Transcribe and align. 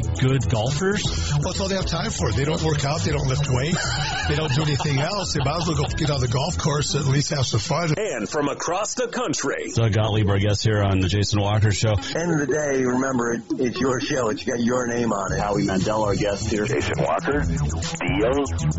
good 0.00 0.48
golfers? 0.48 1.04
Well, 1.04 1.52
that's 1.52 1.60
all 1.60 1.68
they 1.68 1.76
have 1.76 1.86
time 1.86 2.10
for. 2.10 2.32
They 2.32 2.44
don't 2.44 2.62
work 2.62 2.84
out. 2.84 3.00
They 3.02 3.12
don't 3.12 3.26
lift 3.28 3.48
weights. 3.50 3.84
They 4.28 4.36
don't 4.36 4.52
do 4.54 4.62
anything 4.62 4.98
else. 4.98 5.34
They 5.34 5.44
might 5.44 5.60
as 5.60 5.68
well 5.68 5.76
go 5.76 5.84
get 5.96 6.10
on 6.10 6.20
the 6.20 6.28
golf 6.28 6.56
course 6.56 6.94
and 6.94 7.04
at 7.04 7.10
least 7.10 7.30
have 7.30 7.46
some 7.46 7.60
fun. 7.60 7.94
And 7.96 8.28
from 8.28 8.48
across 8.48 8.94
the 8.94 9.08
country, 9.08 9.72
Doug 9.74 9.92
Gottlieb, 9.92 10.28
our 10.28 10.38
guest 10.38 10.64
here 10.64 10.82
on 10.82 11.00
the 11.00 11.08
Jason 11.08 11.40
Walker 11.40 11.72
Show. 11.72 11.92
End 12.16 12.32
of 12.32 12.46
the 12.46 12.48
day, 12.48 12.84
remember 12.84 13.34
it, 13.34 13.42
it's 13.58 13.80
your 13.80 14.00
show. 14.00 14.28
It's 14.30 14.44
got 14.44 14.60
your 14.60 14.86
name 14.86 15.12
on 15.12 15.32
it. 15.32 15.40
Howie 15.40 15.66
Mandel, 15.66 16.04
our 16.04 16.14
guest 16.16 16.48
here. 16.50 16.64
Jason 16.64 16.94
Walker, 16.98 17.42
deal 17.42 18.32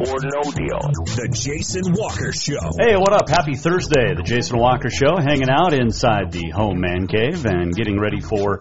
or 0.08 0.18
no 0.24 0.42
deal? 0.52 0.80
the 1.16 1.30
Jason 1.32 1.94
Walker 1.94 2.32
Show. 2.32 2.72
Hey, 2.80 2.96
what 2.96 3.14
up? 3.14 3.30
Happy 3.30 3.56
Thursday. 3.56 4.16
The 4.16 4.24
Jason 4.24 4.58
Walker 4.58 4.90
Show, 4.90 5.18
hanging 5.18 5.50
out 5.50 5.74
inside 5.74 6.32
the 6.32 6.50
home 6.50 6.80
man 6.80 7.08
cave 7.08 7.46
and 7.46 7.74
getting 7.74 8.00
ready 8.00 8.22
for 8.22 8.60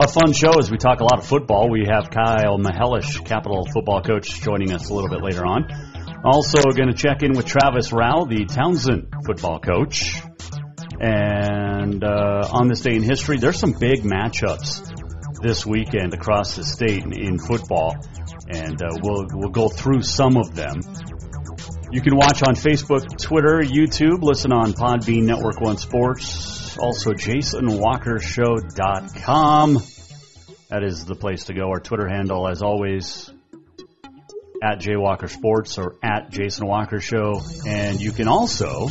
a 0.00 0.06
fun 0.06 0.32
show 0.32 0.58
as 0.58 0.70
we 0.70 0.78
talk 0.78 1.00
a 1.00 1.02
lot 1.02 1.18
of 1.18 1.26
football. 1.26 1.68
We 1.68 1.86
have 1.90 2.08
Kyle 2.10 2.56
Mihelish, 2.56 3.24
Capital 3.24 3.66
football 3.66 4.00
coach, 4.00 4.40
joining 4.40 4.72
us 4.72 4.90
a 4.90 4.94
little 4.94 5.10
bit 5.10 5.22
later 5.22 5.44
on. 5.44 5.66
Also, 6.24 6.62
going 6.70 6.88
to 6.88 6.94
check 6.94 7.22
in 7.22 7.32
with 7.32 7.46
Travis 7.46 7.90
Rauh, 7.90 8.28
the 8.28 8.44
Townsend 8.44 9.12
football 9.26 9.58
coach. 9.58 10.20
And 11.00 12.04
uh, 12.04 12.48
on 12.52 12.68
this 12.68 12.80
day 12.80 12.94
in 12.94 13.02
history, 13.02 13.38
there's 13.38 13.58
some 13.58 13.72
big 13.72 14.02
matchups 14.02 14.88
this 15.42 15.66
weekend 15.66 16.14
across 16.14 16.54
the 16.54 16.64
state 16.64 17.04
in, 17.04 17.12
in 17.12 17.38
football, 17.38 17.96
and 18.48 18.80
uh, 18.82 18.98
we'll 19.02 19.26
we'll 19.32 19.50
go 19.50 19.68
through 19.68 20.02
some 20.02 20.36
of 20.36 20.54
them. 20.54 20.80
You 21.90 22.02
can 22.02 22.16
watch 22.16 22.42
on 22.42 22.54
Facebook, 22.54 23.18
Twitter, 23.20 23.60
YouTube, 23.62 24.22
listen 24.22 24.52
on 24.52 24.72
Podbean 24.72 25.22
Network 25.22 25.60
One 25.60 25.76
Sports, 25.76 26.57
also 26.78 27.12
JasonWalkerShow.com. 27.12 29.78
That 30.70 30.82
is 30.82 31.04
the 31.04 31.14
place 31.14 31.44
to 31.44 31.54
go. 31.54 31.68
Our 31.70 31.78
Twitter 31.80 32.08
handle, 32.08 32.48
as 32.48 32.62
always, 32.62 33.30
at 34.62 34.80
JWalker 34.80 35.30
Sports 35.30 35.78
or 35.78 35.96
at 36.02 36.30
Jason 36.30 36.66
Walker 36.66 37.00
Show. 37.00 37.40
And 37.66 38.00
you 38.00 38.12
can 38.12 38.28
also 38.28 38.88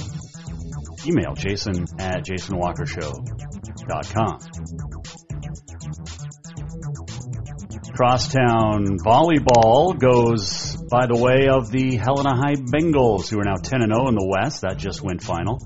email 1.06 1.36
jason 1.36 1.86
at 2.00 2.26
jasonwalkershow.com. 2.26 4.40
Crosstown 7.96 8.98
volleyball 9.00 9.98
goes 9.98 10.76
by 10.90 11.08
the 11.08 11.18
way 11.18 11.48
of 11.50 11.72
the 11.72 11.96
Helena 11.96 12.36
High 12.36 12.56
Bengals, 12.56 13.30
who 13.30 13.40
are 13.40 13.44
now 13.44 13.56
10 13.56 13.82
and 13.82 13.94
0 13.94 14.10
in 14.10 14.16
the 14.16 14.26
West. 14.26 14.62
That 14.62 14.78
just 14.78 15.02
went 15.02 15.24
final. 15.24 15.60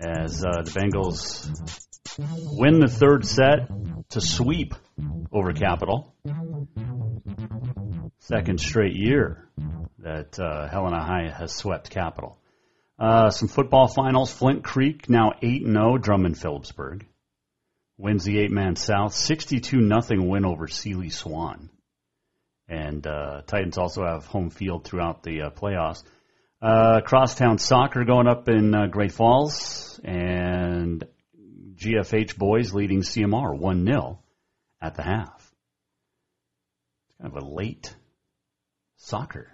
As 0.00 0.44
uh, 0.44 0.62
the 0.62 0.70
Bengals 0.70 1.48
win 2.56 2.80
the 2.80 2.88
third 2.88 3.26
set 3.26 3.68
to 4.10 4.20
sweep 4.20 4.74
over 5.32 5.52
Capital. 5.52 6.14
Second 8.20 8.60
straight 8.60 8.94
year 8.94 9.48
that 9.98 10.38
uh, 10.38 10.68
Helena 10.68 11.02
High 11.02 11.30
has 11.36 11.54
swept 11.54 11.90
Capital. 11.90 12.38
Uh, 12.98 13.30
some 13.30 13.48
football 13.48 13.88
finals. 13.88 14.32
Flint 14.32 14.64
Creek 14.64 15.08
now 15.08 15.32
8 15.42 15.64
0, 15.64 15.98
Drummond 15.98 16.38
Philipsburg 16.38 17.06
wins 17.98 18.24
the 18.24 18.38
eight 18.38 18.52
man 18.52 18.76
South, 18.76 19.12
62 19.12 19.76
nothing 19.78 20.28
win 20.28 20.44
over 20.44 20.68
Seeley 20.68 21.10
Swan. 21.10 21.68
And 22.68 23.06
uh, 23.06 23.42
Titans 23.46 23.76
also 23.76 24.04
have 24.04 24.26
home 24.26 24.50
field 24.50 24.84
throughout 24.84 25.22
the 25.22 25.42
uh, 25.42 25.50
playoffs. 25.50 26.02
Uh, 26.60 27.00
Crosstown 27.02 27.58
soccer 27.58 28.04
going 28.04 28.26
up 28.26 28.48
in 28.48 28.74
uh, 28.74 28.86
Great 28.86 29.12
Falls, 29.12 30.00
and 30.02 31.04
GFH 31.76 32.36
boys 32.36 32.74
leading 32.74 33.02
CMR 33.02 33.56
1 33.56 33.86
0 33.86 34.18
at 34.82 34.96
the 34.96 35.02
half. 35.02 35.54
It's 37.06 37.16
kind 37.22 37.36
of 37.36 37.40
a 37.44 37.46
late 37.46 37.94
soccer 38.96 39.52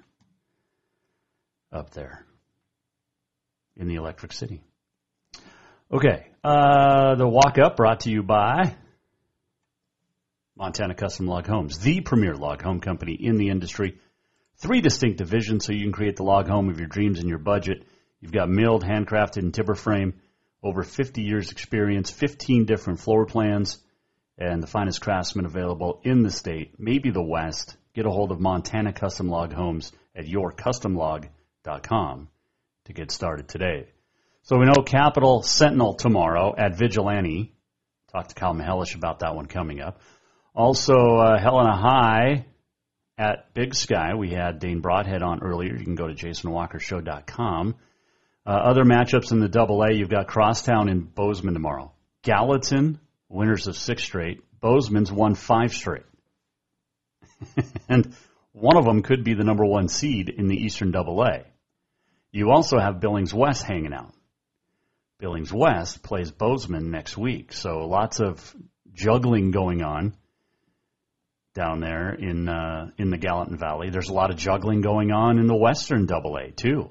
up 1.70 1.91
there 1.91 2.25
in 3.76 3.86
the 3.86 3.97
Electric 3.97 4.32
City. 4.32 4.62
Okay, 5.92 6.28
uh, 6.42 7.16
the 7.16 7.28
walk 7.28 7.59
up 7.59 7.76
brought 7.76 8.00
to 8.00 8.10
you 8.10 8.22
by 8.22 8.75
Montana 10.56 10.94
Custom 10.94 11.26
Log 11.26 11.47
Homes, 11.47 11.78
the 11.81 12.00
premier 12.00 12.34
log 12.34 12.62
home 12.62 12.81
company 12.81 13.12
in 13.21 13.36
the 13.36 13.50
industry. 13.50 13.98
Three 14.56 14.81
distinct 14.81 15.19
divisions 15.19 15.65
so 15.65 15.72
you 15.72 15.82
can 15.82 15.92
create 15.92 16.16
the 16.16 16.22
log 16.22 16.48
home 16.48 16.69
of 16.69 16.78
your 16.78 16.88
dreams 16.88 17.19
and 17.19 17.28
your 17.28 17.38
budget. 17.38 17.84
You've 18.20 18.32
got 18.32 18.48
milled, 18.48 18.84
handcrafted, 18.84 19.38
and 19.38 19.53
timber 19.53 19.75
frame. 19.75 20.15
Over 20.62 20.82
50 20.82 21.22
years 21.22 21.50
experience, 21.50 22.10
15 22.10 22.65
different 22.65 23.00
floor 23.00 23.26
plans, 23.26 23.78
and 24.38 24.62
the 24.62 24.66
finest 24.66 25.03
craftsmen 25.03 25.44
available 25.44 26.00
in 26.04 26.22
the 26.22 26.31
state, 26.31 26.75
maybe 26.78 27.10
the 27.10 27.22
West. 27.22 27.76
Get 27.94 28.06
a 28.06 28.10
hold 28.10 28.32
of 28.32 28.41
Montana 28.41 28.92
Custom 28.92 29.28
Log 29.28 29.53
Homes 29.53 29.92
at 30.16 30.25
yourcustomlog.com 30.25 32.28
to 32.84 32.92
get 32.92 33.10
started 33.10 33.48
today. 33.48 33.88
So 34.42 34.59
we 34.59 34.66
know 34.66 34.82
Capital 34.82 35.42
Sentinel 35.42 35.94
tomorrow 35.94 36.54
at 36.56 36.76
Vigilante. 36.76 37.53
Talk 38.12 38.28
to 38.28 38.34
Kyle 38.34 38.54
Mihelish 38.54 38.94
about 38.94 39.21
that 39.21 39.34
one 39.34 39.47
coming 39.47 39.81
up. 39.81 40.00
Also, 40.54 41.19
uh, 41.19 41.38
Helena 41.38 41.76
High 41.76 42.47
at 43.17 43.55
Big 43.55 43.75
Sky. 43.75 44.15
We 44.15 44.31
had 44.31 44.59
Dane 44.59 44.81
Broadhead 44.81 45.23
on 45.23 45.43
earlier. 45.43 45.77
You 45.77 45.85
can 45.85 45.95
go 45.95 46.09
to 46.09 46.15
jasonwalkershow.com. 46.15 47.77
Uh, 48.47 48.51
other 48.51 48.85
matchups 48.85 49.33
in 49.33 49.41
the 49.41 49.49
Double 49.49 49.83
A, 49.83 49.93
you've 49.93 50.11
got 50.11 50.27
Crosstown 50.27 50.89
and 50.89 51.15
Bozeman 51.15 51.55
tomorrow. 51.55 51.93
Gallatin, 52.23 53.01
winners 53.29 53.67
of 53.67 53.77
six 53.77 54.03
straight. 54.03 54.43
Bozeman's 54.61 55.11
won 55.11 55.35
five 55.35 55.73
straight. 55.73 56.05
and 57.89 58.15
one 58.53 58.77
of 58.77 58.85
them 58.85 59.03
could 59.03 59.25
be 59.25 59.35
the 59.35 59.45
number 59.45 59.65
one 59.65 59.89
seed 59.89 60.29
in 60.29 60.49
the 60.49 60.57
Eastern 60.57 60.91
Double 60.91 61.23
A. 61.23 61.45
You 62.33 62.51
also 62.51 62.79
have 62.79 63.01
Billings 63.01 63.33
West 63.33 63.63
hanging 63.63 63.95
out. 63.95 64.13
Billings 65.19 65.53
West 65.53 66.03
plays 66.03 66.31
Bozeman 66.31 66.91
next 66.91 67.17
week, 67.17 67.53
so 67.53 67.87
lots 67.87 68.21
of 68.21 68.55
juggling 68.93 69.53
going 69.53 69.83
on 69.83 70.15
down 71.54 71.81
there 71.81 72.12
in 72.12 72.48
uh, 72.48 72.91
in 72.98 73.10
the 73.10 73.16
Gallatin 73.16 73.56
Valley. 73.56 73.91
There's 73.91 74.09
a 74.09 74.15
lot 74.15 74.31
of 74.31 74.37
juggling 74.37 74.81
going 74.81 75.12
on 75.12 75.38
in 75.38 75.47
the 75.47 75.56
Western 75.56 76.06
Double 76.06 76.37
A 76.37 76.50
too. 76.50 76.91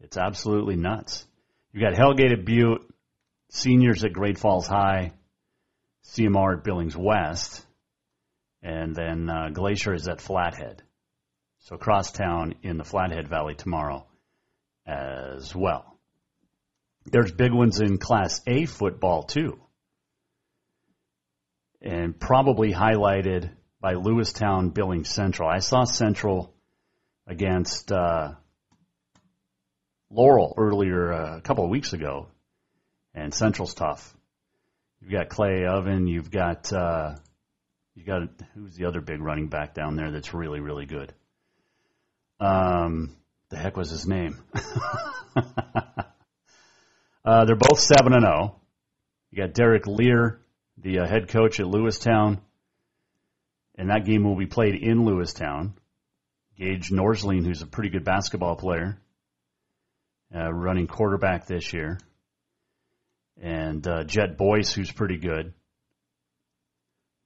It's 0.00 0.16
absolutely 0.16 0.76
nuts. 0.76 1.26
You 1.72 1.80
got 1.80 1.94
Hellgate 1.94 2.32
at 2.32 2.44
Butte, 2.44 2.82
seniors 3.50 4.04
at 4.04 4.12
Great 4.12 4.38
Falls 4.38 4.66
High, 4.66 5.12
CMR 6.06 6.58
at 6.58 6.64
Billings 6.64 6.96
West, 6.96 7.64
and 8.62 8.94
then 8.94 9.28
uh, 9.28 9.48
Glacier 9.52 9.94
is 9.94 10.08
at 10.08 10.20
Flathead. 10.20 10.82
So 11.60 11.76
Crosstown 11.76 12.54
in 12.62 12.78
the 12.78 12.84
Flathead 12.84 13.28
Valley 13.28 13.54
tomorrow 13.54 14.06
as 14.86 15.54
well. 15.54 15.98
There's 17.04 17.32
big 17.32 17.52
ones 17.52 17.80
in 17.80 17.98
Class 17.98 18.40
A 18.46 18.66
football 18.66 19.22
too, 19.22 19.60
and 21.82 22.18
probably 22.18 22.72
highlighted 22.72 23.50
by 23.80 23.94
Lewistown 23.94 24.74
Billings 24.74 25.08
Central. 25.08 25.48
I 25.48 25.58
saw 25.58 25.84
Central 25.84 26.54
against 27.26 27.90
uh, 27.90 28.32
Laurel 30.10 30.54
earlier 30.56 31.12
uh, 31.12 31.38
a 31.38 31.40
couple 31.40 31.64
of 31.64 31.70
weeks 31.70 31.92
ago, 31.92 32.26
and 33.14 33.32
Central's 33.32 33.74
tough. 33.74 34.14
You've 35.00 35.12
got 35.12 35.28
Clay 35.28 35.64
Oven. 35.66 36.06
You've 36.06 36.30
got 36.30 36.72
uh, 36.72 37.14
you 37.94 38.04
got 38.04 38.22
who's 38.54 38.74
the 38.74 38.84
other 38.86 39.00
big 39.00 39.20
running 39.20 39.48
back 39.48 39.72
down 39.74 39.96
there 39.96 40.10
that's 40.10 40.34
really 40.34 40.60
really 40.60 40.86
good. 40.86 41.14
Um, 42.38 43.16
the 43.50 43.56
heck 43.56 43.76
was 43.76 43.90
his 43.90 44.06
name? 44.06 44.38
uh, 47.24 47.44
they're 47.44 47.56
both 47.56 47.80
seven 47.80 48.12
and 48.12 48.22
zero. 48.22 48.60
You 49.30 49.38
got 49.38 49.54
Derek 49.54 49.86
Lear, 49.86 50.40
the 50.82 51.00
uh, 51.00 51.06
head 51.06 51.28
coach 51.28 51.60
at 51.60 51.66
Lewistown, 51.66 52.40
and 53.76 53.90
that 53.90 54.04
game 54.04 54.24
will 54.24 54.36
be 54.36 54.46
played 54.46 54.74
in 54.74 55.04
Lewistown. 55.04 55.72
Gage 56.56 56.90
Norsling, 56.90 57.44
who's 57.44 57.62
a 57.62 57.66
pretty 57.66 57.90
good 57.90 58.04
basketball 58.04 58.56
player, 58.56 58.98
uh, 60.34 60.52
running 60.52 60.86
quarterback 60.86 61.46
this 61.46 61.72
year. 61.72 61.98
and 63.40 63.86
uh, 63.86 64.04
Jet 64.04 64.36
Boyce, 64.36 64.72
who's 64.72 64.92
pretty 64.92 65.16
good. 65.16 65.54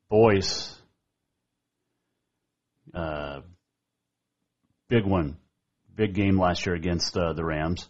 Boyce, 0.09 0.77
uh, 2.95 3.41
big 4.89 5.05
one, 5.05 5.37
big 5.95 6.15
game 6.15 6.39
last 6.39 6.67
year 6.67 6.75
against 6.75 7.17
uh, 7.17 7.33
the 7.33 7.45
Rams. 7.45 7.89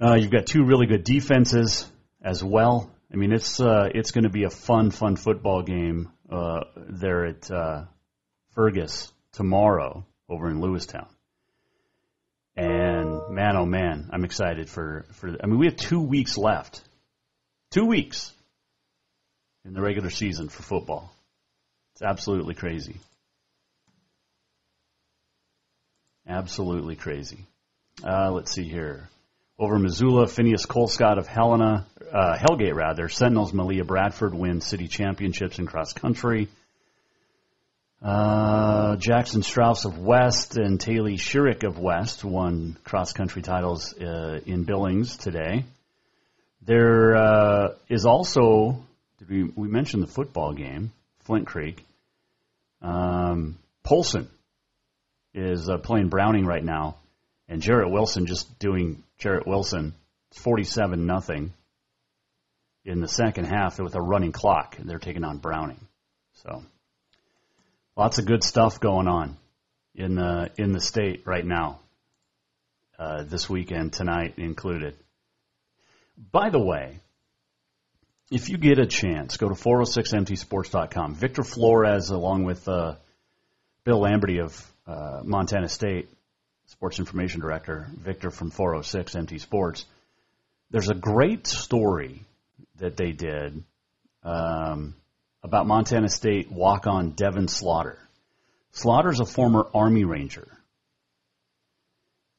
Uh, 0.00 0.16
you've 0.16 0.30
got 0.32 0.46
two 0.46 0.64
really 0.64 0.86
good 0.86 1.04
defenses 1.04 1.90
as 2.20 2.42
well. 2.44 2.90
I 3.12 3.16
mean, 3.16 3.32
it's 3.32 3.60
uh, 3.60 3.88
it's 3.94 4.10
going 4.10 4.24
to 4.24 4.30
be 4.30 4.44
a 4.44 4.50
fun, 4.50 4.90
fun 4.90 5.16
football 5.16 5.62
game 5.62 6.10
uh, 6.30 6.60
there 6.76 7.26
at 7.26 7.50
uh, 7.50 7.84
Fergus 8.54 9.12
tomorrow 9.32 10.06
over 10.30 10.48
in 10.48 10.60
Lewistown. 10.60 11.08
And 12.56 13.20
man, 13.30 13.56
oh 13.56 13.66
man, 13.66 14.08
I'm 14.12 14.24
excited 14.24 14.70
for 14.70 15.04
for. 15.12 15.36
I 15.42 15.46
mean, 15.46 15.58
we 15.58 15.66
have 15.66 15.76
two 15.76 16.00
weeks 16.00 16.38
left, 16.38 16.82
two 17.70 17.84
weeks 17.84 18.32
in 19.64 19.74
the 19.74 19.82
regular 19.82 20.10
season 20.10 20.48
for 20.48 20.62
football. 20.62 21.14
It's 21.94 22.02
absolutely 22.02 22.54
crazy. 22.54 22.96
Absolutely 26.26 26.96
crazy. 26.96 27.44
Uh, 28.02 28.30
let's 28.30 28.52
see 28.52 28.64
here. 28.64 29.10
Over 29.58 29.78
Missoula, 29.78 30.26
Phineas 30.26 30.66
Colescott 30.66 31.18
of 31.18 31.26
Helena, 31.26 31.86
uh, 32.12 32.36
Hellgate 32.36 32.74
rather, 32.74 33.08
Sentinels 33.08 33.52
Malia 33.52 33.84
Bradford 33.84 34.34
win 34.34 34.60
city 34.60 34.88
championships 34.88 35.58
in 35.58 35.66
cross 35.66 35.92
country. 35.92 36.48
Uh, 38.02 38.96
Jackson 38.96 39.42
Strauss 39.42 39.84
of 39.84 39.98
West 39.98 40.56
and 40.56 40.80
Taylor 40.80 41.10
Shurik 41.12 41.62
of 41.62 41.78
West 41.78 42.24
won 42.24 42.76
cross 42.82 43.12
country 43.12 43.42
titles 43.42 43.94
uh, 43.94 44.40
in 44.44 44.64
Billings 44.64 45.16
today. 45.16 45.64
There 46.62 47.14
uh, 47.16 47.74
is 47.88 48.04
also, 48.04 48.82
did 49.18 49.28
we, 49.28 49.44
we 49.44 49.68
mentioned 49.68 50.02
the 50.02 50.08
football 50.08 50.52
game, 50.52 50.90
Flint 51.20 51.46
Creek. 51.46 51.84
Um, 52.80 53.58
Polson 53.84 54.28
is 55.34 55.68
uh, 55.68 55.78
playing 55.78 56.08
Browning 56.08 56.44
right 56.44 56.64
now, 56.64 56.96
and 57.52 57.60
Jarrett 57.60 57.90
Wilson 57.90 58.24
just 58.24 58.58
doing 58.58 59.02
Jarrett 59.18 59.46
Wilson, 59.46 59.94
47 60.36 61.04
nothing 61.04 61.52
in 62.86 63.00
the 63.00 63.06
second 63.06 63.44
half 63.44 63.78
with 63.78 63.94
a 63.94 64.00
running 64.00 64.32
clock, 64.32 64.78
and 64.78 64.88
they're 64.88 64.98
taking 64.98 65.22
on 65.22 65.36
Browning. 65.36 65.86
So 66.44 66.62
lots 67.94 68.18
of 68.18 68.24
good 68.24 68.42
stuff 68.42 68.80
going 68.80 69.06
on 69.06 69.36
in 69.94 70.14
the 70.14 70.50
in 70.56 70.72
the 70.72 70.80
state 70.80 71.26
right 71.26 71.44
now. 71.44 71.80
Uh, 72.98 73.24
this 73.24 73.50
weekend, 73.50 73.92
tonight 73.92 74.38
included. 74.38 74.96
By 76.30 76.48
the 76.48 76.58
way, 76.58 77.00
if 78.30 78.48
you 78.48 78.56
get 78.56 78.78
a 78.78 78.86
chance, 78.86 79.36
go 79.36 79.50
to 79.50 79.54
406mtsports.com. 79.54 81.16
Victor 81.16 81.42
Flores, 81.42 82.08
along 82.08 82.44
with 82.44 82.66
uh, 82.66 82.94
Bill 83.84 84.00
Lamberty 84.00 84.38
of 84.38 84.72
uh, 84.86 85.20
Montana 85.22 85.68
State, 85.68 86.08
Sports 86.72 86.98
Information 86.98 87.40
Director, 87.40 87.86
Victor 87.98 88.30
from 88.30 88.50
406 88.50 89.14
MT 89.14 89.38
Sports. 89.38 89.84
There's 90.70 90.88
a 90.88 90.94
great 90.94 91.46
story 91.46 92.22
that 92.78 92.96
they 92.96 93.12
did 93.12 93.62
um, 94.24 94.94
about 95.42 95.66
Montana 95.66 96.08
State 96.08 96.50
walk 96.50 96.86
on 96.86 97.10
Devin 97.10 97.48
Slaughter. 97.48 97.98
Slaughter's 98.72 99.20
a 99.20 99.26
former 99.26 99.66
Army 99.74 100.04
Ranger 100.04 100.48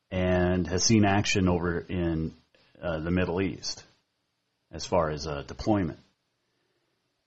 and 0.09 0.65
has 0.65 0.83
seen 0.83 1.05
action 1.05 1.47
over 1.47 1.77
in 1.77 2.33
uh, 2.81 2.99
the 2.99 3.11
Middle 3.11 3.39
East 3.39 3.83
as 4.71 4.83
far 4.83 5.11
as 5.11 5.27
uh, 5.27 5.43
deployment. 5.45 5.99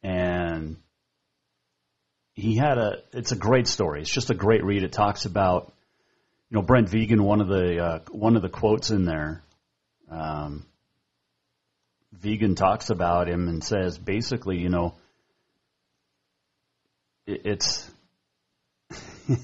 And 0.02 0.76
he 2.34 2.56
had 2.56 2.78
a, 2.78 3.02
it's 3.12 3.30
a 3.30 3.36
great 3.36 3.68
story. 3.68 4.00
It's 4.00 4.12
just 4.12 4.30
a 4.30 4.34
great 4.34 4.64
read. 4.64 4.82
It 4.82 4.92
talks 4.92 5.24
about, 5.24 5.72
you 6.50 6.56
know, 6.56 6.62
Brent 6.62 6.88
Vigen, 6.88 7.20
one 7.20 7.40
of 7.40 7.48
the, 7.48 7.78
uh, 7.78 7.98
one 8.10 8.36
of 8.36 8.42
the 8.42 8.48
quotes 8.48 8.90
in 8.90 9.04
there, 9.04 9.42
um, 10.10 10.64
Vigen 12.14 12.54
talks 12.54 12.90
about 12.90 13.28
him 13.28 13.48
and 13.48 13.64
says 13.64 13.98
basically, 13.98 14.58
you 14.58 14.68
know, 14.68 14.94
it, 17.26 17.42
it's, 17.44 17.90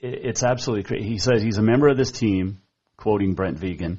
it's 0.00 0.42
absolutely 0.42 0.82
crazy. 0.82 1.08
He 1.08 1.18
says 1.18 1.40
he's 1.42 1.58
a 1.58 1.62
member 1.62 1.88
of 1.88 1.96
this 1.96 2.10
team, 2.10 2.60
quoting 2.96 3.34
Brent 3.34 3.58
Vigen. 3.58 3.98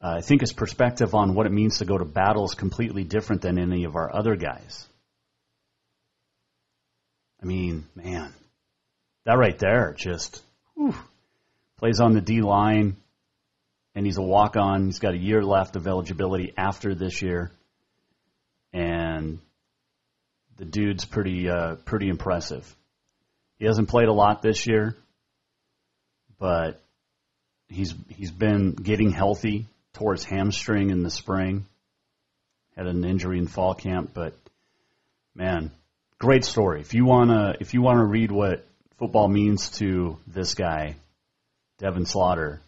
Uh, 0.00 0.14
I 0.18 0.20
think 0.20 0.40
his 0.40 0.52
perspective 0.52 1.14
on 1.14 1.34
what 1.34 1.46
it 1.46 1.52
means 1.52 1.78
to 1.78 1.84
go 1.84 1.98
to 1.98 2.04
battle 2.04 2.44
is 2.44 2.54
completely 2.54 3.04
different 3.04 3.42
than 3.42 3.58
any 3.58 3.84
of 3.84 3.94
our 3.96 4.14
other 4.14 4.34
guys. 4.36 4.86
I 7.40 7.46
mean, 7.46 7.86
man, 7.94 8.32
that 9.24 9.34
right 9.34 9.58
there 9.58 9.94
just 9.96 10.42
whew, 10.74 10.94
plays 11.78 12.00
on 12.00 12.14
the 12.14 12.20
D 12.20 12.40
line, 12.40 12.96
and 13.94 14.06
he's 14.06 14.18
a 14.18 14.22
walk 14.22 14.56
on. 14.56 14.86
He's 14.86 14.98
got 14.98 15.14
a 15.14 15.18
year 15.18 15.42
left 15.42 15.76
of 15.76 15.86
eligibility 15.86 16.52
after 16.56 16.94
this 16.94 17.22
year, 17.22 17.52
and 18.72 19.38
the 20.56 20.64
dude's 20.64 21.04
pretty 21.04 21.48
uh, 21.48 21.76
pretty 21.84 22.08
impressive. 22.08 22.74
He 23.58 23.66
hasn't 23.66 23.88
played 23.88 24.08
a 24.08 24.12
lot 24.12 24.42
this 24.42 24.66
year, 24.66 24.96
but 26.38 26.80
he's 27.68 27.94
he's 28.08 28.30
been 28.30 28.72
getting 28.72 29.10
healthy. 29.10 29.66
His 30.12 30.24
hamstring 30.24 30.90
in 30.90 31.02
the 31.02 31.10
spring. 31.10 31.66
Had 32.76 32.86
an 32.86 33.04
injury 33.04 33.38
in 33.38 33.48
fall 33.48 33.74
camp, 33.74 34.12
but 34.14 34.34
man, 35.34 35.72
great 36.18 36.44
story. 36.44 36.80
If 36.80 36.94
you 36.94 37.04
wanna 37.04 37.56
if 37.58 37.74
you 37.74 37.82
wanna 37.82 38.04
read 38.04 38.30
what 38.30 38.64
football 38.98 39.28
means 39.28 39.70
to 39.78 40.18
this 40.26 40.52
guy, 40.54 40.96
Devin 41.78 42.04
Slaughter, 42.04 42.60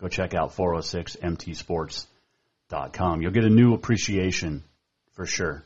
go 0.00 0.08
check 0.08 0.34
out 0.34 0.56
406mtsports.com. 0.56 3.22
You'll 3.22 3.30
get 3.30 3.44
a 3.44 3.50
new 3.50 3.74
appreciation 3.74 4.64
for 5.12 5.26
sure. 5.26 5.62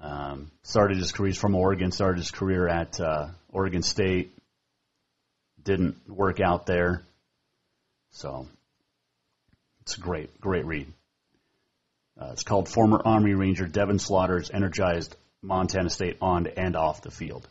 Um, 0.00 0.50
started 0.62 0.96
his 0.96 1.12
career 1.12 1.34
from 1.34 1.54
Oregon. 1.54 1.92
Started 1.92 2.16
his 2.18 2.30
career 2.30 2.66
at 2.66 2.98
uh, 3.00 3.28
Oregon 3.50 3.82
State. 3.82 4.34
Didn't 5.62 6.08
work 6.08 6.40
out 6.40 6.64
there, 6.66 7.02
so 8.10 8.48
it's 9.82 9.96
a 9.96 10.00
great, 10.00 10.40
great 10.40 10.66
read. 10.66 10.92
Uh, 12.20 12.30
it's 12.32 12.42
called 12.42 12.68
Former 12.68 13.00
Army 13.04 13.34
Ranger 13.34 13.68
Devin 13.68 14.00
Slaughter's 14.00 14.50
Energized 14.50 15.14
Montana 15.40 15.88
State 15.88 16.16
on 16.20 16.48
and 16.48 16.74
off 16.74 17.02
the 17.02 17.12
field. 17.12 17.46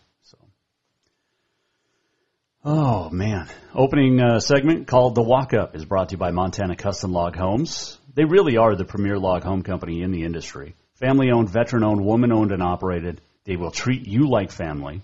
Oh 2.64 3.10
man, 3.10 3.48
opening 3.74 4.22
uh, 4.22 4.40
segment 4.40 4.86
called 4.86 5.16
the 5.16 5.24
Walk 5.24 5.52
Up 5.52 5.76
is 5.76 5.84
brought 5.84 6.10
to 6.10 6.14
you 6.14 6.20
by 6.20 6.30
Montana 6.30 6.76
Custom 6.76 7.12
Log 7.12 7.36
Homes. 7.36 7.98
They 8.14 8.24
really 8.24 8.58
are 8.58 8.76
the 8.76 8.86
premier 8.86 9.18
log 9.18 9.42
home 9.44 9.64
company 9.64 10.04
in 10.04 10.12
the 10.12 10.26
industry. 10.26 10.76
Family 11.00 11.32
owned, 11.32 11.50
veteran 11.50 11.84
owned, 11.84 12.06
woman 12.06 12.32
owned, 12.32 12.52
and 12.52 12.62
operated. 12.62 13.20
They 13.46 13.56
will 13.56 13.72
treat 13.72 14.08
you 14.08 14.30
like 14.30 14.52
family 14.52 15.02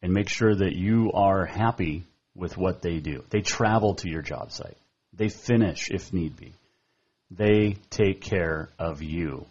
and 0.00 0.14
make 0.14 0.30
sure 0.30 0.54
that 0.54 0.74
you 0.74 1.12
are 1.12 1.44
happy 1.44 2.06
with 2.34 2.56
what 2.56 2.80
they 2.80 3.00
do. 3.00 3.22
They 3.28 3.42
travel 3.42 3.96
to 3.96 4.08
your 4.08 4.22
job 4.22 4.50
site. 4.50 4.78
They 5.12 5.28
finish 5.28 5.90
if 5.90 6.10
need 6.14 6.36
be. 6.36 6.54
They 7.30 7.76
take 7.90 8.22
care 8.22 8.70
of 8.78 9.02
you. 9.02 9.44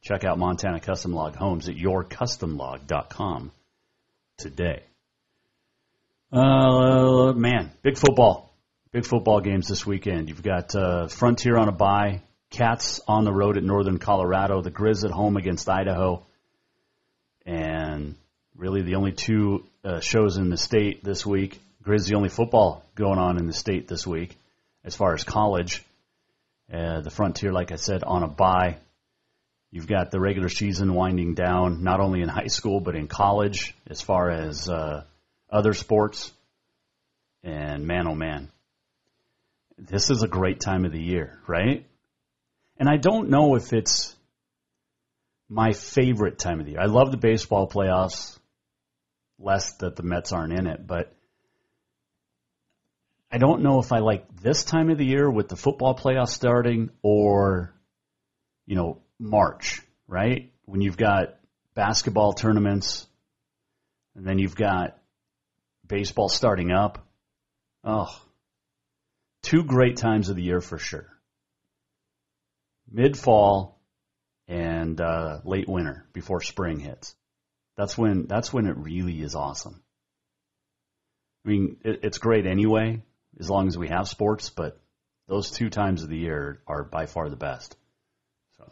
Check 0.00 0.24
out 0.24 0.38
Montana 0.38 0.80
Custom 0.80 1.12
Log 1.12 1.36
Homes 1.36 1.68
at 1.68 1.76
yourcustomlog.com 1.76 3.52
today. 4.38 4.84
Uh, 6.32 7.34
man, 7.34 7.70
big 7.82 7.98
football. 7.98 8.54
Big 8.90 9.04
football 9.04 9.40
games 9.40 9.68
this 9.68 9.84
weekend. 9.86 10.30
You've 10.30 10.42
got 10.42 10.74
uh, 10.74 11.08
Frontier 11.08 11.58
on 11.58 11.68
a 11.68 11.72
bye, 11.72 12.22
Cats 12.50 13.00
on 13.06 13.24
the 13.24 13.32
road 13.32 13.58
at 13.58 13.62
Northern 13.62 13.98
Colorado, 13.98 14.62
the 14.62 14.70
Grizz 14.70 15.04
at 15.04 15.10
home 15.10 15.36
against 15.36 15.68
Idaho, 15.68 16.24
and 17.44 18.14
really 18.56 18.80
the 18.80 18.94
only 18.94 19.12
two 19.12 19.64
uh, 19.84 20.00
shows 20.00 20.38
in 20.38 20.48
the 20.48 20.56
state 20.56 21.04
this 21.04 21.26
week. 21.26 21.60
Grizz 21.84 22.08
the 22.08 22.16
only 22.16 22.28
football 22.30 22.82
going 22.94 23.18
on 23.18 23.38
in 23.38 23.46
the 23.46 23.52
state 23.52 23.86
this 23.86 24.06
week 24.06 24.36
as 24.84 24.94
far 24.94 25.12
as 25.12 25.24
college. 25.24 25.84
Uh, 26.72 27.02
the 27.02 27.10
Frontier, 27.10 27.52
like 27.52 27.72
I 27.72 27.76
said, 27.76 28.04
on 28.04 28.22
a 28.22 28.28
bye. 28.28 28.78
You've 29.70 29.86
got 29.86 30.10
the 30.10 30.20
regular 30.20 30.48
season 30.48 30.94
winding 30.94 31.34
down, 31.34 31.82
not 31.82 32.00
only 32.00 32.22
in 32.22 32.28
high 32.28 32.46
school 32.46 32.80
but 32.80 32.94
in 32.94 33.06
college, 33.06 33.74
as 33.88 34.00
far 34.00 34.30
as 34.30 34.68
uh, 34.68 35.04
other 35.52 35.74
sports. 35.74 36.32
And 37.44 37.86
man, 37.86 38.08
oh 38.08 38.14
man, 38.14 38.50
this 39.78 40.10
is 40.10 40.22
a 40.22 40.28
great 40.28 40.60
time 40.60 40.84
of 40.84 40.92
the 40.92 41.02
year, 41.02 41.40
right? 41.46 41.86
And 42.78 42.88
I 42.88 42.96
don't 42.96 43.30
know 43.30 43.54
if 43.54 43.72
it's 43.72 44.16
my 45.48 45.72
favorite 45.72 46.38
time 46.38 46.60
of 46.60 46.66
the 46.66 46.72
year. 46.72 46.80
I 46.80 46.86
love 46.86 47.10
the 47.10 47.16
baseball 47.16 47.68
playoffs, 47.68 48.38
less 49.38 49.74
that 49.74 49.96
the 49.96 50.02
Mets 50.02 50.32
aren't 50.32 50.58
in 50.58 50.66
it, 50.66 50.86
but 50.86 51.14
I 53.30 53.38
don't 53.38 53.62
know 53.62 53.78
if 53.78 53.92
I 53.92 53.98
like 53.98 54.24
this 54.42 54.64
time 54.64 54.90
of 54.90 54.98
the 54.98 55.06
year 55.06 55.30
with 55.30 55.48
the 55.48 55.56
football 55.56 55.96
playoffs 55.96 56.28
starting 56.28 56.90
or, 57.02 57.74
you 58.66 58.76
know, 58.76 59.02
March, 59.18 59.80
right? 60.06 60.52
When 60.64 60.80
you've 60.80 60.96
got 60.96 61.36
basketball 61.74 62.34
tournaments 62.34 63.06
and 64.14 64.26
then 64.26 64.38
you've 64.38 64.54
got 64.54 64.98
baseball 65.92 66.30
starting 66.30 66.72
up. 66.72 67.06
Oh, 67.84 68.08
two 69.42 69.62
great 69.62 69.98
times 69.98 70.30
of 70.30 70.36
the 70.36 70.42
year 70.42 70.62
for 70.62 70.78
sure. 70.78 71.06
Mid 72.90 73.14
fall 73.14 73.78
and 74.48 74.98
uh, 74.98 75.40
late 75.44 75.68
winter 75.68 76.06
before 76.14 76.40
spring 76.40 76.80
hits. 76.80 77.14
That's 77.76 77.98
when 77.98 78.26
that's 78.26 78.50
when 78.50 78.66
it 78.66 78.78
really 78.78 79.20
is 79.20 79.34
awesome. 79.34 79.82
I 81.44 81.50
mean, 81.50 81.76
it, 81.84 82.00
it's 82.04 82.18
great 82.18 82.46
anyway, 82.46 83.02
as 83.38 83.50
long 83.50 83.68
as 83.68 83.76
we 83.76 83.88
have 83.88 84.08
sports, 84.08 84.48
but 84.48 84.80
those 85.28 85.50
two 85.50 85.68
times 85.68 86.02
of 86.02 86.08
the 86.08 86.16
year 86.16 86.62
are 86.66 86.84
by 86.84 87.04
far 87.04 87.28
the 87.28 87.36
best. 87.36 87.76
So, 88.56 88.64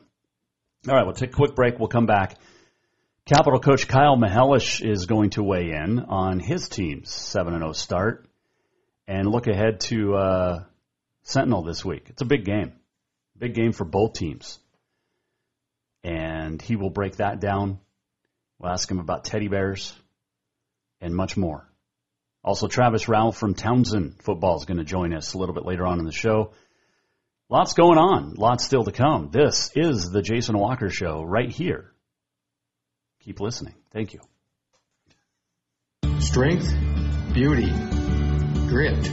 all 0.88 0.94
right, 0.94 1.04
we'll 1.04 1.12
take 1.12 1.34
a 1.34 1.36
quick 1.36 1.54
break. 1.54 1.78
We'll 1.78 1.88
come 1.88 2.06
back. 2.06 2.38
Capital 3.26 3.60
coach 3.60 3.86
Kyle 3.86 4.16
Mihelish 4.16 4.80
is 4.80 5.06
going 5.06 5.30
to 5.30 5.42
weigh 5.42 5.70
in 5.70 6.00
on 6.00 6.40
his 6.40 6.68
team's 6.68 7.10
7 7.10 7.52
0 7.52 7.72
start 7.72 8.28
and 9.06 9.30
look 9.30 9.46
ahead 9.46 9.80
to 9.80 10.14
uh, 10.14 10.64
Sentinel 11.22 11.62
this 11.62 11.84
week. 11.84 12.06
It's 12.08 12.22
a 12.22 12.26
big 12.26 12.44
game, 12.44 12.72
big 13.38 13.54
game 13.54 13.72
for 13.72 13.84
both 13.84 14.14
teams. 14.14 14.58
And 16.02 16.60
he 16.60 16.76
will 16.76 16.90
break 16.90 17.16
that 17.16 17.40
down. 17.40 17.78
We'll 18.58 18.72
ask 18.72 18.90
him 18.90 18.98
about 18.98 19.24
teddy 19.24 19.48
bears 19.48 19.94
and 21.00 21.14
much 21.14 21.36
more. 21.36 21.68
Also, 22.42 22.68
Travis 22.68 23.04
Rauh 23.04 23.34
from 23.34 23.54
Townsend 23.54 24.22
Football 24.22 24.56
is 24.56 24.64
going 24.64 24.78
to 24.78 24.84
join 24.84 25.12
us 25.12 25.34
a 25.34 25.38
little 25.38 25.54
bit 25.54 25.66
later 25.66 25.86
on 25.86 25.98
in 25.98 26.06
the 26.06 26.12
show. 26.12 26.52
Lots 27.50 27.74
going 27.74 27.98
on, 27.98 28.34
lots 28.34 28.64
still 28.64 28.84
to 28.84 28.92
come. 28.92 29.28
This 29.30 29.70
is 29.76 30.10
the 30.10 30.22
Jason 30.22 30.56
Walker 30.56 30.88
Show 30.88 31.22
right 31.22 31.50
here. 31.50 31.89
Keep 33.20 33.40
listening. 33.40 33.74
Thank 33.92 34.14
you. 34.14 34.20
Strength, 36.20 36.72
beauty, 37.32 37.70
grit, 38.68 39.04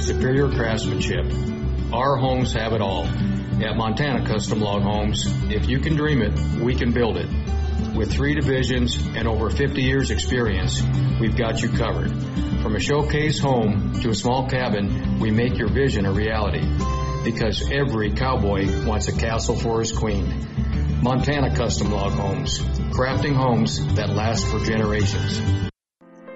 superior 0.00 0.48
craftsmanship. 0.48 1.26
Our 1.92 2.16
homes 2.16 2.54
have 2.54 2.72
it 2.72 2.80
all. 2.80 3.04
At 3.04 3.76
Montana 3.76 4.26
Custom 4.26 4.60
Log 4.60 4.82
Homes, 4.82 5.26
if 5.50 5.68
you 5.68 5.78
can 5.78 5.94
dream 5.94 6.22
it, 6.22 6.32
we 6.60 6.74
can 6.74 6.92
build 6.92 7.16
it. 7.18 7.28
With 7.94 8.10
three 8.10 8.34
divisions 8.34 8.96
and 8.96 9.28
over 9.28 9.50
50 9.50 9.82
years 9.82 10.10
experience, 10.10 10.82
we've 11.20 11.36
got 11.36 11.60
you 11.60 11.68
covered. 11.68 12.10
From 12.62 12.74
a 12.76 12.80
showcase 12.80 13.38
home 13.38 14.00
to 14.00 14.08
a 14.08 14.14
small 14.14 14.48
cabin, 14.48 15.20
we 15.20 15.30
make 15.30 15.58
your 15.58 15.68
vision 15.68 16.06
a 16.06 16.12
reality. 16.12 16.66
Because 17.24 17.70
every 17.70 18.12
cowboy 18.12 18.86
wants 18.86 19.08
a 19.08 19.12
castle 19.12 19.56
for 19.56 19.80
his 19.80 19.92
queen. 19.92 20.51
Montana 21.02 21.52
Custom 21.56 21.90
Log 21.90 22.12
Homes, 22.12 22.60
crafting 22.92 23.34
homes 23.34 23.84
that 23.96 24.10
last 24.10 24.46
for 24.46 24.60
generations. 24.60 25.71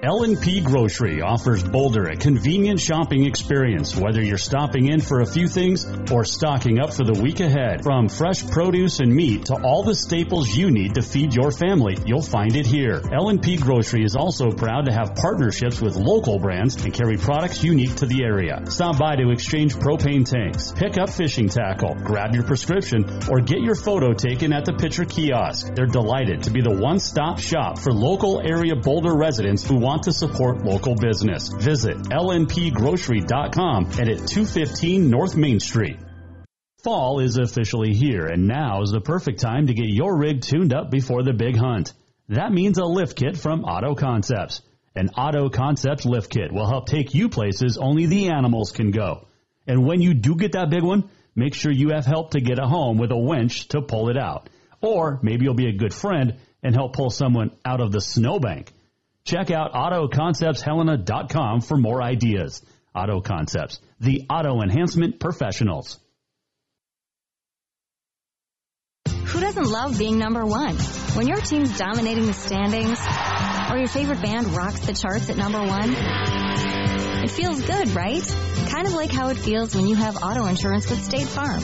L&P 0.02 0.60
Grocery 0.60 1.22
offers 1.22 1.64
Boulder 1.64 2.04
a 2.04 2.16
convenient 2.16 2.78
shopping 2.78 3.24
experience, 3.24 3.96
whether 3.96 4.22
you're 4.22 4.36
stopping 4.36 4.88
in 4.88 5.00
for 5.00 5.22
a 5.22 5.26
few 5.26 5.48
things 5.48 5.86
or 6.12 6.22
stocking 6.22 6.78
up 6.78 6.92
for 6.92 7.02
the 7.02 7.18
week 7.22 7.40
ahead. 7.40 7.82
From 7.82 8.10
fresh 8.10 8.46
produce 8.46 9.00
and 9.00 9.10
meat 9.10 9.46
to 9.46 9.54
all 9.54 9.84
the 9.84 9.94
staples 9.94 10.54
you 10.54 10.70
need 10.70 10.96
to 10.96 11.02
feed 11.02 11.34
your 11.34 11.50
family, 11.50 11.96
you'll 12.04 12.20
find 12.20 12.56
it 12.56 12.66
here. 12.66 13.00
L&P 13.10 13.56
Grocery 13.56 14.04
is 14.04 14.16
also 14.16 14.50
proud 14.50 14.84
to 14.84 14.92
have 14.92 15.14
partnerships 15.14 15.80
with 15.80 15.96
local 15.96 16.38
brands 16.38 16.76
and 16.84 16.92
carry 16.92 17.16
products 17.16 17.64
unique 17.64 17.94
to 17.96 18.04
the 18.06 18.22
area. 18.22 18.66
Stop 18.66 18.98
by 18.98 19.16
to 19.16 19.30
exchange 19.30 19.76
propane 19.76 20.30
tanks, 20.30 20.72
pick 20.72 20.98
up 20.98 21.08
fishing 21.08 21.48
tackle, 21.48 21.94
grab 21.94 22.34
your 22.34 22.44
prescription, 22.44 23.02
or 23.30 23.40
get 23.40 23.62
your 23.62 23.74
photo 23.74 24.12
taken 24.12 24.52
at 24.52 24.66
the 24.66 24.74
Pitcher 24.74 25.06
Kiosk. 25.06 25.74
They're 25.74 25.86
delighted 25.86 26.42
to 26.42 26.50
be 26.50 26.60
the 26.60 26.76
one-stop 26.76 27.38
shop 27.38 27.78
for 27.78 27.92
local 27.94 28.42
area 28.46 28.76
Boulder 28.76 29.16
residents 29.16 29.66
who 29.66 29.86
want 29.87 30.02
to 30.02 30.12
support 30.12 30.64
local 30.64 30.97
business. 30.97 31.49
Visit 31.49 31.97
lnpgrocery.com 31.97 33.85
and 33.85 34.09
at 34.11 34.26
215 34.26 35.09
North 35.09 35.37
Main 35.37 35.61
Street. 35.61 35.97
Fall 36.83 37.21
is 37.21 37.37
officially 37.37 37.95
here, 37.95 38.26
and 38.26 38.49
now 38.49 38.83
is 38.83 38.90
the 38.90 39.00
perfect 39.00 39.38
time 39.38 39.69
to 39.69 39.75
get 39.75 39.87
your 39.87 40.19
rig 40.19 40.40
tuned 40.40 40.75
up 40.75 40.90
before 40.90 41.23
the 41.23 41.33
big 41.33 41.57
hunt. 41.57 41.93
That 42.28 42.50
means 42.50 42.78
a 42.78 42.85
lift 42.85 43.16
kit 43.16 43.37
from 43.37 43.62
Auto 43.62 43.95
Concepts. 43.95 44.61
An 44.97 45.11
Auto 45.11 45.50
Concepts 45.50 46.05
lift 46.05 46.33
kit 46.33 46.52
will 46.52 46.66
help 46.66 46.88
take 46.88 47.14
you 47.14 47.28
places 47.28 47.78
only 47.78 48.07
the 48.07 48.31
animals 48.31 48.73
can 48.73 48.90
go. 48.90 49.28
And 49.69 49.87
when 49.87 50.00
you 50.00 50.14
do 50.14 50.35
get 50.35 50.52
that 50.52 50.69
big 50.69 50.83
one, 50.83 51.09
make 51.37 51.55
sure 51.55 51.71
you 51.71 51.90
have 51.90 52.07
help 52.07 52.33
to 52.33 52.40
get 52.40 52.59
it 52.59 52.64
home 52.64 52.99
with 52.99 53.12
a 53.12 53.16
winch 53.16 53.69
to 53.69 53.83
pull 53.83 54.09
it 54.09 54.19
out. 54.19 54.50
Or 54.81 55.21
maybe 55.23 55.45
you'll 55.45 55.55
be 55.55 55.69
a 55.69 55.78
good 55.78 55.95
friend 55.95 56.38
and 56.61 56.75
help 56.75 56.97
pull 56.97 57.11
someone 57.11 57.52
out 57.64 57.81
of 57.81 57.93
the 57.93 58.00
snowbank. 58.00 58.73
Check 59.26 59.50
out 59.50 59.73
AutoConceptsHelena.com 59.73 61.61
for 61.61 61.76
more 61.76 62.00
ideas. 62.00 62.62
Auto 62.95 63.21
Concepts, 63.21 63.80
the 64.00 64.25
auto 64.30 64.62
enhancement 64.62 65.18
professionals. 65.21 65.99
Who 69.26 69.40
doesn't 69.40 69.68
love 69.68 69.99
being 69.99 70.18
number 70.18 70.47
one? 70.47 70.76
When 71.14 71.26
your 71.26 71.38
team's 71.38 71.76
dominating 71.76 72.26
the 72.26 72.33
standings, 72.33 72.99
or 73.68 73.76
your 73.76 73.88
favorite 73.88 74.23
band 74.23 74.47
rocks 74.54 74.87
the 74.87 74.95
charts 74.95 75.28
at 75.28 75.37
number 75.37 75.59
one, 75.59 75.92
it 77.25 77.30
feels 77.30 77.61
good, 77.62 77.88
right? 77.97 78.23
Kind 78.71 78.87
of 78.87 78.95
like 78.95 79.11
how 79.11 79.28
it 79.30 79.37
feels 79.37 79.75
when 79.75 79.88
you 79.88 79.97
have 79.97 80.23
auto 80.23 80.47
insurance 80.47 80.88
with 80.88 81.02
State 81.02 81.26
Farm. 81.26 81.62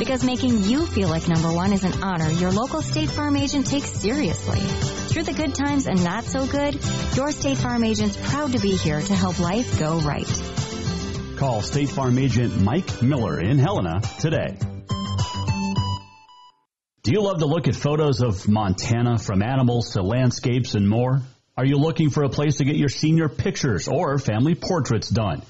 Because 0.00 0.24
making 0.24 0.64
you 0.64 0.84
feel 0.84 1.08
like 1.08 1.28
number 1.28 1.52
one 1.52 1.72
is 1.72 1.84
an 1.84 2.02
honor 2.02 2.28
your 2.28 2.50
local 2.50 2.82
State 2.82 3.08
Farm 3.08 3.36
agent 3.36 3.68
takes 3.68 3.90
seriously. 3.90 5.03
Through 5.14 5.22
the 5.22 5.32
good 5.32 5.54
times 5.54 5.86
and 5.86 6.02
not 6.02 6.24
so 6.24 6.44
good, 6.44 6.74
your 7.14 7.30
State 7.30 7.58
Farm 7.58 7.84
agent's 7.84 8.16
proud 8.16 8.50
to 8.50 8.58
be 8.58 8.74
here 8.74 9.00
to 9.00 9.14
help 9.14 9.38
life 9.38 9.78
go 9.78 10.00
right. 10.00 10.26
Call 11.36 11.62
State 11.62 11.90
Farm 11.90 12.18
agent 12.18 12.60
Mike 12.60 13.00
Miller 13.00 13.38
in 13.38 13.60
Helena 13.60 14.00
today. 14.18 14.58
Do 17.04 17.12
you 17.12 17.22
love 17.22 17.38
to 17.38 17.46
look 17.46 17.68
at 17.68 17.76
photos 17.76 18.22
of 18.22 18.48
Montana 18.48 19.16
from 19.18 19.44
animals 19.44 19.92
to 19.92 20.02
landscapes 20.02 20.74
and 20.74 20.88
more? 20.88 21.22
Are 21.56 21.64
you 21.64 21.76
looking 21.76 22.10
for 22.10 22.24
a 22.24 22.28
place 22.28 22.56
to 22.56 22.64
get 22.64 22.74
your 22.74 22.88
senior 22.88 23.28
pictures 23.28 23.86
or 23.86 24.18
family 24.18 24.56
portraits 24.56 25.10
done? 25.10 25.42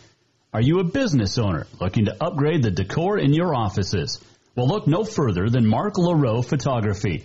Are 0.52 0.60
you 0.60 0.80
a 0.80 0.84
business 0.84 1.38
owner 1.38 1.66
looking 1.80 2.04
to 2.04 2.22
upgrade 2.22 2.62
the 2.62 2.70
decor 2.70 3.18
in 3.18 3.32
your 3.32 3.54
offices? 3.54 4.20
Well, 4.56 4.68
look 4.68 4.86
no 4.86 5.04
further 5.04 5.48
than 5.48 5.66
Mark 5.66 5.94
LaRoe 5.94 6.44
Photography. 6.44 7.24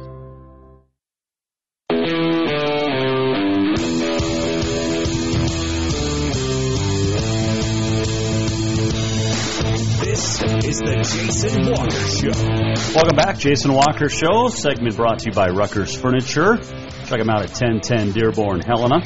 Is 10.71 10.79
the 10.79 10.95
Jason 11.03 11.65
Walker 11.65 11.99
Show. 12.07 12.95
Welcome 12.95 13.17
back, 13.17 13.37
Jason 13.37 13.73
Walker 13.73 14.07
Show. 14.07 14.47
Segment 14.47 14.95
brought 14.95 15.19
to 15.19 15.25
you 15.29 15.33
by 15.33 15.49
Rucker's 15.49 15.93
Furniture. 15.93 16.55
Check 16.55 17.19
them 17.19 17.29
out 17.29 17.43
at 17.43 17.49
1010 17.49 18.13
Dearborn, 18.13 18.61
Helena. 18.61 19.01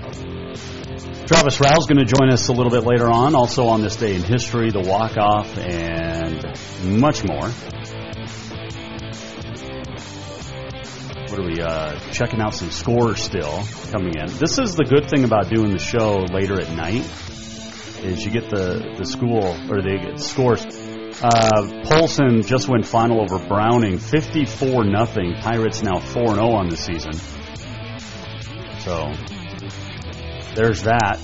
Travis 1.25 1.59
Rauh's 1.59 1.87
going 1.87 1.97
to 1.97 2.05
join 2.05 2.31
us 2.31 2.49
a 2.49 2.53
little 2.53 2.71
bit 2.71 2.83
later 2.83 3.09
on, 3.09 3.33
also 3.33 3.65
on 3.65 3.81
this 3.81 3.95
day 3.95 4.13
in 4.13 4.21
history, 4.21 4.69
the 4.69 4.81
walk-off, 4.81 5.57
and 5.57 7.01
much 7.01 7.23
more. 7.23 7.49
What 11.29 11.39
are 11.39 11.47
we 11.47 11.61
uh, 11.63 11.99
checking 12.11 12.41
out? 12.41 12.53
Some 12.53 12.69
scores 12.69 13.23
still 13.23 13.63
coming 13.91 14.13
in. 14.15 14.27
This 14.37 14.59
is 14.59 14.75
the 14.75 14.85
good 14.85 15.09
thing 15.09 15.23
about 15.23 15.49
doing 15.49 15.71
the 15.71 15.79
show 15.79 16.27
later 16.31 16.61
at 16.61 16.69
night 16.75 17.09
is 18.03 18.23
you 18.23 18.29
get 18.29 18.51
the 18.51 18.93
the 18.99 19.05
school 19.05 19.57
or 19.67 19.81
get 19.81 20.19
scores. 20.19 20.63
Uh, 21.21 21.83
Polson 21.85 22.43
just 22.43 22.67
went 22.67 22.85
final 22.85 23.21
over 23.21 23.39
Browning, 23.39 23.99
fifty-four 23.99 24.83
nothing. 24.83 25.33
Pirates 25.35 25.81
now 25.81 25.99
4 25.99 26.35
0 26.35 26.51
on 26.51 26.69
the 26.69 26.75
season. 26.75 27.13
So 28.79 29.13
there's 30.55 30.83
that. 30.83 31.19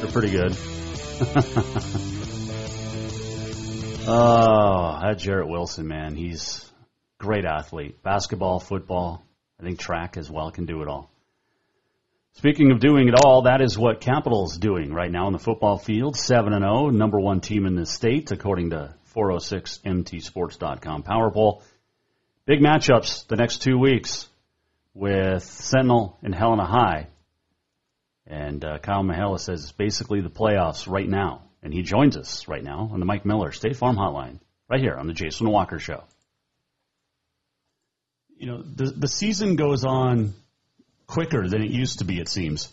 They're 0.00 0.12
pretty 0.12 0.30
good. 0.30 0.52
oh, 4.08 4.98
that 5.02 5.18
Jarrett 5.18 5.48
Wilson, 5.48 5.88
man, 5.88 6.14
he's 6.14 6.70
great 7.18 7.44
athlete. 7.44 8.02
Basketball, 8.02 8.60
football, 8.60 9.24
I 9.58 9.64
think 9.64 9.80
track 9.80 10.16
as 10.16 10.30
well 10.30 10.50
can 10.50 10.66
do 10.66 10.82
it 10.82 10.88
all. 10.88 11.10
Speaking 12.36 12.70
of 12.70 12.80
doing 12.80 13.08
it 13.08 13.14
all, 13.14 13.42
that 13.42 13.62
is 13.62 13.78
what 13.78 14.02
Capital's 14.02 14.58
doing 14.58 14.92
right 14.92 15.10
now 15.10 15.26
in 15.26 15.32
the 15.32 15.38
football 15.38 15.78
field. 15.78 16.18
7 16.18 16.52
and 16.52 16.62
0, 16.62 16.90
number 16.90 17.18
1 17.18 17.40
team 17.40 17.64
in 17.64 17.76
the 17.76 17.86
state 17.86 18.30
according 18.30 18.70
to 18.70 18.94
406mtsports.com 19.14 21.02
Powerball. 21.02 21.62
Big 22.44 22.60
matchups 22.60 23.26
the 23.26 23.36
next 23.36 23.62
2 23.62 23.78
weeks 23.78 24.28
with 24.92 25.44
Sentinel 25.44 26.18
and 26.22 26.34
Helena 26.34 26.66
High. 26.66 27.08
And 28.26 28.62
uh, 28.62 28.80
Kyle 28.80 29.02
Mihelish 29.02 29.40
says 29.40 29.62
it's 29.62 29.72
basically 29.72 30.20
the 30.20 30.28
playoffs 30.28 30.86
right 30.86 31.08
now. 31.08 31.44
And 31.62 31.72
he 31.72 31.80
joins 31.80 32.18
us 32.18 32.46
right 32.46 32.62
now 32.62 32.90
on 32.92 33.00
the 33.00 33.06
Mike 33.06 33.24
Miller 33.24 33.50
State 33.50 33.76
Farm 33.76 33.96
Hotline, 33.96 34.40
right 34.68 34.80
here 34.80 34.96
on 34.96 35.06
the 35.06 35.14
Jason 35.14 35.48
Walker 35.48 35.78
Show. 35.78 36.04
You 38.36 38.46
know, 38.46 38.62
the, 38.62 38.90
the 38.90 39.08
season 39.08 39.56
goes 39.56 39.86
on 39.86 40.34
quicker 41.06 41.48
than 41.48 41.62
it 41.62 41.70
used 41.70 42.00
to 42.00 42.04
be, 42.04 42.20
it 42.20 42.28
seems. 42.28 42.72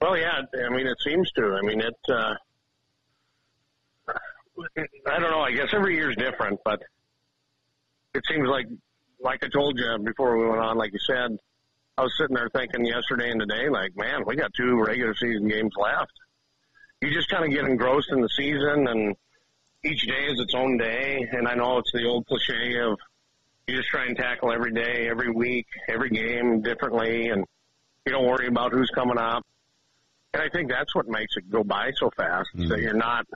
Well, 0.00 0.16
yeah, 0.16 0.42
I 0.66 0.68
mean, 0.74 0.86
it 0.86 0.98
seems 1.04 1.30
to. 1.32 1.58
I 1.60 1.66
mean, 1.66 1.80
it, 1.80 1.94
uh, 2.10 2.34
I 5.06 5.18
don't 5.18 5.30
know, 5.30 5.40
I 5.40 5.52
guess 5.52 5.68
every 5.72 5.94
year 5.94 6.10
is 6.10 6.16
different, 6.16 6.60
but 6.64 6.82
it 8.14 8.22
seems 8.28 8.48
like, 8.48 8.66
like 9.20 9.42
I 9.42 9.48
told 9.48 9.78
you 9.78 9.98
before 10.04 10.38
we 10.38 10.46
went 10.48 10.60
on, 10.60 10.76
like 10.76 10.92
you 10.92 10.98
said, 11.06 11.38
I 11.98 12.02
was 12.02 12.14
sitting 12.18 12.36
there 12.36 12.50
thinking 12.50 12.84
yesterday 12.84 13.30
and 13.30 13.40
today, 13.40 13.68
like, 13.70 13.96
man, 13.96 14.24
we 14.26 14.36
got 14.36 14.52
two 14.54 14.82
regular 14.82 15.14
season 15.14 15.48
games 15.48 15.72
left. 15.78 16.12
You 17.00 17.10
just 17.10 17.30
kind 17.30 17.44
of 17.44 17.50
get 17.50 17.64
engrossed 17.64 18.10
in 18.10 18.20
the 18.20 18.28
season 18.28 18.86
and 18.88 19.16
each 19.84 20.06
day 20.06 20.26
is 20.26 20.40
its 20.40 20.54
own 20.54 20.76
day. 20.76 21.26
And 21.32 21.48
I 21.48 21.54
know 21.54 21.78
it's 21.78 21.92
the 21.92 22.04
old 22.06 22.26
cliche 22.26 22.78
of, 22.80 22.98
you 23.66 23.76
just 23.76 23.88
try 23.88 24.06
and 24.06 24.16
tackle 24.16 24.52
every 24.52 24.72
day, 24.72 25.08
every 25.10 25.30
week, 25.30 25.66
every 25.88 26.10
game 26.10 26.62
differently, 26.62 27.28
and 27.28 27.44
you 28.06 28.12
don't 28.12 28.26
worry 28.26 28.46
about 28.46 28.72
who's 28.72 28.90
coming 28.94 29.18
up. 29.18 29.44
And 30.32 30.42
I 30.42 30.48
think 30.48 30.70
that's 30.70 30.94
what 30.94 31.08
makes 31.08 31.36
it 31.36 31.50
go 31.50 31.64
by 31.64 31.90
so 31.96 32.10
fast. 32.16 32.48
Mm-hmm. 32.54 32.68
That 32.68 32.80
you're 32.80 32.94
not 32.94 33.26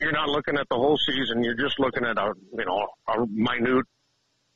you're 0.00 0.12
not 0.12 0.28
looking 0.28 0.56
at 0.56 0.68
the 0.68 0.76
whole 0.76 0.96
season. 0.96 1.42
You're 1.42 1.54
just 1.56 1.78
looking 1.78 2.04
at 2.04 2.18
a 2.18 2.32
you 2.56 2.64
know 2.64 2.88
a 3.08 3.26
minute. 3.26 3.84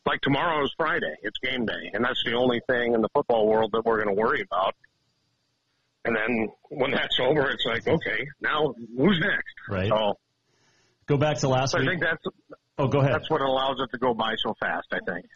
Like 0.07 0.21
tomorrow 0.23 0.65
is 0.65 0.73
Friday. 0.79 1.15
It's 1.23 1.39
game 1.39 1.67
day, 1.67 1.91
and 1.93 2.03
that's 2.03 2.23
the 2.25 2.35
only 2.35 2.61
thing 2.69 2.95
in 2.95 3.03
the 3.03 3.09
football 3.13 3.47
world 3.47 3.73
that 3.73 3.85
we're 3.85 4.03
going 4.03 4.15
to 4.15 4.21
worry 4.21 4.41
about. 4.41 4.75
And 6.07 6.17
then 6.17 6.49
when 6.71 6.93
that's 6.93 7.21
over, 7.21 7.51
it's 7.51 7.67
like, 7.67 7.87
okay, 7.87 8.27
now 8.41 8.75
who's 8.97 9.21
next? 9.21 9.55
Right. 9.69 9.91
So, 9.91 10.15
Go 11.07 11.19
back 11.19 11.39
to 11.41 11.49
last 11.49 11.73
so 11.73 11.79
week. 11.79 11.89
I 11.89 11.91
think 11.91 12.03
that's 12.03 12.25
Oh, 12.79 12.89
go 12.89 13.01
ahead. 13.01 13.13
That's 13.15 13.31
what 13.31 13.43
allows 13.43 13.79
it 13.81 13.91
to 13.93 13.99
go 13.99 14.15
by 14.15 14.35
so 14.39 14.55
fast, 14.59 14.89
I 14.93 14.99
think. 15.07 15.27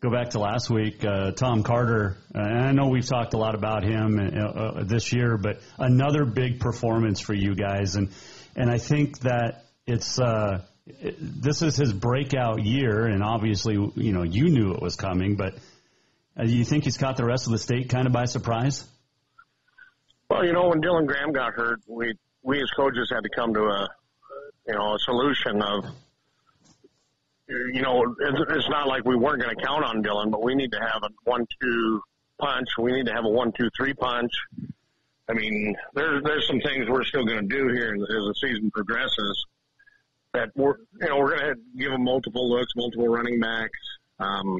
Go 0.00 0.10
back 0.10 0.30
to 0.30 0.38
last 0.38 0.68
week, 0.68 1.04
uh, 1.04 1.30
Tom 1.32 1.62
Carter. 1.62 2.18
Uh, 2.34 2.40
and 2.40 2.58
I 2.58 2.72
know 2.72 2.88
we've 2.88 3.06
talked 3.06 3.32
a 3.32 3.38
lot 3.38 3.54
about 3.54 3.84
him 3.84 4.18
uh, 4.18 4.40
uh, 4.40 4.84
this 4.84 5.12
year, 5.12 5.38
but 5.38 5.60
another 5.78 6.24
big 6.24 6.60
performance 6.60 7.20
for 7.20 7.32
you 7.32 7.54
guys, 7.54 7.96
and 7.96 8.10
and 8.54 8.70
I 8.70 8.78
think 8.78 9.20
that 9.20 9.64
it's 9.86 10.18
uh, 10.18 10.62
it, 10.86 11.16
this 11.18 11.62
is 11.62 11.76
his 11.76 11.92
breakout 11.92 12.62
year, 12.64 13.06
and 13.06 13.22
obviously, 13.22 13.74
you 13.94 14.12
know, 14.12 14.24
you 14.24 14.50
knew 14.50 14.72
it 14.72 14.82
was 14.82 14.96
coming, 14.96 15.36
but 15.36 15.54
uh, 16.36 16.44
do 16.44 16.54
you 16.54 16.64
think 16.64 16.84
he's 16.84 16.98
caught 16.98 17.16
the 17.16 17.24
rest 17.24 17.46
of 17.46 17.52
the 17.52 17.58
state 17.58 17.88
kind 17.88 18.06
of 18.06 18.12
by 18.12 18.24
surprise? 18.24 18.84
Well, 20.28 20.44
you 20.44 20.52
know, 20.52 20.68
when 20.68 20.82
Dylan 20.82 21.06
Graham 21.06 21.32
got 21.32 21.54
hurt, 21.54 21.80
we 21.86 22.14
we 22.42 22.60
as 22.60 22.70
coaches 22.76 23.10
had 23.10 23.22
to 23.22 23.30
come 23.34 23.54
to 23.54 23.60
a 23.60 23.88
you 24.66 24.74
know 24.74 24.94
a 24.94 24.98
solution 24.98 25.62
of 25.62 25.84
you 27.48 27.82
know, 27.82 28.14
it's 28.20 28.68
not 28.68 28.86
like 28.86 29.04
we 29.04 29.16
weren't 29.16 29.42
going 29.42 29.54
to 29.54 29.62
count 29.62 29.84
on 29.84 30.02
Dylan, 30.02 30.30
but 30.30 30.42
we 30.42 30.54
need 30.54 30.72
to 30.72 30.80
have 30.80 31.02
a 31.02 31.08
one-two 31.24 32.02
punch. 32.38 32.68
We 32.78 32.92
need 32.92 33.06
to 33.06 33.12
have 33.12 33.24
a 33.24 33.28
one-two-three 33.28 33.94
punch. 33.94 34.32
I 35.28 35.32
mean, 35.32 35.74
there's 35.94 36.22
there's 36.22 36.46
some 36.46 36.60
things 36.60 36.88
we're 36.88 37.04
still 37.04 37.24
going 37.24 37.48
to 37.48 37.56
do 37.56 37.68
here 37.68 37.94
as 37.94 38.00
the 38.08 38.34
season 38.40 38.70
progresses. 38.70 39.46
That 40.32 40.50
we're 40.54 40.74
you 41.00 41.08
know 41.08 41.18
we're 41.18 41.38
going 41.38 41.54
to 41.54 41.60
give 41.78 41.92
them 41.92 42.04
multiple 42.04 42.50
looks, 42.50 42.72
multiple 42.76 43.08
running 43.08 43.40
backs. 43.40 43.78
Um, 44.18 44.58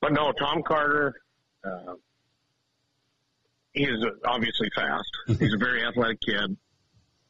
but 0.00 0.12
no, 0.12 0.30
Tom 0.32 0.62
Carter, 0.62 1.14
uh, 1.64 1.94
he 3.72 3.84
is 3.84 4.04
obviously 4.24 4.68
fast. 4.74 5.10
He's 5.26 5.54
a 5.54 5.58
very 5.58 5.84
athletic 5.84 6.20
kid. 6.20 6.56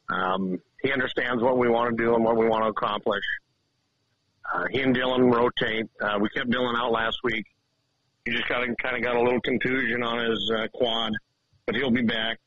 Um, 0.08 0.60
he 0.82 0.92
understands 0.92 1.42
what 1.42 1.58
we 1.58 1.68
want 1.68 1.96
to 1.96 2.04
do 2.04 2.14
and 2.14 2.24
what 2.24 2.36
we 2.36 2.46
want 2.46 2.64
to 2.64 2.68
accomplish. 2.68 3.24
Uh, 4.54 4.64
he 4.70 4.80
and 4.80 4.94
Dylan 4.94 5.32
rotate. 5.32 5.86
Uh, 6.00 6.18
we 6.20 6.28
kept 6.30 6.50
Dylan 6.50 6.76
out 6.76 6.92
last 6.92 7.18
week. 7.24 7.44
He 8.24 8.32
just 8.32 8.48
got 8.48 8.66
kind 8.82 8.96
of 8.96 9.02
got 9.02 9.16
a 9.16 9.22
little 9.22 9.40
contusion 9.40 10.02
on 10.02 10.18
his 10.28 10.52
uh, 10.56 10.66
quad, 10.74 11.12
but 11.66 11.76
he'll 11.76 11.90
be 11.90 12.02
back. 12.02 12.38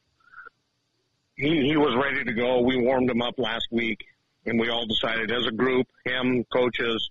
He 1.35 1.67
he 1.67 1.77
was 1.77 1.95
ready 1.95 2.23
to 2.23 2.33
go. 2.33 2.61
We 2.61 2.81
warmed 2.81 3.09
him 3.09 3.21
up 3.21 3.35
last 3.37 3.67
week, 3.71 3.99
and 4.45 4.59
we 4.59 4.69
all 4.69 4.85
decided 4.85 5.31
as 5.31 5.45
a 5.47 5.51
group, 5.51 5.87
him, 6.05 6.43
coaches, 6.51 7.09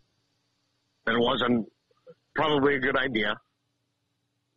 that 1.06 1.14
it 1.14 1.20
wasn't 1.20 1.66
probably 2.34 2.76
a 2.76 2.78
good 2.78 2.96
idea. 2.96 3.34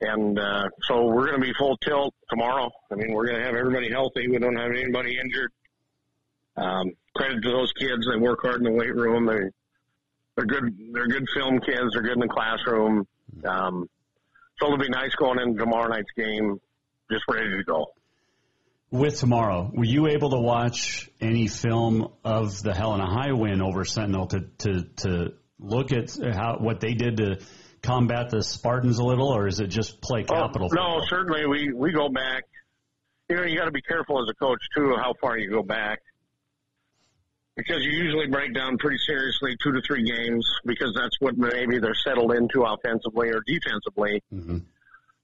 And 0.01 0.37
uh, 0.37 0.67
so 0.83 1.05
we're 1.05 1.27
going 1.27 1.39
to 1.39 1.45
be 1.45 1.53
full 1.53 1.77
tilt 1.77 2.13
tomorrow. 2.29 2.69
I 2.91 2.95
mean, 2.95 3.13
we're 3.13 3.27
going 3.27 3.39
to 3.39 3.45
have 3.45 3.55
everybody 3.55 3.89
healthy. 3.89 4.27
We 4.27 4.39
don't 4.39 4.55
have 4.55 4.71
anybody 4.71 5.17
injured. 5.17 5.51
Um, 6.57 6.91
credit 7.15 7.41
to 7.43 7.49
those 7.49 7.71
kids. 7.73 8.07
They 8.11 8.17
work 8.17 8.39
hard 8.41 8.57
in 8.57 8.63
the 8.63 8.71
weight 8.71 8.95
room. 8.95 9.27
They 9.27 9.51
they're 10.35 10.45
good. 10.45 10.77
They're 10.93 11.07
good 11.07 11.27
film 11.35 11.59
kids. 11.59 11.93
They're 11.93 12.03
good 12.03 12.13
in 12.13 12.19
the 12.19 12.27
classroom. 12.27 13.07
Um, 13.45 13.89
so 14.59 14.67
it'll 14.67 14.77
be 14.77 14.89
nice 14.89 15.13
going 15.15 15.39
into 15.39 15.59
tomorrow 15.59 15.89
night's 15.89 16.11
game, 16.15 16.59
just 17.11 17.23
ready 17.29 17.49
to 17.49 17.63
go. 17.63 17.87
With 18.91 19.19
tomorrow, 19.19 19.71
were 19.73 19.85
you 19.85 20.07
able 20.07 20.31
to 20.31 20.39
watch 20.39 21.09
any 21.21 21.47
film 21.47 22.09
of 22.25 22.61
the 22.61 22.73
Helena 22.73 23.05
High 23.05 23.31
win 23.31 23.61
over 23.61 23.85
Sentinel 23.85 24.27
to 24.27 24.41
to 24.59 24.83
to 24.97 25.33
look 25.59 25.93
at 25.93 26.11
how 26.33 26.57
what 26.59 26.81
they 26.81 26.93
did 26.93 27.17
to 27.17 27.39
combat 27.81 28.29
the 28.29 28.43
Spartans 28.43 28.99
a 28.99 29.03
little, 29.03 29.29
or 29.29 29.47
is 29.47 29.59
it 29.61 29.67
just 29.67 30.01
play 30.01 30.25
oh, 30.29 30.33
capital? 30.33 30.69
Oh, 30.71 30.75
no, 30.75 31.05
certainly 31.07 31.47
we 31.47 31.71
we 31.73 31.93
go 31.93 32.09
back. 32.09 32.43
You 33.29 33.37
know, 33.37 33.43
you 33.43 33.57
got 33.57 33.65
to 33.65 33.71
be 33.71 33.81
careful 33.81 34.21
as 34.21 34.29
a 34.29 34.35
coach 34.35 34.59
too 34.75 34.93
how 34.97 35.13
far 35.21 35.37
you 35.37 35.49
go 35.49 35.63
back 35.63 35.99
because 37.65 37.83
you 37.83 37.91
usually 37.91 38.27
break 38.27 38.53
down 38.53 38.77
pretty 38.77 38.97
seriously 39.05 39.55
two 39.61 39.71
to 39.71 39.81
three 39.81 40.03
games 40.03 40.45
because 40.65 40.93
that's 40.95 41.15
what 41.19 41.37
maybe 41.37 41.77
they're 41.77 41.93
settled 41.93 42.33
into 42.33 42.63
offensively 42.63 43.29
or 43.29 43.41
defensively, 43.45 44.21
mm-hmm. 44.33 44.57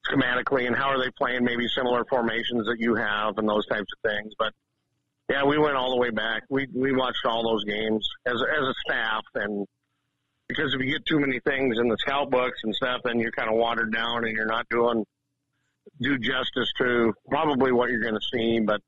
schematically, 0.08 0.68
and 0.68 0.76
how 0.76 0.90
are 0.90 1.00
they 1.00 1.10
playing 1.18 1.44
maybe 1.44 1.68
similar 1.68 2.06
formations 2.06 2.68
that 2.68 2.78
you 2.80 2.96
have 2.96 3.38
and 3.38 3.50
those 3.50 3.66
types 3.68 3.88
of 3.92 4.12
things. 4.12 4.34
But 4.38 4.54
yeah, 5.30 5.44
we 5.46 5.58
went 5.58 5.76
all 5.76 5.92
the 5.92 5.98
way 5.98 6.12
back. 6.12 6.44
We 6.50 6.68
we 6.74 6.94
watched 6.94 7.26
all 7.26 7.44
those 7.44 7.64
games 7.64 8.08
as 8.26 8.36
as 8.36 8.68
a 8.68 8.74
staff, 8.86 9.24
and 9.36 9.66
because 10.48 10.74
if 10.74 10.80
you 10.80 10.92
get 10.92 11.06
too 11.06 11.20
many 11.20 11.40
things 11.40 11.78
in 11.80 11.88
the 11.90 11.98
scout 11.98 12.30
books 12.30 12.60
and 12.64 12.74
stuff, 12.76 13.02
then 13.04 13.20
you're 13.20 13.32
kind 13.32 13.50
of 13.50 13.56
watered 13.56 13.92
down 13.92 14.26
and 14.26 14.36
you're 14.36 14.46
not 14.46 14.68
doing 14.70 15.06
do 16.02 16.18
justice 16.20 16.72
to 16.78 17.14
probably 17.30 17.72
what 17.72 17.90
you're 17.90 18.02
going 18.02 18.14
to 18.14 18.28
see. 18.32 18.60
But 18.60 18.82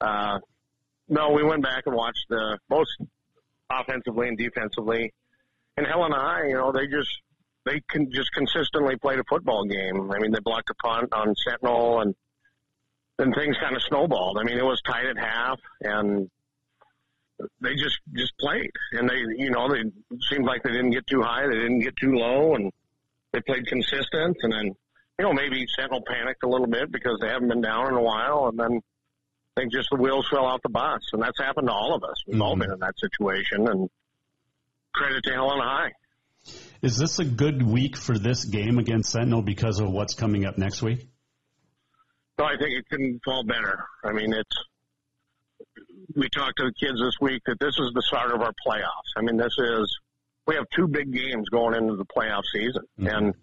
uh, 0.00 0.38
no, 1.10 1.30
we 1.30 1.42
went 1.42 1.62
back 1.62 1.82
and 1.86 1.94
watched 1.94 2.24
the 2.28 2.58
both 2.68 2.86
offensively 3.70 4.28
and 4.28 4.38
defensively. 4.38 5.12
And 5.76 5.86
Helena 5.86 6.16
High, 6.16 6.48
you 6.48 6.54
know, 6.54 6.72
they 6.72 6.86
just 6.86 7.10
they 7.66 7.82
can 7.90 8.10
just 8.10 8.32
consistently 8.32 8.96
played 8.96 9.18
a 9.18 9.24
football 9.28 9.64
game. 9.64 10.10
I 10.12 10.18
mean, 10.18 10.32
they 10.32 10.40
blocked 10.40 10.70
a 10.70 10.74
punt 10.74 11.12
on 11.12 11.34
Sentinel, 11.46 12.00
and 12.00 12.14
then 13.18 13.32
things 13.32 13.56
kind 13.60 13.76
of 13.76 13.82
snowballed. 13.82 14.38
I 14.38 14.44
mean, 14.44 14.56
it 14.56 14.64
was 14.64 14.80
tight 14.86 15.06
at 15.06 15.18
half, 15.18 15.58
and 15.80 16.30
they 17.60 17.74
just 17.74 17.98
just 18.14 18.32
played, 18.38 18.70
and 18.92 19.08
they 19.08 19.18
you 19.36 19.50
know 19.50 19.68
they 19.68 19.82
seemed 20.30 20.46
like 20.46 20.62
they 20.62 20.72
didn't 20.72 20.90
get 20.90 21.06
too 21.06 21.22
high, 21.22 21.46
they 21.46 21.54
didn't 21.54 21.80
get 21.80 21.96
too 21.96 22.12
low, 22.12 22.54
and 22.54 22.70
they 23.32 23.40
played 23.40 23.66
consistent. 23.66 24.36
And 24.42 24.52
then 24.52 24.66
you 25.18 25.24
know 25.24 25.32
maybe 25.32 25.66
Sentinel 25.76 26.02
panicked 26.06 26.44
a 26.44 26.48
little 26.48 26.68
bit 26.68 26.92
because 26.92 27.18
they 27.20 27.28
haven't 27.28 27.48
been 27.48 27.62
down 27.62 27.88
in 27.88 27.94
a 27.94 28.02
while, 28.02 28.48
and 28.48 28.58
then 28.58 28.80
I 29.56 29.62
think 29.62 29.72
just 29.72 29.88
the 29.90 29.96
wheels 29.96 30.28
fell 30.30 30.46
off 30.46 30.60
the 30.62 30.68
bus, 30.68 31.00
and 31.12 31.22
that's 31.22 31.38
happened 31.38 31.68
to 31.68 31.72
all 31.72 31.94
of 31.94 32.04
us. 32.04 32.22
We've 32.26 32.34
mm-hmm. 32.34 32.42
all 32.42 32.56
been 32.56 32.70
in 32.72 32.78
that 32.80 32.94
situation, 32.98 33.68
and 33.68 33.90
credit 34.94 35.24
to 35.24 35.32
Helena 35.32 35.62
High. 35.62 35.92
Is 36.82 36.96
this 36.96 37.18
a 37.18 37.24
good 37.24 37.62
week 37.62 37.96
for 37.96 38.16
this 38.16 38.44
game 38.44 38.78
against 38.78 39.10
Sentinel 39.10 39.42
because 39.42 39.80
of 39.80 39.90
what's 39.90 40.14
coming 40.14 40.46
up 40.46 40.56
next 40.56 40.82
week? 40.82 41.06
No, 42.38 42.46
I 42.46 42.56
think 42.56 42.70
it 42.70 42.88
couldn't 42.88 43.20
fall 43.24 43.44
better. 43.44 43.84
I 44.02 44.12
mean, 44.12 44.32
it's 44.32 44.56
we 46.16 46.28
talked 46.30 46.56
to 46.58 46.64
the 46.64 46.72
kids 46.72 46.98
this 46.98 47.14
week 47.20 47.42
that 47.46 47.60
this 47.60 47.78
is 47.78 47.90
the 47.94 48.02
start 48.02 48.32
of 48.32 48.40
our 48.40 48.52
playoffs. 48.66 49.12
I 49.16 49.22
mean, 49.22 49.36
this 49.36 49.54
is 49.58 49.98
we 50.46 50.54
have 50.54 50.64
two 50.74 50.88
big 50.88 51.12
games 51.12 51.48
going 51.50 51.74
into 51.74 51.96
the 51.96 52.06
playoff 52.06 52.42
season, 52.52 52.82
mm-hmm. 52.98 53.06
and 53.08 53.34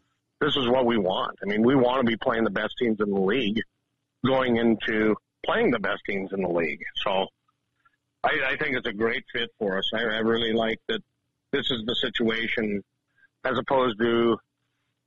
this 0.42 0.56
is 0.56 0.68
what 0.68 0.86
we 0.86 0.98
want. 0.98 1.38
I 1.44 1.50
mean, 1.50 1.64
we 1.64 1.76
want 1.76 2.02
to 2.02 2.08
be 2.08 2.18
playing 2.18 2.44
the 2.44 2.50
best 2.50 2.74
teams 2.80 2.98
in 3.00 3.12
the 3.12 3.22
league 3.22 3.62
going 4.26 4.58
into 4.58 5.16
playing 5.48 5.72
the 5.72 5.80
best 5.80 6.02
teams 6.08 6.32
in 6.34 6.42
the 6.42 6.50
league. 6.50 6.82
So 7.04 7.28
I, 8.24 8.32
I 8.50 8.58
think 8.58 8.76
it's 8.76 8.88
a 8.88 8.94
great 8.94 9.24
fit 9.34 9.50
for 9.58 9.78
us. 9.78 9.90
I, 9.94 10.00
I 10.00 10.20
really 10.20 10.54
like 10.54 10.80
that 10.88 11.02
this 11.52 11.72
is 11.72 11.84
the 11.86 11.96
situation 11.96 12.84
as 13.46 13.58
opposed 13.58 14.00
to 14.00 14.38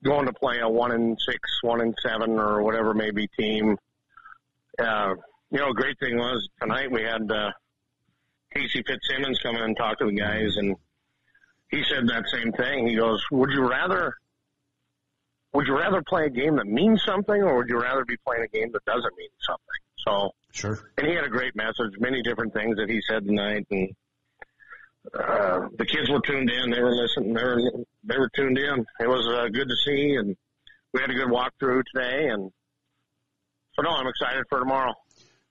going 0.03 0.27
to 0.27 0.33
play 0.33 0.61
a 0.61 0.69
one 0.69 0.93
in 0.93 1.17
six, 1.19 1.39
one 1.63 1.81
in 1.81 1.95
seven, 2.03 2.39
or 2.39 2.63
whatever 2.63 2.95
may 2.95 3.11
be 3.11 3.29
team. 3.39 3.77
Uh, 4.79 5.15
you 5.51 5.59
know, 5.59 5.73
great 5.73 5.99
thing 6.01 6.17
was 6.17 6.49
tonight 6.61 6.91
we 6.91 7.03
had 7.03 7.31
uh, 7.31 7.51
Casey 8.55 8.83
Fitzsimmons 8.87 9.39
come 9.43 9.57
in 9.57 9.63
and 9.63 9.77
talk 9.77 9.99
to 9.99 10.07
the 10.07 10.13
guys, 10.13 10.57
and 10.57 10.75
he 11.71 11.85
said 11.85 12.09
that 12.09 12.25
same 12.33 12.53
thing. 12.53 12.87
He 12.87 12.97
goes, 12.97 13.23
"Would 13.31 13.51
you 13.51 13.69
rather 13.69 14.15
would 15.53 15.67
you 15.67 15.77
rather 15.77 16.03
play 16.03 16.27
a 16.27 16.31
game 16.31 16.57
that 16.57 16.67
means 16.67 17.03
something 17.05 17.43
or 17.43 17.59
would 17.59 17.69
you 17.69 17.81
rather 17.81 18.05
be 18.05 18.17
playing 18.25 18.45
a 18.45 18.49
game 18.49 18.71
that 18.73 18.85
doesn't 18.85 19.17
mean 19.17 19.29
something? 19.41 19.67
So, 20.07 20.31
sure. 20.53 20.79
And 20.99 21.07
he 21.07 21.15
had 21.15 21.25
a 21.25 21.29
great 21.29 21.55
message, 21.55 21.99
many 21.99 22.23
different 22.23 22.53
things 22.55 22.77
that 22.77 22.89
he 22.89 23.01
said 23.09 23.27
tonight. 23.27 23.67
And, 23.71 23.89
uh, 25.15 25.69
the 25.79 25.87
kids 25.87 26.11
were 26.11 26.21
tuned 26.21 26.51
in. 26.51 26.71
They 26.71 26.83
were 26.83 26.95
listening. 26.95 27.35
They 27.35 27.43
were, 27.43 27.61
they 28.05 28.19
were 28.19 28.31
tuned 28.35 28.59
in. 28.59 28.85
It 29.01 29.09
was 29.09 29.27
uh, 29.27 29.49
good 29.49 29.69
to 29.69 29.77
see. 29.85 30.17
And 30.19 30.37
we 30.93 31.01
had 31.01 31.11
a 31.11 31.15
good 31.15 31.29
walkthrough 31.29 31.83
today. 31.95 32.29
And 32.29 32.51
so, 33.75 33.83
no, 33.83 33.91
I'm 33.91 34.07
excited 34.07 34.45
for 34.49 34.59
tomorrow. 34.59 34.95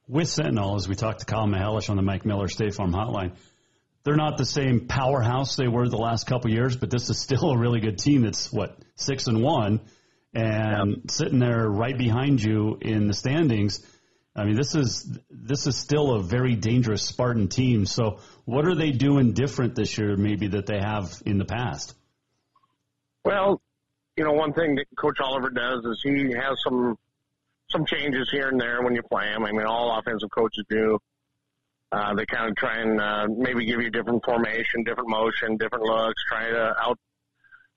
With 0.07 0.29
Sentinel, 0.29 0.75
as 0.75 0.87
we 0.87 0.95
talked 0.95 1.19
to 1.19 1.25
Kyle 1.25 1.47
Mihelish 1.47 1.89
on 1.89 1.95
the 1.95 2.01
Mike 2.01 2.25
Miller 2.25 2.47
State 2.47 2.73
Farm 2.73 2.91
Hotline, 2.91 3.33
they're 4.03 4.15
not 4.15 4.37
the 4.37 4.45
same 4.45 4.87
powerhouse 4.87 5.55
they 5.55 5.67
were 5.67 5.87
the 5.87 5.97
last 5.97 6.25
couple 6.25 6.49
years, 6.51 6.75
but 6.75 6.89
this 6.89 7.09
is 7.09 7.19
still 7.19 7.51
a 7.51 7.57
really 7.57 7.79
good 7.79 7.99
team. 7.99 8.23
That's 8.23 8.51
what 8.51 8.77
six 8.95 9.27
and 9.27 9.43
one, 9.43 9.81
and 10.33 10.89
yep. 10.89 11.11
sitting 11.11 11.39
there 11.39 11.67
right 11.67 11.97
behind 11.97 12.41
you 12.41 12.77
in 12.81 13.07
the 13.07 13.13
standings. 13.13 13.85
I 14.35 14.45
mean, 14.45 14.55
this 14.55 14.75
is 14.75 15.19
this 15.29 15.67
is 15.67 15.75
still 15.75 16.13
a 16.13 16.21
very 16.21 16.55
dangerous 16.55 17.03
Spartan 17.03 17.47
team. 17.47 17.85
So, 17.85 18.19
what 18.45 18.65
are 18.65 18.75
they 18.75 18.91
doing 18.91 19.33
different 19.33 19.75
this 19.75 19.97
year, 19.97 20.15
maybe 20.15 20.47
that 20.49 20.65
they 20.65 20.79
have 20.79 21.21
in 21.25 21.37
the 21.37 21.45
past? 21.45 21.95
Well, 23.25 23.61
you 24.15 24.23
know, 24.23 24.33
one 24.33 24.53
thing 24.53 24.75
that 24.75 24.85
Coach 24.97 25.19
Oliver 25.19 25.49
does 25.49 25.83
is 25.85 26.01
he 26.03 26.33
has 26.33 26.57
some 26.63 26.97
some 27.69 27.85
changes 27.85 28.29
here 28.31 28.49
and 28.49 28.59
there 28.59 28.81
when 28.81 28.95
you 28.95 29.01
play 29.03 29.27
him. 29.27 29.45
I 29.45 29.51
mean, 29.51 29.65
all 29.65 29.97
offensive 29.97 30.29
coaches 30.31 30.65
do. 30.69 30.99
Uh, 31.91 32.13
they 32.13 32.25
kind 32.25 32.49
of 32.49 32.55
try 32.55 32.79
and 32.79 33.01
uh, 33.01 33.27
maybe 33.29 33.65
give 33.65 33.81
you 33.81 33.89
different 33.89 34.23
formation, 34.23 34.83
different 34.83 35.09
motion, 35.09 35.57
different 35.57 35.83
looks, 35.83 36.21
try 36.27 36.49
to 36.49 36.75
out 36.79 36.99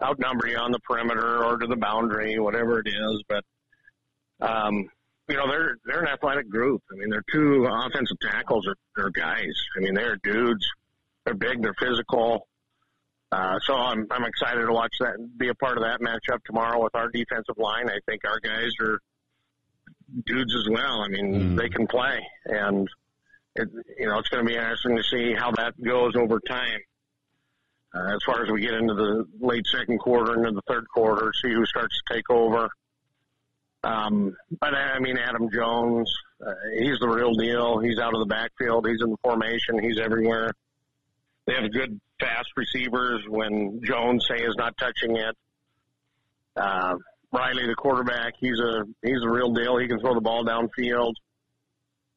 outnumber 0.02 0.48
you 0.48 0.56
on 0.58 0.72
the 0.72 0.80
perimeter 0.80 1.44
or 1.44 1.56
to 1.56 1.66
the 1.66 1.76
boundary, 1.76 2.38
whatever 2.38 2.80
it 2.80 2.88
is. 2.88 3.22
But 3.28 3.44
um, 4.40 4.88
you 5.28 5.36
know, 5.36 5.48
they're 5.48 5.76
they're 5.84 6.02
an 6.02 6.08
athletic 6.08 6.48
group. 6.50 6.82
I 6.92 6.96
mean, 6.96 7.10
they're 7.10 7.24
two 7.32 7.66
offensive 7.66 8.16
tackles 8.20 8.66
are, 8.66 9.02
are 9.02 9.10
guys. 9.10 9.54
I 9.76 9.80
mean, 9.80 9.94
they're 9.94 10.16
dudes. 10.22 10.66
They're 11.24 11.34
big. 11.34 11.62
They're 11.62 11.74
physical. 11.78 12.48
Uh, 13.30 13.58
so 13.64 13.74
I'm 13.74 14.06
I'm 14.10 14.24
excited 14.24 14.66
to 14.66 14.72
watch 14.72 14.94
that 15.00 15.14
and 15.14 15.38
be 15.38 15.48
a 15.48 15.54
part 15.54 15.78
of 15.78 15.84
that 15.84 16.00
matchup 16.00 16.42
tomorrow 16.44 16.82
with 16.82 16.94
our 16.94 17.08
defensive 17.08 17.56
line. 17.56 17.88
I 17.88 17.98
think 18.06 18.22
our 18.26 18.40
guys 18.40 18.72
are 18.80 19.00
dudes 20.26 20.54
as 20.54 20.68
well. 20.68 21.00
I 21.00 21.08
mean, 21.08 21.34
mm. 21.34 21.58
they 21.58 21.68
can 21.68 21.86
play, 21.86 22.20
and 22.44 22.88
it, 23.54 23.68
you 23.98 24.06
know, 24.06 24.18
it's 24.18 24.28
going 24.28 24.44
to 24.44 24.48
be 24.48 24.56
interesting 24.56 24.96
to 24.96 25.02
see 25.02 25.34
how 25.34 25.50
that 25.52 25.80
goes 25.82 26.14
over 26.16 26.40
time. 26.40 26.80
Uh, 27.94 28.14
as 28.14 28.20
far 28.24 28.42
as 28.42 28.50
we 28.50 28.60
get 28.60 28.74
into 28.74 28.94
the 28.94 29.24
late 29.40 29.66
second 29.66 29.98
quarter, 29.98 30.34
into 30.34 30.50
the 30.52 30.62
third 30.66 30.86
quarter, 30.94 31.32
see 31.42 31.52
who 31.52 31.64
starts 31.66 31.94
to 32.06 32.14
take 32.14 32.28
over. 32.30 32.68
Um, 33.84 34.36
but 34.60 34.74
I 34.74 34.98
mean, 35.00 35.18
Adam 35.18 35.50
Jones, 35.50 36.12
uh, 36.44 36.52
he's 36.78 36.98
the 37.00 37.08
real 37.08 37.34
deal. 37.34 37.78
He's 37.78 37.98
out 37.98 38.14
of 38.14 38.20
the 38.20 38.26
backfield. 38.26 38.86
He's 38.86 39.02
in 39.02 39.10
the 39.10 39.16
formation. 39.22 39.82
He's 39.82 39.98
everywhere. 39.98 40.52
They 41.46 41.54
have 41.54 41.72
good 41.72 42.00
fast 42.20 42.48
receivers 42.56 43.22
when 43.28 43.80
Jones 43.84 44.26
say 44.28 44.36
is 44.36 44.54
not 44.56 44.76
touching 44.78 45.16
it. 45.16 45.36
Uh, 46.54 46.94
Riley, 47.32 47.66
the 47.66 47.74
quarterback, 47.74 48.34
he's 48.38 48.60
a 48.60 48.84
he's 49.02 49.22
a 49.24 49.28
real 49.28 49.52
deal. 49.52 49.78
He 49.78 49.88
can 49.88 49.98
throw 49.98 50.14
the 50.14 50.20
ball 50.20 50.44
downfield. 50.44 51.14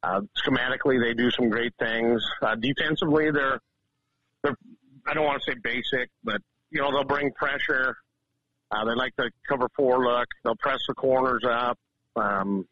Uh, 0.04 0.22
schematically, 0.46 1.02
they 1.02 1.16
do 1.16 1.32
some 1.32 1.50
great 1.50 1.74
things. 1.80 2.24
Uh, 2.40 2.54
defensively, 2.56 3.32
they're, 3.32 3.60
they're, 4.44 4.56
I 5.08 5.16
don't 5.16 5.26
want 5.26 5.42
to 5.42 5.52
say 5.52 5.58
basic, 5.64 6.10
but, 6.24 6.42
you 6.70 6.80
know, 6.80 6.92
they'll 6.92 7.06
bring 7.06 7.32
pressure. 7.32 7.96
Uh, 8.72 8.86
they 8.86 8.96
like 8.96 9.14
the 9.18 9.32
cover 9.48 9.68
four 9.76 10.04
look. 10.04 10.28
They'll 10.44 10.56
press 10.56 10.80
the 10.88 10.96
corners 10.96 11.44
up. 11.48 11.78
Um, 12.16 12.68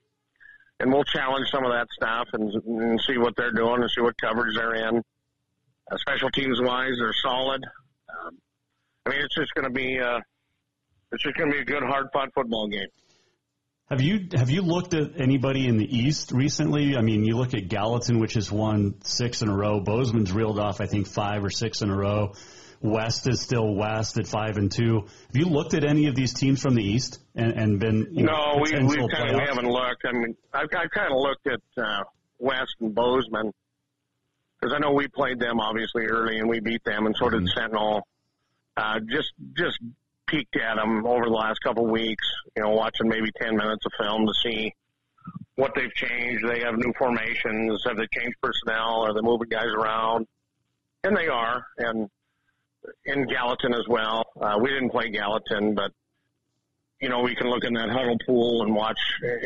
and 0.79 0.91
we'll 0.91 1.03
challenge 1.03 1.47
some 1.49 1.63
of 1.63 1.71
that 1.71 1.87
stuff 1.91 2.27
and, 2.33 2.53
and 2.65 3.01
see 3.07 3.17
what 3.17 3.35
they're 3.37 3.53
doing 3.53 3.81
and 3.81 3.89
see 3.89 4.01
what 4.01 4.15
coverage 4.17 4.55
they're 4.55 4.75
in. 4.75 5.01
Uh, 5.91 5.97
special 5.97 6.29
teams 6.29 6.59
wise, 6.61 6.93
they're 6.99 7.13
solid. 7.23 7.63
Um, 8.09 8.37
I 9.05 9.09
mean, 9.09 9.19
it's 9.21 9.35
just 9.35 9.53
going 9.53 9.65
to 9.65 9.73
be 9.73 9.99
uh, 9.99 10.19
it's 11.11 11.23
just 11.23 11.35
going 11.37 11.51
to 11.51 11.55
be 11.55 11.61
a 11.61 11.65
good, 11.65 11.83
hard 11.83 12.07
fought 12.11 12.33
football 12.33 12.67
game. 12.67 12.87
Have 13.89 14.01
you 14.01 14.27
have 14.33 14.49
you 14.49 14.61
looked 14.61 14.93
at 14.93 15.19
anybody 15.19 15.67
in 15.67 15.77
the 15.77 15.85
East 15.85 16.31
recently? 16.31 16.95
I 16.97 17.01
mean, 17.01 17.23
you 17.23 17.37
look 17.37 17.53
at 17.53 17.67
Gallatin, 17.67 18.19
which 18.19 18.33
has 18.33 18.51
won 18.51 18.95
six 19.03 19.41
in 19.41 19.49
a 19.49 19.55
row. 19.55 19.81
Bozeman's 19.81 20.31
reeled 20.31 20.57
off, 20.57 20.81
I 20.81 20.87
think, 20.87 21.07
five 21.07 21.43
or 21.43 21.49
six 21.49 21.81
in 21.81 21.89
a 21.89 21.95
row. 21.95 22.33
West 22.83 23.29
is 23.29 23.41
still 23.41 23.73
West 23.73 24.19
at 24.19 24.27
five 24.27 24.57
and 24.57 24.69
two. 24.69 24.99
Have 25.01 25.35
you 25.35 25.45
looked 25.45 25.73
at 25.73 25.85
any 25.85 26.07
of 26.07 26.15
these 26.15 26.33
teams 26.33 26.61
from 26.61 26.75
the 26.75 26.83
East 26.83 27.19
and, 27.33 27.53
and 27.53 27.79
been? 27.79 28.07
No, 28.11 28.23
know, 28.23 28.59
we 28.61 28.71
we 28.83 29.07
kind 29.07 29.35
of 29.35 29.39
haven't 29.39 29.69
looked. 29.69 30.03
I 30.05 30.11
mean, 30.11 30.35
I've, 30.53 30.67
I've 30.77 30.91
kind 30.91 31.11
of 31.11 31.17
looked 31.17 31.47
at 31.47 31.61
uh, 31.81 32.03
West 32.39 32.75
and 32.81 32.93
Bozeman 32.93 33.53
because 34.59 34.73
I 34.75 34.79
know 34.79 34.91
we 34.91 35.07
played 35.07 35.39
them 35.39 35.61
obviously 35.61 36.05
early 36.05 36.39
and 36.39 36.49
we 36.49 36.59
beat 36.59 36.83
them, 36.83 37.05
and 37.05 37.15
so 37.15 37.27
mm-hmm. 37.27 37.39
did 37.39 37.49
Sentinel. 37.55 38.05
Uh, 38.75 38.99
just 39.09 39.31
just 39.55 39.79
peeked 40.27 40.57
at 40.57 40.75
them 40.75 41.05
over 41.05 41.25
the 41.25 41.31
last 41.31 41.59
couple 41.63 41.85
of 41.85 41.91
weeks. 41.91 42.27
You 42.57 42.63
know, 42.63 42.71
watching 42.71 43.07
maybe 43.07 43.31
ten 43.39 43.55
minutes 43.55 43.85
of 43.85 43.93
film 43.97 44.27
to 44.27 44.33
see 44.43 44.73
what 45.55 45.71
they've 45.73 45.93
changed. 45.93 46.45
They 46.45 46.59
have 46.59 46.75
new 46.75 46.91
formations. 46.97 47.81
Have 47.87 47.95
they 47.95 48.07
changed 48.11 48.35
personnel? 48.41 49.05
Are 49.05 49.13
they 49.13 49.21
moving 49.21 49.47
guys 49.49 49.71
around? 49.77 50.27
And 51.05 51.15
they 51.15 51.27
are. 51.27 51.65
And 51.77 52.09
in 53.05 53.27
Gallatin 53.27 53.73
as 53.73 53.87
well. 53.87 54.25
Uh, 54.39 54.57
we 54.61 54.69
didn't 54.69 54.89
play 54.89 55.09
Gallatin, 55.09 55.75
but 55.75 55.91
you 57.01 57.09
know 57.09 57.21
we 57.21 57.35
can 57.35 57.47
look 57.47 57.63
in 57.63 57.73
that 57.73 57.89
Hudl 57.89 58.17
pool 58.25 58.63
and 58.63 58.75
watch 58.75 58.99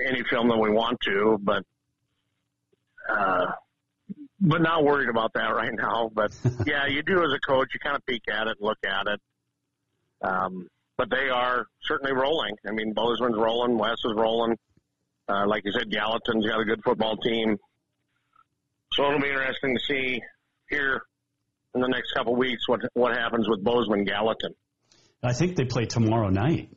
any 0.05 0.23
film 0.23 0.47
that 0.49 0.57
we 0.57 0.69
want 0.69 0.99
to, 1.01 1.39
but 1.41 1.63
uh, 3.09 3.51
but 4.39 4.61
not 4.61 4.83
worried 4.83 5.09
about 5.09 5.33
that 5.33 5.55
right 5.55 5.73
now. 5.73 6.11
But 6.13 6.31
yeah, 6.65 6.87
you 6.87 7.03
do 7.03 7.23
as 7.23 7.31
a 7.33 7.39
coach, 7.39 7.69
you 7.73 7.79
kind 7.79 7.95
of 7.95 8.05
peek 8.05 8.23
at 8.31 8.47
it, 8.47 8.57
look 8.59 8.77
at 8.85 9.07
it. 9.07 9.21
Um, 10.21 10.67
but 10.97 11.09
they 11.11 11.29
are 11.29 11.67
certainly 11.83 12.13
rolling. 12.13 12.55
I 12.67 12.71
mean, 12.71 12.93
Bozeman's 12.93 13.37
rolling, 13.37 13.77
West 13.77 14.01
is 14.03 14.13
rolling. 14.15 14.57
Uh, 15.29 15.45
like 15.45 15.63
you 15.65 15.71
said, 15.71 15.91
Gallatin's 15.91 16.45
got 16.45 16.59
a 16.59 16.65
good 16.65 16.83
football 16.83 17.17
team. 17.17 17.57
So 18.93 19.05
it'll 19.05 19.19
be 19.19 19.27
interesting 19.27 19.77
to 19.77 19.83
see 19.83 20.21
here 20.69 21.03
in 21.75 21.81
the 21.81 21.87
next 21.87 22.11
couple 22.13 22.33
of 22.33 22.39
weeks 22.39 22.67
what 22.67 22.81
what 22.93 23.13
happens 23.13 23.47
with 23.47 23.63
Bozeman 23.63 24.05
Gallatin. 24.05 24.53
I 25.23 25.33
think 25.33 25.55
they 25.55 25.65
play 25.65 25.85
tomorrow 25.85 26.29
night. 26.29 26.69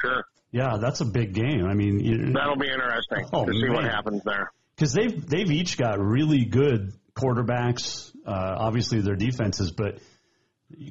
Sure. 0.00 0.24
Yeah, 0.50 0.78
that's 0.80 1.00
a 1.00 1.04
big 1.04 1.34
game. 1.34 1.66
I 1.66 1.74
mean, 1.74 2.00
you, 2.00 2.32
that'll 2.32 2.56
be 2.56 2.70
interesting 2.70 3.26
oh, 3.32 3.44
to 3.44 3.52
see 3.52 3.66
man. 3.66 3.74
what 3.74 3.84
happens 3.84 4.22
there. 4.24 4.50
Because 4.74 4.92
they've 4.92 5.26
they've 5.26 5.50
each 5.50 5.76
got 5.76 5.98
really 5.98 6.44
good 6.44 6.92
quarterbacks. 7.14 8.14
Uh, 8.26 8.56
obviously, 8.58 9.00
their 9.00 9.16
defenses, 9.16 9.72
but 9.72 9.98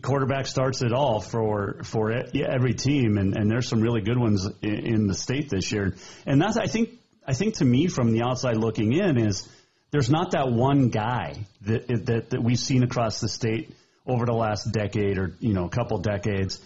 quarterback 0.02 0.48
starts 0.48 0.82
it 0.82 0.92
all 0.94 1.22
for 1.22 1.82
for 1.84 2.12
every 2.12 2.74
team, 2.74 3.18
and, 3.18 3.36
and 3.36 3.50
there's 3.50 3.68
some 3.68 3.82
really 3.82 4.02
good 4.02 4.18
ones 4.18 4.48
in, 4.62 4.74
in 4.74 5.08
the 5.08 5.16
state 5.16 5.50
this 5.50 5.72
year. 5.72 5.96
And 6.26 6.42
that's 6.42 6.58
I 6.58 6.68
think 6.68 6.90
I 7.26 7.34
think 7.34 7.56
to 7.56 7.66
me 7.66 7.88
from 7.88 8.12
the 8.12 8.24
outside 8.24 8.58
looking 8.58 8.94
in 8.94 9.18
is 9.18 9.48
there's 9.92 10.10
not 10.10 10.32
that 10.32 10.52
one 10.52 10.90
guy 10.90 11.46
that, 11.62 11.88
that, 12.06 12.30
that 12.32 12.44
we've 12.44 12.60
seen 12.60 12.84
across 12.84 13.20
the 13.20 13.30
state 13.30 13.76
over 14.06 14.26
the 14.26 14.34
last 14.34 14.72
decade 14.72 15.18
or, 15.18 15.36
you 15.40 15.54
know, 15.54 15.66
a 15.66 15.70
couple 15.70 15.98
decades. 16.00 16.60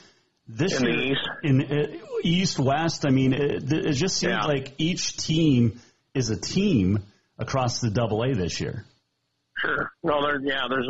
This 0.47 0.79
in 0.79 0.86
year, 0.86 1.12
east. 1.12 1.29
in 1.43 1.62
uh, 1.62 1.88
east 2.23 2.60
west, 2.60 3.05
I 3.05 3.10
mean, 3.10 3.34
it, 3.34 3.71
it 3.71 3.93
just 3.93 4.17
seems 4.17 4.34
yeah. 4.34 4.45
like 4.45 4.73
each 4.77 5.17
team 5.17 5.79
is 6.13 6.29
a 6.29 6.36
team 6.36 7.03
across 7.38 7.79
the 7.79 7.89
double 7.89 8.23
A 8.23 8.34
this 8.34 8.60
year. 8.60 8.86
Sure. 9.57 9.91
No, 10.03 10.21
there, 10.21 10.39
yeah, 10.43 10.65
there's, 10.69 10.88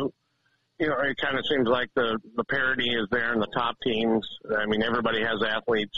you 0.78 0.88
know, 0.88 0.96
it 1.00 1.16
kind 1.22 1.38
of 1.38 1.44
seems 1.48 1.68
like 1.68 1.90
the, 1.94 2.18
the 2.34 2.44
parity 2.44 2.88
is 2.88 3.06
there 3.10 3.32
in 3.32 3.38
the 3.38 3.48
top 3.54 3.76
teams. 3.84 4.26
I 4.58 4.66
mean, 4.66 4.82
everybody 4.82 5.20
has 5.20 5.42
athletes 5.46 5.96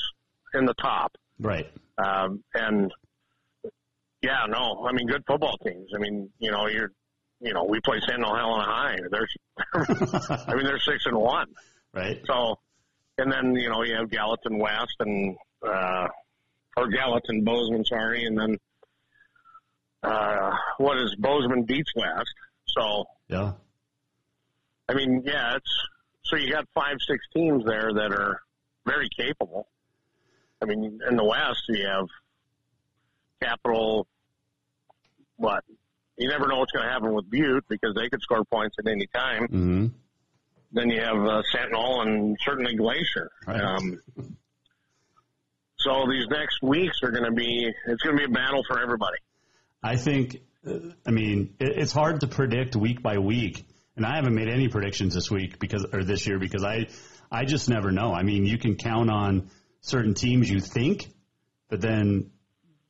in 0.52 0.66
the 0.66 0.74
top. 0.74 1.12
Right. 1.38 1.70
Um, 1.98 2.42
and 2.54 2.92
yeah, 4.24 4.46
no, 4.48 4.86
I 4.88 4.92
mean, 4.92 5.06
good 5.06 5.22
football 5.26 5.58
teams. 5.58 5.90
I 5.94 5.98
mean, 5.98 6.30
you 6.38 6.50
know, 6.50 6.66
you're, 6.66 6.90
you 7.40 7.52
know, 7.52 7.64
we 7.64 7.78
play 7.80 8.00
Sentinel 8.06 8.34
Helena 8.34 8.64
High. 8.64 8.96
They're, 9.10 9.28
I 10.48 10.54
mean, 10.54 10.64
they're 10.64 10.78
six 10.78 11.04
and 11.04 11.16
one. 11.16 11.48
Right. 11.92 12.20
So, 12.24 12.58
and 13.18 13.30
then, 13.30 13.54
you 13.54 13.68
know, 13.68 13.82
you 13.82 13.94
have 13.96 14.10
Gallatin 14.10 14.58
West 14.58 14.96
and, 15.00 15.36
uh, 15.62 16.08
or 16.76 16.88
Gallatin 16.88 17.44
Bozeman, 17.44 17.84
sorry, 17.84 18.24
and 18.24 18.38
then, 18.38 18.56
uh, 20.02 20.50
what 20.78 20.96
is 20.98 21.14
Bozeman 21.16 21.64
beats 21.64 21.92
West. 21.94 22.34
So, 22.66 23.04
yeah. 23.28 23.52
I 24.88 24.94
mean, 24.94 25.22
yeah, 25.24 25.56
it's, 25.56 25.86
so 26.22 26.36
you 26.36 26.50
got 26.50 26.66
five, 26.74 26.96
six 27.06 27.24
teams 27.34 27.64
there 27.66 27.92
that 27.92 28.10
are 28.10 28.40
very 28.86 29.08
capable. 29.16 29.68
I 30.62 30.64
mean, 30.64 30.98
in 31.08 31.16
the 31.16 31.24
West, 31.24 31.62
you 31.68 31.86
have 31.86 32.06
Capital, 33.42 34.06
what? 35.36 35.64
You 36.16 36.28
never 36.28 36.46
know 36.46 36.58
what's 36.58 36.72
going 36.72 36.86
to 36.86 36.92
happen 36.92 37.12
with 37.12 37.28
Butte 37.28 37.64
because 37.68 37.94
they 37.94 38.08
could 38.08 38.22
score 38.22 38.44
points 38.44 38.76
at 38.78 38.90
any 38.90 39.06
time. 39.06 39.42
Mm-hmm. 39.44 39.86
Then 40.72 40.90
you 40.90 41.00
have 41.00 41.16
uh, 41.16 41.42
Sentinel 41.52 42.02
and 42.02 42.36
certainly 42.40 42.76
Glacier. 42.76 43.30
Right. 43.46 43.60
Um, 43.60 44.00
so 45.78 46.06
these 46.08 46.26
next 46.28 46.62
weeks 46.62 46.98
are 47.02 47.10
going 47.10 47.24
to 47.24 47.32
be 47.32 47.70
it's 47.86 48.02
going 48.02 48.16
to 48.16 48.26
be 48.26 48.30
a 48.30 48.34
battle 48.34 48.62
for 48.66 48.80
everybody. 48.80 49.18
I 49.82 49.96
think. 49.96 50.38
Uh, 50.66 50.78
I 51.06 51.10
mean, 51.10 51.54
it's 51.60 51.92
hard 51.92 52.20
to 52.20 52.26
predict 52.26 52.74
week 52.74 53.02
by 53.02 53.18
week, 53.18 53.66
and 53.96 54.06
I 54.06 54.16
haven't 54.16 54.34
made 54.34 54.48
any 54.48 54.68
predictions 54.68 55.14
this 55.14 55.30
week 55.30 55.58
because 55.58 55.86
or 55.92 56.02
this 56.02 56.26
year 56.26 56.38
because 56.38 56.64
I 56.64 56.86
I 57.30 57.44
just 57.44 57.68
never 57.68 57.92
know. 57.92 58.12
I 58.12 58.22
mean, 58.22 58.46
you 58.46 58.58
can 58.58 58.76
count 58.76 59.10
on 59.10 59.50
certain 59.82 60.14
teams 60.14 60.48
you 60.48 60.60
think, 60.60 61.12
but 61.68 61.80
then 61.80 62.30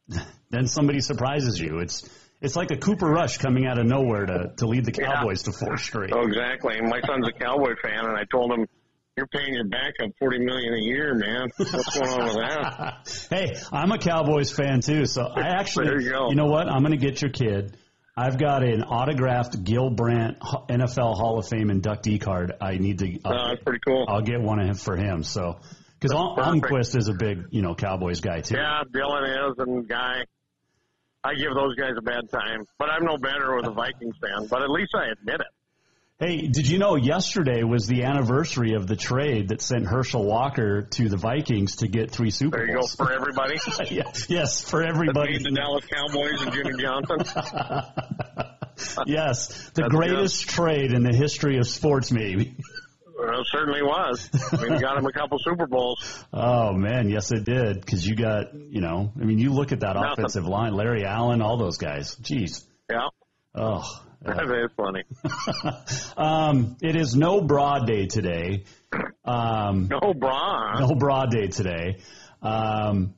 then 0.50 0.68
somebody 0.68 1.00
surprises 1.00 1.58
you. 1.58 1.80
It's 1.80 2.08
it's 2.44 2.56
like 2.56 2.70
a 2.70 2.76
Cooper 2.76 3.06
Rush 3.06 3.38
coming 3.38 3.66
out 3.66 3.78
of 3.78 3.86
nowhere 3.86 4.26
to 4.26 4.52
to 4.58 4.66
lead 4.66 4.84
the 4.84 4.92
Cowboys 4.92 5.42
yeah. 5.46 5.52
to 5.52 5.58
four 5.58 5.76
straight. 5.78 6.12
Oh, 6.12 6.26
exactly. 6.26 6.80
My 6.80 7.00
son's 7.00 7.26
a 7.26 7.32
Cowboy 7.32 7.74
fan, 7.82 8.06
and 8.06 8.16
I 8.16 8.24
told 8.30 8.52
him. 8.52 8.66
You're 9.16 9.28
paying 9.28 9.54
your 9.54 9.68
backup 9.68 10.10
forty 10.18 10.40
million 10.40 10.74
a 10.74 10.82
year, 10.82 11.14
man. 11.14 11.48
What's 11.56 11.96
going 11.96 12.10
on 12.10 12.24
with 12.24 12.34
that? 12.34 13.28
hey, 13.30 13.54
I'm 13.72 13.92
a 13.92 13.98
Cowboys 13.98 14.50
fan 14.50 14.80
too, 14.80 15.06
so 15.06 15.22
I 15.22 15.40
actually, 15.60 15.86
there 15.86 16.00
you, 16.00 16.10
go. 16.10 16.30
you 16.30 16.34
know 16.34 16.46
what? 16.46 16.68
I'm 16.68 16.80
going 16.80 16.98
to 16.98 17.06
get 17.06 17.22
your 17.22 17.30
kid. 17.30 17.76
I've 18.16 18.38
got 18.38 18.64
an 18.64 18.82
autographed 18.82 19.62
Gil 19.62 19.90
Brandt 19.90 20.40
NFL 20.40 21.16
Hall 21.16 21.38
of 21.38 21.46
Fame 21.46 21.68
inductee 21.68 22.20
card. 22.20 22.54
I 22.60 22.78
need 22.78 22.98
to. 22.98 23.20
Uh, 23.24 23.28
oh, 23.32 23.48
that's 23.50 23.62
pretty 23.62 23.78
cool. 23.86 24.04
I'll 24.08 24.20
get 24.20 24.40
one 24.40 24.58
of 24.58 24.66
him 24.66 24.74
for 24.74 24.96
him. 24.96 25.22
So 25.22 25.60
because 26.00 26.12
Almquist 26.12 26.96
is 26.96 27.06
a 27.06 27.14
big, 27.14 27.46
you 27.50 27.62
know, 27.62 27.76
Cowboys 27.76 28.20
guy 28.20 28.40
too. 28.40 28.56
Yeah, 28.56 28.82
Dylan 28.92 29.52
is, 29.52 29.58
and 29.58 29.88
Guy. 29.88 30.24
I 31.24 31.34
give 31.34 31.54
those 31.54 31.74
guys 31.74 31.94
a 31.96 32.02
bad 32.02 32.30
time, 32.30 32.66
but 32.78 32.90
I'm 32.90 33.04
no 33.04 33.16
better 33.16 33.56
with 33.56 33.66
a 33.66 33.72
Vikings 33.72 34.14
fan. 34.20 34.46
But 34.46 34.62
at 34.62 34.70
least 34.70 34.92
I 34.94 35.06
admit 35.10 35.40
it. 35.40 35.46
Hey, 36.20 36.46
did 36.46 36.68
you 36.68 36.78
know 36.78 36.94
yesterday 36.94 37.64
was 37.64 37.86
the 37.88 38.04
anniversary 38.04 38.74
of 38.74 38.86
the 38.86 38.94
trade 38.94 39.48
that 39.48 39.60
sent 39.60 39.86
Herschel 39.86 40.24
Walker 40.24 40.82
to 40.82 41.08
the 41.08 41.16
Vikings 41.16 41.76
to 41.76 41.88
get 41.88 42.10
three 42.10 42.30
Super 42.30 42.58
Bowls? 42.58 42.66
There 42.66 42.76
you 42.76 42.80
go 42.80 43.04
for 43.04 43.12
everybody. 43.12 43.56
yes, 43.90 44.26
yes, 44.28 44.60
for 44.62 44.84
everybody. 44.84 45.38
The 45.38 45.50
Dallas 45.50 45.84
Cowboys 45.86 46.42
and 46.42 46.52
Jimmy 46.52 46.80
Johnson. 46.80 47.18
yes, 49.06 49.70
the 49.70 49.82
That's 49.82 49.94
greatest 49.94 50.46
good. 50.46 50.52
trade 50.52 50.92
in 50.92 51.02
the 51.02 51.12
history 51.12 51.58
of 51.58 51.66
sports, 51.66 52.12
maybe. 52.12 52.56
Well, 53.18 53.40
it 53.40 53.46
certainly 53.50 53.82
was. 53.82 54.28
I 54.52 54.56
mean, 54.62 54.72
you 54.74 54.80
got 54.80 54.98
him 54.98 55.06
a 55.06 55.12
couple 55.12 55.38
Super 55.40 55.66
Bowls. 55.66 56.24
Oh 56.32 56.72
man, 56.72 57.08
yes 57.08 57.30
it 57.30 57.44
did. 57.44 57.80
Because 57.80 58.06
you 58.06 58.16
got, 58.16 58.54
you 58.54 58.80
know, 58.80 59.12
I 59.20 59.24
mean, 59.24 59.38
you 59.38 59.52
look 59.52 59.70
at 59.72 59.80
that 59.80 59.94
Nothing. 59.94 60.10
offensive 60.12 60.46
line, 60.46 60.74
Larry 60.74 61.04
Allen, 61.04 61.40
all 61.42 61.56
those 61.56 61.78
guys. 61.78 62.16
Jeez. 62.16 62.64
Yeah. 62.90 63.08
Oh. 63.54 63.84
That 64.24 64.40
is 64.40 64.70
funny. 64.74 65.02
um, 66.16 66.76
it 66.80 66.96
is 66.96 67.14
no 67.14 67.42
broad 67.42 67.86
day 67.86 68.06
today. 68.06 68.64
Um, 69.22 69.88
no 69.88 70.14
bra. 70.14 70.78
No 70.80 70.94
broad 70.94 71.30
day 71.30 71.48
today. 71.48 71.98
Um, 72.40 73.12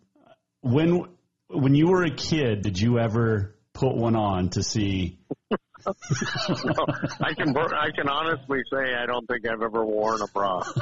when 0.62 1.04
when 1.48 1.76
you 1.76 1.86
were 1.86 2.02
a 2.02 2.10
kid, 2.10 2.62
did 2.62 2.76
you 2.80 2.98
ever 2.98 3.54
put 3.72 3.94
one 3.94 4.16
on 4.16 4.48
to 4.50 4.64
see 4.64 5.20
no, 5.86 6.86
I 7.20 7.34
can 7.34 7.56
I 7.56 7.90
can 7.94 8.08
honestly 8.08 8.62
say 8.72 8.94
I 8.94 9.06
don't 9.06 9.26
think 9.26 9.46
I've 9.46 9.62
ever 9.62 9.84
worn 9.84 10.20
a 10.22 10.26
bra. 10.26 10.62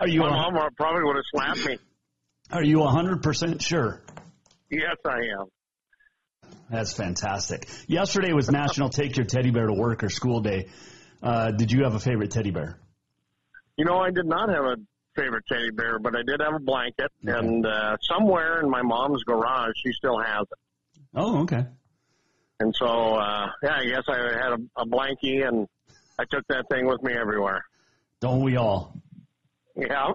Are 0.00 0.08
you? 0.08 0.20
My 0.20 0.30
mom 0.30 0.74
probably 0.76 1.04
would 1.04 1.16
have 1.16 1.24
slapped 1.32 1.66
me. 1.66 1.78
Are 2.50 2.64
you 2.64 2.82
hundred 2.84 3.22
percent 3.22 3.62
sure? 3.62 4.02
Yes, 4.70 4.96
I 5.04 5.18
am. 5.40 5.46
That's 6.70 6.92
fantastic. 6.92 7.68
Yesterday 7.86 8.32
was 8.32 8.50
National 8.50 8.88
Take 8.88 9.16
Your 9.16 9.26
Teddy 9.26 9.50
Bear 9.50 9.66
to 9.66 9.72
Work 9.72 10.02
or 10.02 10.08
School 10.08 10.40
Day. 10.40 10.68
Uh, 11.22 11.52
did 11.52 11.70
you 11.70 11.84
have 11.84 11.94
a 11.94 12.00
favorite 12.00 12.30
teddy 12.30 12.50
bear? 12.50 12.78
You 13.76 13.84
know, 13.84 13.98
I 13.98 14.10
did 14.10 14.26
not 14.26 14.48
have 14.48 14.64
a 14.64 14.76
favorite 15.16 15.44
teddy 15.46 15.70
bear, 15.70 15.98
but 15.98 16.14
I 16.16 16.22
did 16.22 16.40
have 16.40 16.54
a 16.54 16.58
blanket, 16.58 17.10
and 17.22 17.64
uh, 17.66 17.96
somewhere 18.02 18.60
in 18.60 18.68
my 18.70 18.82
mom's 18.82 19.22
garage, 19.24 19.74
she 19.82 19.92
still 19.92 20.18
has 20.18 20.42
it. 20.42 20.58
Oh, 21.14 21.42
okay. 21.42 21.66
And 22.64 22.74
so, 22.74 22.86
uh, 22.86 23.48
yeah, 23.62 23.76
I 23.76 23.84
guess 23.84 24.04
I 24.08 24.16
had 24.16 24.52
a, 24.52 24.80
a 24.80 24.86
blankie, 24.86 25.46
and 25.46 25.68
I 26.18 26.24
took 26.30 26.46
that 26.48 26.64
thing 26.70 26.86
with 26.86 27.02
me 27.02 27.12
everywhere. 27.12 27.62
Don't 28.20 28.42
we 28.42 28.56
all? 28.56 28.98
Yeah. 29.76 30.12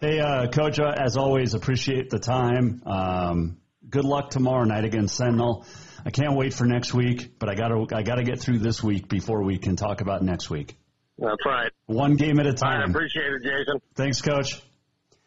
Hey, 0.00 0.18
uh, 0.18 0.48
Coach, 0.48 0.80
uh, 0.80 0.92
as 0.96 1.16
always, 1.16 1.54
appreciate 1.54 2.10
the 2.10 2.18
time. 2.18 2.82
Um, 2.84 3.58
good 3.88 4.04
luck 4.04 4.30
tomorrow 4.30 4.64
night 4.64 4.84
against 4.84 5.16
Sentinel. 5.16 5.64
I 6.04 6.10
can't 6.10 6.36
wait 6.36 6.54
for 6.54 6.66
next 6.66 6.92
week, 6.92 7.38
but 7.38 7.48
I 7.48 7.54
gotta 7.54 7.86
I 7.94 8.02
gotta 8.02 8.24
get 8.24 8.40
through 8.40 8.58
this 8.58 8.82
week 8.82 9.08
before 9.08 9.44
we 9.44 9.58
can 9.58 9.76
talk 9.76 10.00
about 10.00 10.22
next 10.22 10.50
week. 10.50 10.74
That's 11.18 11.46
right. 11.46 11.70
One 11.86 12.16
game 12.16 12.40
at 12.40 12.46
a 12.46 12.50
right, 12.50 12.62
I 12.62 12.80
time. 12.80 12.90
appreciate 12.90 13.32
it, 13.32 13.42
Jason. 13.44 13.80
Thanks, 13.94 14.20
Coach. 14.22 14.60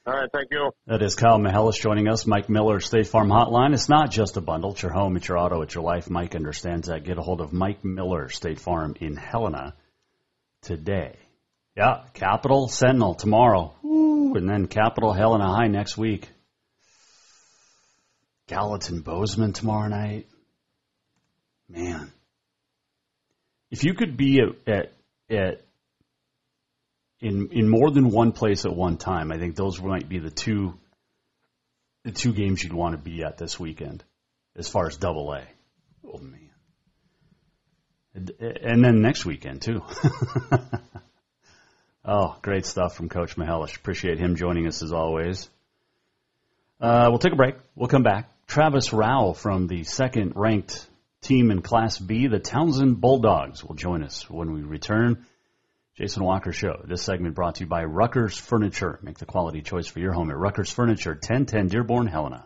All 0.06 0.14
right, 0.14 0.30
thank 0.34 0.48
you. 0.50 0.72
That 0.88 1.02
is 1.02 1.16
Kyle 1.16 1.38
Mihelish 1.38 1.82
joining 1.82 2.08
us. 2.08 2.26
Mike 2.26 2.50
Miller, 2.50 2.80
State 2.80 3.08
Farm 3.08 3.30
Hotline. 3.30 3.74
It's 3.74 3.90
not 3.90 4.10
just 4.10 4.38
a 4.38 4.42
bundle. 4.42 4.72
It's 4.72 4.82
your 4.82 4.92
home. 4.92 5.18
It's 5.18 5.28
your 5.28 5.38
auto. 5.38 5.62
It's 5.62 5.76
your 5.76 5.84
life. 5.84 6.10
Mike 6.10 6.36
understands 6.36 6.88
that. 6.88 7.04
Get 7.04 7.18
a 7.18 7.22
hold 7.22 7.42
of 7.42 7.54
Mike 7.54 7.84
Miller, 7.84 8.30
State 8.30 8.60
Farm 8.60 8.96
in 9.00 9.16
Helena 9.16 9.76
today. 10.62 11.18
Yeah, 11.76 12.06
Capital 12.14 12.68
Sentinel 12.68 13.16
tomorrow. 13.16 13.76
Ooh, 13.86 14.34
and 14.36 14.50
then 14.50 14.68
Capital 14.68 15.14
Helena 15.14 15.48
High 15.48 15.68
next 15.68 15.98
week. 15.98 16.28
Gallatin 18.48 19.02
Bozeman 19.02 19.54
tomorrow 19.54 19.90
night. 19.90 20.28
Man. 21.68 22.12
If 23.70 23.84
you 23.84 23.94
could 23.94 24.18
be 24.18 24.42
at, 24.42 24.74
at, 24.74 24.94
at 25.30 25.62
in 27.21 27.49
in 27.51 27.67
more 27.67 27.91
than 27.91 28.12
one 28.12 28.32
place 28.32 28.65
at 28.65 28.75
one 28.75 28.97
time, 28.97 29.32
I 29.32 29.38
think 29.38 29.55
those 29.55 29.82
might 29.82 30.08
be 30.08 30.19
the 30.19 30.32
two 30.32 30.77
the 32.03 32.12
two 32.12 32.34
games 32.34 32.63
you'd 32.63 32.73
want 32.73 32.95
to 32.95 33.01
be 33.01 33.23
at 33.23 33.38
this 33.38 33.60
weekend, 33.60 34.03
as 34.55 34.69
far 34.69 34.88
as 34.88 34.97
Double 34.97 35.34
A. 35.34 35.43
Oh 36.05 36.17
man, 36.17 36.49
and, 38.13 38.32
and 38.39 38.84
then 38.84 39.01
next 39.01 39.25
weekend 39.25 39.62
too. 39.62 39.82
oh, 42.05 42.38
great 42.41 42.65
stuff 42.65 42.95
from 42.95 43.10
Coach 43.10 43.36
Mihelish. 43.36 43.75
Appreciate 43.75 44.17
him 44.17 44.36
joining 44.36 44.67
us 44.67 44.82
as 44.82 44.93
always. 44.93 45.49
Uh, 46.79 47.08
we'll 47.10 47.19
take 47.19 47.34
a 47.34 47.38
break. 47.38 47.55
We'll 47.75 47.89
come 47.89 48.03
back. 48.03 48.32
Travis 48.47 48.89
Rauh 48.89 49.36
from 49.36 49.67
the 49.67 49.84
second 49.84 50.34
ranked 50.36 50.88
team 51.21 51.51
in 51.51 51.62
Class 51.62 51.99
B, 51.99 52.27
the 52.27 52.39
Townsend 52.39 53.01
Bulldogs, 53.01 53.63
will 53.63 53.75
join 53.75 54.03
us 54.03 54.27
when 54.29 54.53
we 54.53 54.62
return. 54.62 55.25
Jason 56.00 56.24
Walker 56.24 56.54
Show. 56.54 56.82
This 56.86 57.02
segment 57.02 57.36
brought 57.36 57.56
to 57.56 57.66
you 57.66 57.68
by 57.68 57.84
Ruckers 57.84 58.40
Furniture. 58.40 59.00
Make 59.04 59.18
the 59.18 59.26
quality 59.26 59.62
choice 59.62 59.88
for 59.88 60.00
your 60.00 60.14
home 60.14 60.32
at 60.32 60.38
Ruckers 60.38 60.72
Furniture, 60.72 61.12
1010 61.12 61.68
Dearborn, 61.68 62.08
Helena. 62.08 62.46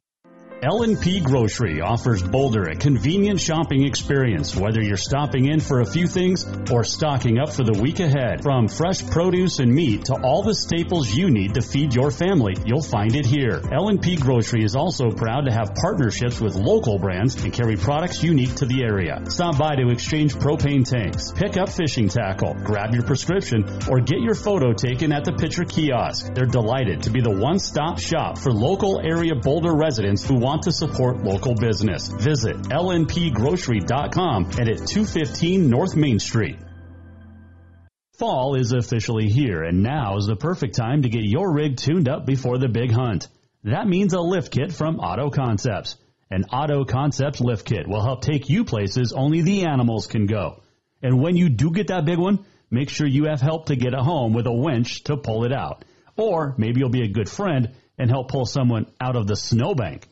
L&P 0.63 1.21
Grocery 1.21 1.81
offers 1.81 2.21
Boulder 2.21 2.65
a 2.65 2.75
convenient 2.75 3.39
shopping 3.39 3.83
experience, 3.83 4.55
whether 4.55 4.79
you're 4.79 4.95
stopping 4.95 5.47
in 5.47 5.59
for 5.59 5.81
a 5.81 5.85
few 5.87 6.05
things 6.05 6.45
or 6.71 6.83
stocking 6.83 7.39
up 7.39 7.51
for 7.51 7.63
the 7.63 7.81
week 7.81 7.99
ahead. 7.99 8.43
From 8.43 8.67
fresh 8.67 9.03
produce 9.09 9.57
and 9.57 9.73
meat 9.73 10.05
to 10.05 10.21
all 10.21 10.43
the 10.43 10.53
staples 10.53 11.11
you 11.11 11.31
need 11.31 11.55
to 11.55 11.63
feed 11.63 11.95
your 11.95 12.11
family, 12.11 12.53
you'll 12.63 12.83
find 12.83 13.15
it 13.15 13.25
here. 13.25 13.59
L&P 13.71 14.17
Grocery 14.17 14.63
is 14.63 14.75
also 14.75 15.09
proud 15.09 15.45
to 15.45 15.51
have 15.51 15.73
partnerships 15.73 16.39
with 16.39 16.53
local 16.53 16.99
brands 16.99 17.43
and 17.43 17.51
carry 17.51 17.75
products 17.75 18.21
unique 18.21 18.53
to 18.57 18.67
the 18.67 18.83
area. 18.83 19.19
Stop 19.29 19.57
by 19.57 19.73
to 19.73 19.89
exchange 19.89 20.35
propane 20.35 20.87
tanks, 20.87 21.31
pick 21.31 21.57
up 21.57 21.69
fishing 21.69 22.07
tackle, 22.07 22.53
grab 22.53 22.93
your 22.93 23.03
prescription, 23.03 23.65
or 23.89 23.99
get 23.99 24.19
your 24.19 24.35
photo 24.35 24.73
taken 24.73 25.11
at 25.11 25.25
the 25.25 25.33
Pitcher 25.33 25.65
Kiosk. 25.65 26.35
They're 26.35 26.45
delighted 26.45 27.01
to 27.03 27.09
be 27.09 27.21
the 27.21 27.35
one-stop 27.35 27.97
shop 27.97 28.37
for 28.37 28.51
local 28.51 29.01
area 29.03 29.33
Boulder 29.33 29.73
residents 29.73 30.23
who 30.23 30.35
want 30.35 30.50
to 30.59 30.71
support 30.71 31.23
local 31.23 31.55
business. 31.55 32.09
Visit 32.09 32.57
lnpgrocery.com 32.57 34.45
and 34.45 34.69
at 34.69 34.87
215 34.87 35.69
North 35.69 35.95
Main 35.95 36.19
Street. 36.19 36.57
Fall 38.19 38.55
is 38.55 38.71
officially 38.71 39.29
here, 39.29 39.63
and 39.63 39.81
now 39.81 40.17
is 40.17 40.27
the 40.27 40.35
perfect 40.35 40.75
time 40.75 41.01
to 41.01 41.09
get 41.09 41.23
your 41.23 41.51
rig 41.51 41.77
tuned 41.77 42.07
up 42.07 42.25
before 42.25 42.59
the 42.59 42.67
big 42.67 42.91
hunt. 42.91 43.27
That 43.63 43.87
means 43.87 44.13
a 44.13 44.21
lift 44.21 44.51
kit 44.51 44.71
from 44.71 44.99
Auto 44.99 45.29
Concepts. 45.29 45.97
An 46.29 46.43
Auto 46.45 46.85
Concepts 46.85 47.41
lift 47.41 47.65
kit 47.65 47.87
will 47.87 48.03
help 48.03 48.21
take 48.21 48.47
you 48.47 48.63
places 48.63 49.11
only 49.11 49.41
the 49.41 49.65
animals 49.65 50.07
can 50.07 50.27
go. 50.27 50.61
And 51.01 51.19
when 51.19 51.35
you 51.35 51.49
do 51.49 51.71
get 51.71 51.87
that 51.87 52.05
big 52.05 52.19
one, 52.19 52.45
make 52.69 52.89
sure 52.89 53.07
you 53.07 53.25
have 53.25 53.41
help 53.41 53.65
to 53.67 53.75
get 53.75 53.93
it 53.93 53.99
home 53.99 54.33
with 54.33 54.45
a 54.45 54.53
winch 54.53 55.03
to 55.05 55.17
pull 55.17 55.43
it 55.43 55.51
out. 55.51 55.83
Or 56.15 56.53
maybe 56.57 56.79
you'll 56.79 56.89
be 56.89 57.03
a 57.03 57.11
good 57.11 57.29
friend 57.29 57.73
and 57.97 58.09
help 58.09 58.29
pull 58.29 58.45
someone 58.45 58.85
out 58.99 59.15
of 59.15 59.27
the 59.27 59.35
snowbank. 59.35 60.07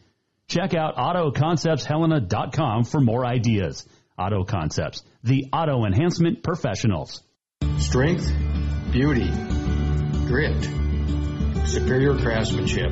Check 0.50 0.74
out 0.74 0.96
AutoConceptsHelena.com 0.98 2.84
for 2.86 3.00
more 3.00 3.24
ideas. 3.24 3.88
Auto 4.18 4.44
Concepts, 4.44 5.04
the 5.24 5.46
auto 5.54 5.86
enhancement 5.86 6.42
professionals. 6.42 7.22
Strength, 7.78 8.34
beauty, 8.92 9.30
grit, 10.26 10.64
superior 11.68 12.18
craftsmanship. 12.18 12.92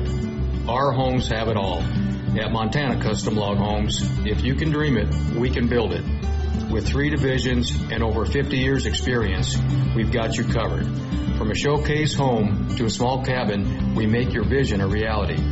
Our 0.68 0.92
homes 0.92 1.28
have 1.30 1.48
it 1.48 1.56
all. 1.56 1.80
At 1.80 2.52
Montana 2.52 3.02
Custom 3.02 3.34
Log 3.34 3.58
Homes, 3.58 4.08
if 4.24 4.42
you 4.42 4.54
can 4.54 4.70
dream 4.70 4.96
it, 4.96 5.12
we 5.36 5.50
can 5.50 5.66
build 5.66 5.92
it. 5.92 6.04
With 6.70 6.86
three 6.86 7.10
divisions 7.10 7.72
and 7.90 8.04
over 8.04 8.24
50 8.24 8.56
years 8.56 8.86
experience, 8.86 9.58
we've 9.96 10.12
got 10.12 10.36
you 10.36 10.44
covered. 10.44 10.86
From 11.36 11.50
a 11.50 11.56
showcase 11.56 12.14
home 12.14 12.76
to 12.76 12.84
a 12.84 12.90
small 12.90 13.24
cabin, 13.24 13.96
we 13.96 14.06
make 14.06 14.32
your 14.32 14.44
vision 14.44 14.80
a 14.80 14.86
reality. 14.86 15.42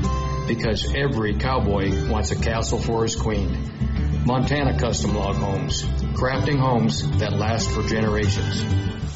Because 0.46 0.94
every 0.94 1.35
cowboy 1.35 2.09
wants 2.09 2.30
a 2.30 2.37
castle 2.37 2.78
for 2.78 3.02
his 3.02 3.16
queen. 3.16 4.24
Montana 4.24 4.78
Custom 4.78 5.14
Log 5.14 5.37
Homes, 5.37 5.82
crafting 6.14 6.59
homes 6.59 7.09
that 7.18 7.32
last 7.32 7.70
for 7.70 7.82
generations. 7.82 9.15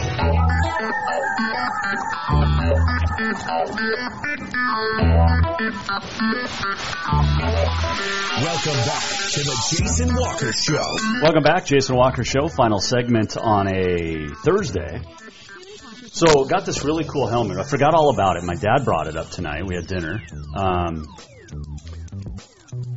Welcome 8.41 8.79
back 8.85 9.03
to 9.31 9.43
the 9.43 9.55
Jason 9.69 10.15
Walker 10.15 10.51
Show. 10.53 10.97
Welcome 11.21 11.43
back, 11.43 11.65
Jason 11.65 11.95
Walker 11.95 12.23
Show. 12.23 12.47
Final 12.47 12.79
segment 12.79 13.37
on 13.37 13.67
a 13.67 14.27
Thursday. 14.43 15.01
So, 16.13 16.45
got 16.45 16.65
this 16.65 16.83
really 16.83 17.03
cool 17.03 17.27
helmet. 17.27 17.57
I 17.57 17.63
forgot 17.63 17.93
all 17.93 18.09
about 18.09 18.37
it. 18.37 18.43
My 18.43 18.55
dad 18.55 18.83
brought 18.83 19.07
it 19.07 19.15
up 19.15 19.29
tonight. 19.29 19.67
We 19.67 19.75
had 19.75 19.85
dinner. 19.85 20.19
Um, 20.55 21.05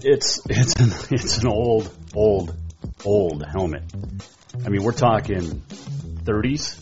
it's 0.02 0.40
it's 0.48 0.74
an, 0.80 0.90
it's 1.10 1.38
an 1.38 1.48
old 1.48 1.94
old 2.14 2.56
old 3.04 3.44
helmet. 3.44 3.82
I 4.64 4.68
mean, 4.68 4.82
we're 4.82 4.92
talking 4.92 5.62
30s, 6.24 6.78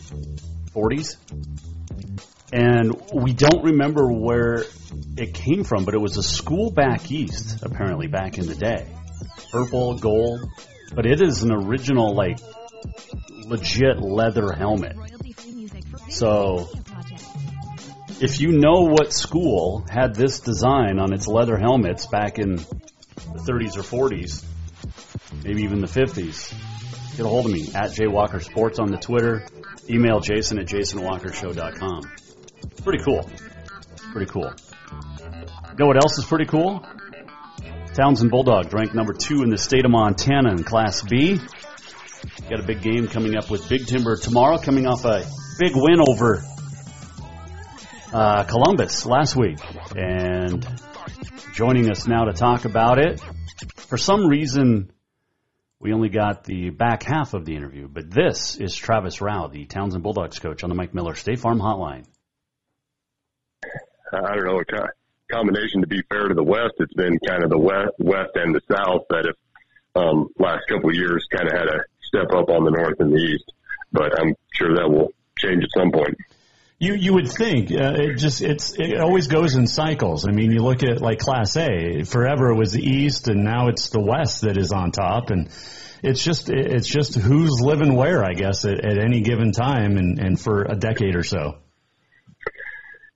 40s, 0.74 1.16
and 2.52 2.94
we 3.14 3.32
don't 3.32 3.64
remember 3.64 4.12
where 4.12 4.64
it 5.16 5.34
came 5.34 5.64
from, 5.64 5.84
but 5.84 5.94
it 5.94 6.00
was 6.00 6.16
a 6.16 6.22
school 6.22 6.70
back 6.70 7.10
east, 7.10 7.62
apparently 7.62 8.08
back 8.08 8.38
in 8.38 8.46
the 8.46 8.54
day. 8.54 8.86
Purple, 9.50 9.98
gold, 9.98 10.40
but 10.94 11.06
it 11.06 11.22
is 11.22 11.42
an 11.42 11.52
original, 11.52 12.14
like, 12.14 12.38
legit 13.46 14.00
leather 14.00 14.52
helmet. 14.52 14.96
So, 16.08 16.68
if 18.20 18.40
you 18.40 18.52
know 18.52 18.88
what 18.90 19.12
school 19.12 19.84
had 19.88 20.14
this 20.14 20.40
design 20.40 20.98
on 20.98 21.12
its 21.12 21.26
leather 21.26 21.56
helmets 21.56 22.06
back 22.06 22.38
in 22.38 22.56
the 22.56 23.42
30s 23.46 23.76
or 23.76 23.82
40s, 23.82 24.44
maybe 25.42 25.62
even 25.62 25.80
the 25.80 25.86
50s, 25.86 26.54
get 27.16 27.26
a 27.26 27.28
hold 27.28 27.46
of 27.46 27.52
me 27.52 27.68
at 27.74 27.92
Jay 27.92 28.06
Walker 28.06 28.40
Sports 28.40 28.78
on 28.78 28.90
the 28.90 28.96
Twitter. 28.96 29.46
Email 29.88 30.20
Jason 30.20 30.58
at 30.58 30.66
jasonwalkershow.com. 30.66 32.02
Pretty 32.82 33.04
cool. 33.04 33.28
Pretty 34.12 34.30
cool. 34.30 34.52
You 35.70 35.78
know 35.78 35.86
what 35.86 35.96
else 35.96 36.18
is 36.18 36.24
pretty 36.24 36.46
cool? 36.46 36.84
Townsend 37.94 38.30
Bulldogs 38.30 38.72
ranked 38.72 38.94
number 38.94 39.12
two 39.12 39.42
in 39.42 39.50
the 39.50 39.58
state 39.58 39.84
of 39.84 39.90
Montana 39.90 40.50
in 40.50 40.64
Class 40.64 41.02
B. 41.02 41.38
Got 42.48 42.60
a 42.60 42.62
big 42.62 42.82
game 42.82 43.08
coming 43.08 43.36
up 43.36 43.50
with 43.50 43.68
Big 43.68 43.86
Timber 43.86 44.16
tomorrow, 44.16 44.58
coming 44.58 44.86
off 44.86 45.04
a 45.04 45.24
big 45.58 45.72
win 45.74 46.00
over 46.00 46.42
uh, 48.12 48.44
Columbus 48.44 49.06
last 49.06 49.36
week. 49.36 49.58
And 49.96 50.66
joining 51.52 51.90
us 51.90 52.06
now 52.06 52.24
to 52.24 52.32
talk 52.32 52.64
about 52.64 52.98
it, 52.98 53.20
for 53.76 53.98
some 53.98 54.26
reason, 54.26 54.92
we 55.82 55.92
only 55.92 56.08
got 56.08 56.44
the 56.44 56.70
back 56.70 57.02
half 57.02 57.34
of 57.34 57.44
the 57.44 57.56
interview, 57.56 57.88
but 57.88 58.08
this 58.08 58.56
is 58.56 58.74
Travis 58.74 59.18
Rauh, 59.18 59.50
the 59.50 59.66
Townsend 59.66 60.04
Bulldogs 60.04 60.38
coach 60.38 60.62
on 60.62 60.70
the 60.70 60.76
Mike 60.76 60.94
Miller 60.94 61.16
State 61.16 61.40
Farm 61.40 61.58
Hotline. 61.58 62.04
I 64.12 64.36
don't 64.36 64.44
know, 64.44 64.60
a 64.60 65.34
combination 65.34 65.80
to 65.80 65.88
be 65.88 66.00
fair 66.08 66.28
to 66.28 66.34
the 66.34 66.42
West. 66.44 66.74
It's 66.78 66.94
been 66.94 67.18
kind 67.26 67.42
of 67.42 67.50
the 67.50 67.58
West, 67.58 67.94
West 67.98 68.30
and 68.36 68.54
the 68.54 68.60
South 68.70 69.06
that 69.10 69.26
have, 69.26 70.04
um, 70.04 70.28
last 70.38 70.68
couple 70.68 70.90
of 70.90 70.94
years 70.94 71.26
kind 71.32 71.48
of 71.48 71.52
had 71.52 71.66
a 71.66 71.80
step 72.00 72.30
up 72.32 72.48
on 72.48 72.64
the 72.64 72.70
North 72.70 73.00
and 73.00 73.12
the 73.12 73.18
East, 73.20 73.50
but 73.90 74.16
I'm 74.20 74.36
sure 74.52 74.76
that 74.76 74.88
will 74.88 75.12
change 75.36 75.64
at 75.64 75.70
some 75.76 75.90
point. 75.90 76.16
You 76.82 76.94
you 76.94 77.14
would 77.14 77.30
think 77.30 77.70
uh, 77.70 77.94
it 77.94 78.16
just 78.16 78.42
it's 78.42 78.72
it 78.76 78.98
always 78.98 79.28
goes 79.28 79.54
in 79.54 79.68
cycles. 79.68 80.26
I 80.26 80.32
mean, 80.32 80.50
you 80.50 80.64
look 80.64 80.82
at 80.82 81.00
like 81.00 81.20
Class 81.20 81.56
A. 81.56 82.02
Forever 82.02 82.50
it 82.50 82.56
was 82.56 82.72
the 82.72 82.82
East, 82.82 83.28
and 83.28 83.44
now 83.44 83.68
it's 83.68 83.90
the 83.90 84.00
West 84.00 84.40
that 84.40 84.56
is 84.56 84.72
on 84.72 84.90
top, 84.90 85.30
and 85.30 85.48
it's 86.02 86.24
just 86.24 86.50
it's 86.50 86.88
just 86.88 87.14
who's 87.14 87.60
living 87.60 87.94
where, 87.94 88.24
I 88.24 88.32
guess, 88.32 88.64
at, 88.64 88.84
at 88.84 88.98
any 88.98 89.20
given 89.20 89.52
time, 89.52 89.96
and, 89.96 90.18
and 90.18 90.40
for 90.40 90.64
a 90.64 90.74
decade 90.74 91.14
or 91.14 91.22
so. 91.22 91.58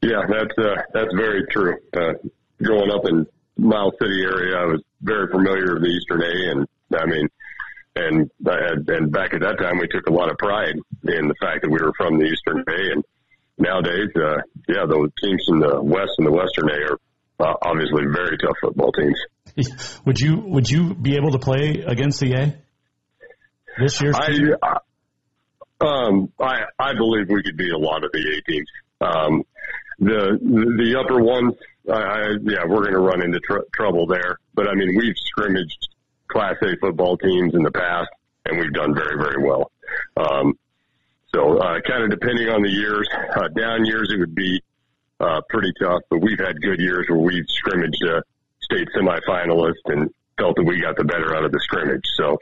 Yeah, 0.01 0.23
that's 0.29 0.57
uh, 0.57 0.83
that's 0.95 1.13
very 1.17 1.45
true. 1.51 1.75
Uh, 1.93 2.13
growing 2.63 2.93
up 2.93 3.05
in 3.09 3.27
Miles 3.57 3.95
City 4.01 4.23
area, 4.23 4.59
I 4.59 4.67
was 4.67 4.83
very 5.03 5.27
familiar 5.27 5.75
with 5.75 5.83
the 5.83 5.89
Eastern 5.89 6.23
A, 6.23 6.53
and 6.53 6.69
I 6.95 7.07
mean, 7.07 7.29
and 7.97 8.31
I 8.47 8.59
had, 8.63 8.89
and 8.89 9.11
back 9.11 9.35
at 9.35 9.41
that 9.41 9.59
time, 9.59 9.79
we 9.81 9.89
took 9.89 10.07
a 10.07 10.13
lot 10.13 10.31
of 10.31 10.39
pride 10.39 10.77
in 11.03 11.27
the 11.27 11.35
fact 11.41 11.63
that 11.63 11.69
we 11.69 11.85
were 11.85 11.93
from 11.97 12.17
the 12.17 12.27
Eastern 12.27 12.63
A, 12.69 12.93
and 12.93 13.05
nowadays, 13.59 14.11
uh, 14.17 14.41
yeah, 14.69 14.87
those 14.89 15.11
teams 15.23 15.45
in 15.49 15.61
the 15.61 15.83
West 15.83 16.13
and 16.19 16.27
the 16.27 16.33
Western 16.33 16.71
A 16.71 16.93
are 16.93 16.99
uh, 17.39 17.55
obviously 17.63 18.05
very 18.13 18.37
tough 18.39 18.57
football 18.61 18.93
teams. 18.93 19.19
would 20.05 20.19
you 20.19 20.37
would 20.47 20.69
you 20.69 20.95
be 20.95 21.17
able 21.17 21.33
to 21.33 21.39
play 21.39 21.85
against 21.87 22.21
the 22.21 22.35
A 22.35 22.59
this 23.79 24.01
year? 24.01 24.13
I, 24.15 24.79
um, 25.81 26.33
I 26.41 26.65
I 26.79 26.95
believe 26.95 27.29
we 27.29 27.43
could 27.43 27.57
beat 27.57 27.73
a 27.73 27.79
lot 27.79 28.05
of 28.05 28.11
the 28.13 28.19
A 28.19 28.51
teams. 28.51 28.69
Um, 29.01 29.43
the 29.99 30.39
the 30.41 31.01
upper 31.01 31.23
ones, 31.23 31.55
I, 31.91 31.93
I 31.93 32.21
yeah, 32.43 32.65
we're 32.67 32.83
going 32.83 32.93
to 32.93 33.01
run 33.01 33.23
into 33.23 33.41
tr- 33.41 33.67
trouble 33.75 34.07
there. 34.07 34.39
But 34.55 34.69
I 34.69 34.75
mean, 34.75 34.95
we've 34.97 35.17
scrimmaged 35.17 35.89
Class 36.29 36.57
A 36.63 36.77
football 36.81 37.17
teams 37.17 37.55
in 37.55 37.63
the 37.63 37.71
past, 37.71 38.11
and 38.45 38.59
we've 38.59 38.73
done 38.73 38.95
very 38.95 39.17
very 39.17 39.43
well. 39.43 39.71
Um, 40.17 40.59
so 41.37 41.59
uh, 41.59 41.81
kind 41.87 42.03
of 42.03 42.11
depending 42.11 42.49
on 42.49 42.63
the 42.63 42.71
years, 42.71 43.07
uh, 43.37 43.49
down 43.49 43.85
years 43.85 44.11
it 44.11 44.19
would 44.19 44.35
be 44.35 44.63
uh, 45.21 45.43
pretty 45.51 45.73
tough, 45.81 46.01
but 46.09 46.21
we've 46.21 46.39
had 46.39 46.61
good 46.63 46.81
years 46.81 47.07
where 47.09 47.19
we've 47.19 47.45
scrimmaged 47.49 48.03
a 48.05 48.23
state 48.63 48.89
semifinalist 48.97 49.85
and 49.87 50.11
felt 50.39 50.57
that 50.57 50.65
we 50.65 50.81
got 50.81 50.97
the 50.97 51.05
better 51.05 51.37
out 51.37 51.45
of 51.45 51.53
the 51.53 51.61
scrimmage. 51.61 52.05
So 52.17 52.39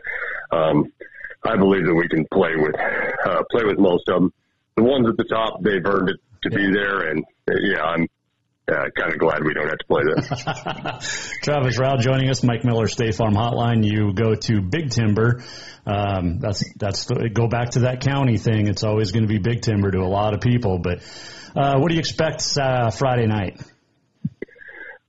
um, 0.52 0.92
I 1.44 1.56
believe 1.56 1.86
that 1.86 1.94
we 1.94 2.08
can 2.08 2.24
play 2.32 2.54
with 2.54 2.74
uh, 3.26 3.42
play 3.50 3.64
with 3.64 3.78
most 3.78 4.08
of 4.08 4.22
them. 4.22 4.32
the 4.76 4.84
ones 4.84 5.08
at 5.08 5.16
the 5.16 5.24
top, 5.24 5.60
they've 5.60 5.84
earned 5.84 6.10
it 6.10 6.20
to 6.42 6.50
be 6.50 6.72
there, 6.72 7.10
and 7.10 7.24
uh, 7.50 7.54
yeah, 7.60 7.82
I'm 7.82 8.06
uh, 8.66 8.88
kind 8.96 9.12
of 9.12 9.18
glad 9.18 9.44
we 9.44 9.52
don't 9.52 9.68
have 9.68 9.78
to 9.78 9.86
play 9.86 10.02
them. 10.04 11.00
Travis 11.42 11.78
Rauh 11.78 11.98
joining 12.00 12.30
us, 12.30 12.42
Mike 12.42 12.64
Miller, 12.64 12.88
State 12.88 13.14
Farm 13.14 13.34
Hotline. 13.34 13.84
You 13.84 14.14
go 14.14 14.34
to 14.34 14.62
Big 14.62 14.90
Timber. 14.90 15.42
Um, 15.86 16.38
that's 16.38 16.64
that's 16.76 17.04
the, 17.04 17.28
go 17.28 17.46
back 17.46 17.70
to 17.70 17.80
that 17.80 18.00
county 18.00 18.38
thing. 18.38 18.68
It's 18.68 18.82
always 18.82 19.12
going 19.12 19.24
to 19.24 19.28
be 19.28 19.38
Big 19.38 19.60
Timber 19.62 19.90
to 19.90 19.98
a 19.98 20.08
lot 20.08 20.32
of 20.32 20.40
people. 20.40 20.78
But 20.78 21.00
uh, 21.54 21.78
what 21.78 21.88
do 21.88 21.94
you 21.94 22.00
expect 22.00 22.42
uh, 22.58 22.90
Friday 22.90 23.26
night? 23.26 23.60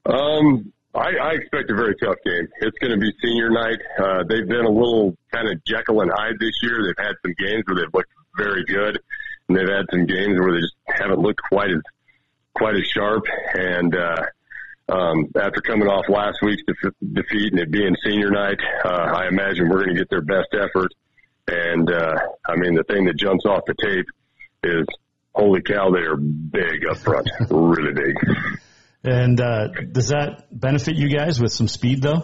Um, 0.06 0.74
I, 0.94 1.12
I 1.16 1.32
expect 1.34 1.72
a 1.72 1.76
very 1.76 1.96
tough 1.96 2.18
game. 2.26 2.48
It's 2.60 2.78
going 2.80 2.92
to 2.92 3.00
be 3.00 3.12
senior 3.24 3.50
night. 3.50 3.80
Uh, 3.98 4.24
they've 4.28 4.48
been 4.48 4.66
a 4.66 4.70
little 4.70 5.16
kind 5.34 5.48
of 5.50 5.64
Jekyll 5.66 6.02
and 6.02 6.12
Hyde 6.14 6.36
this 6.40 6.54
year. 6.62 6.84
They've 6.84 7.06
had 7.06 7.16
some 7.24 7.34
games 7.40 7.64
where 7.68 7.76
they've 7.78 7.94
looked 7.94 8.12
very 8.38 8.66
good, 8.66 9.00
and 9.48 9.58
they've 9.58 9.68
had 9.68 9.86
some 9.92 10.06
games 10.06 10.40
where 10.40 10.54
they 10.54 10.62
just 10.62 10.76
haven't 10.88 11.20
looked 11.20 11.42
quite 11.50 11.72
as 11.72 11.82
quite 12.56 12.76
as 12.76 12.86
sharp. 12.88 13.24
And 13.54 13.96
uh, 13.96 14.26
um, 14.90 15.26
after 15.40 15.62
coming 15.62 15.88
off 15.88 16.06
last 16.10 16.40
week's 16.42 16.64
def- 16.66 16.94
defeat 17.14 17.52
and 17.52 17.60
it 17.60 17.72
being 17.72 17.96
senior 18.04 18.32
night, 18.32 18.60
uh, 18.84 18.90
I 18.90 19.28
imagine 19.28 19.70
we're 19.70 19.84
going 19.84 19.96
to 19.96 20.00
get 20.00 20.10
their 20.10 20.22
best 20.22 20.54
effort. 20.54 20.92
And 21.48 21.92
uh, 21.92 22.16
I 22.48 22.56
mean, 22.56 22.76
the 22.76 22.84
thing 22.84 23.06
that 23.06 23.18
jumps 23.18 23.46
off 23.46 23.62
the 23.68 23.76
tape 23.80 24.06
is, 24.64 24.86
holy 25.34 25.62
cow, 25.62 25.92
they 25.92 26.00
are 26.00 26.16
big 26.16 26.88
up 26.90 26.98
front, 26.98 27.30
really 27.50 27.94
big. 27.94 28.16
And 29.04 29.40
uh, 29.40 29.68
does 29.92 30.08
that 30.08 30.48
benefit 30.52 30.96
you 30.96 31.10
guys 31.10 31.40
with 31.40 31.52
some 31.52 31.68
speed, 31.68 32.02
though? 32.02 32.24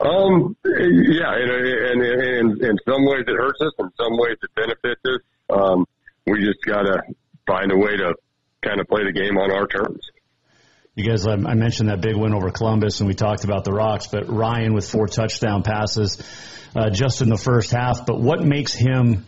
Um, 0.00 0.54
yeah, 0.64 1.34
and, 1.34 1.50
and, 1.50 2.02
and 2.02 2.62
in 2.62 2.78
some 2.86 3.04
ways 3.06 3.24
it 3.26 3.34
hurts 3.34 3.60
us, 3.62 3.72
in 3.78 3.90
some 3.98 4.16
ways 4.18 4.36
it 4.42 4.50
benefits 4.54 5.00
us. 5.06 5.20
Um, 5.50 5.86
we 6.26 6.44
just 6.44 6.60
gotta 6.64 7.02
find 7.46 7.72
a 7.72 7.76
way 7.76 7.96
to 7.96 8.14
kind 8.68 8.80
of 8.80 8.86
play 8.86 9.04
the 9.04 9.12
game 9.12 9.38
on 9.38 9.50
our 9.50 9.66
terms. 9.66 10.00
You 10.94 11.08
guys, 11.08 11.26
I 11.26 11.36
mentioned 11.36 11.90
that 11.90 12.00
big 12.00 12.16
win 12.16 12.34
over 12.34 12.50
Columbus, 12.50 13.00
and 13.00 13.08
we 13.08 13.14
talked 13.14 13.44
about 13.44 13.62
the 13.64 13.72
Rocks, 13.72 14.08
but 14.08 14.28
Ryan 14.28 14.74
with 14.74 14.90
four 14.90 15.06
touchdown 15.06 15.62
passes 15.62 16.20
uh, 16.74 16.90
just 16.90 17.22
in 17.22 17.28
the 17.28 17.36
first 17.36 17.70
half. 17.70 18.04
But 18.04 18.20
what 18.20 18.42
makes 18.42 18.74
him, 18.74 19.24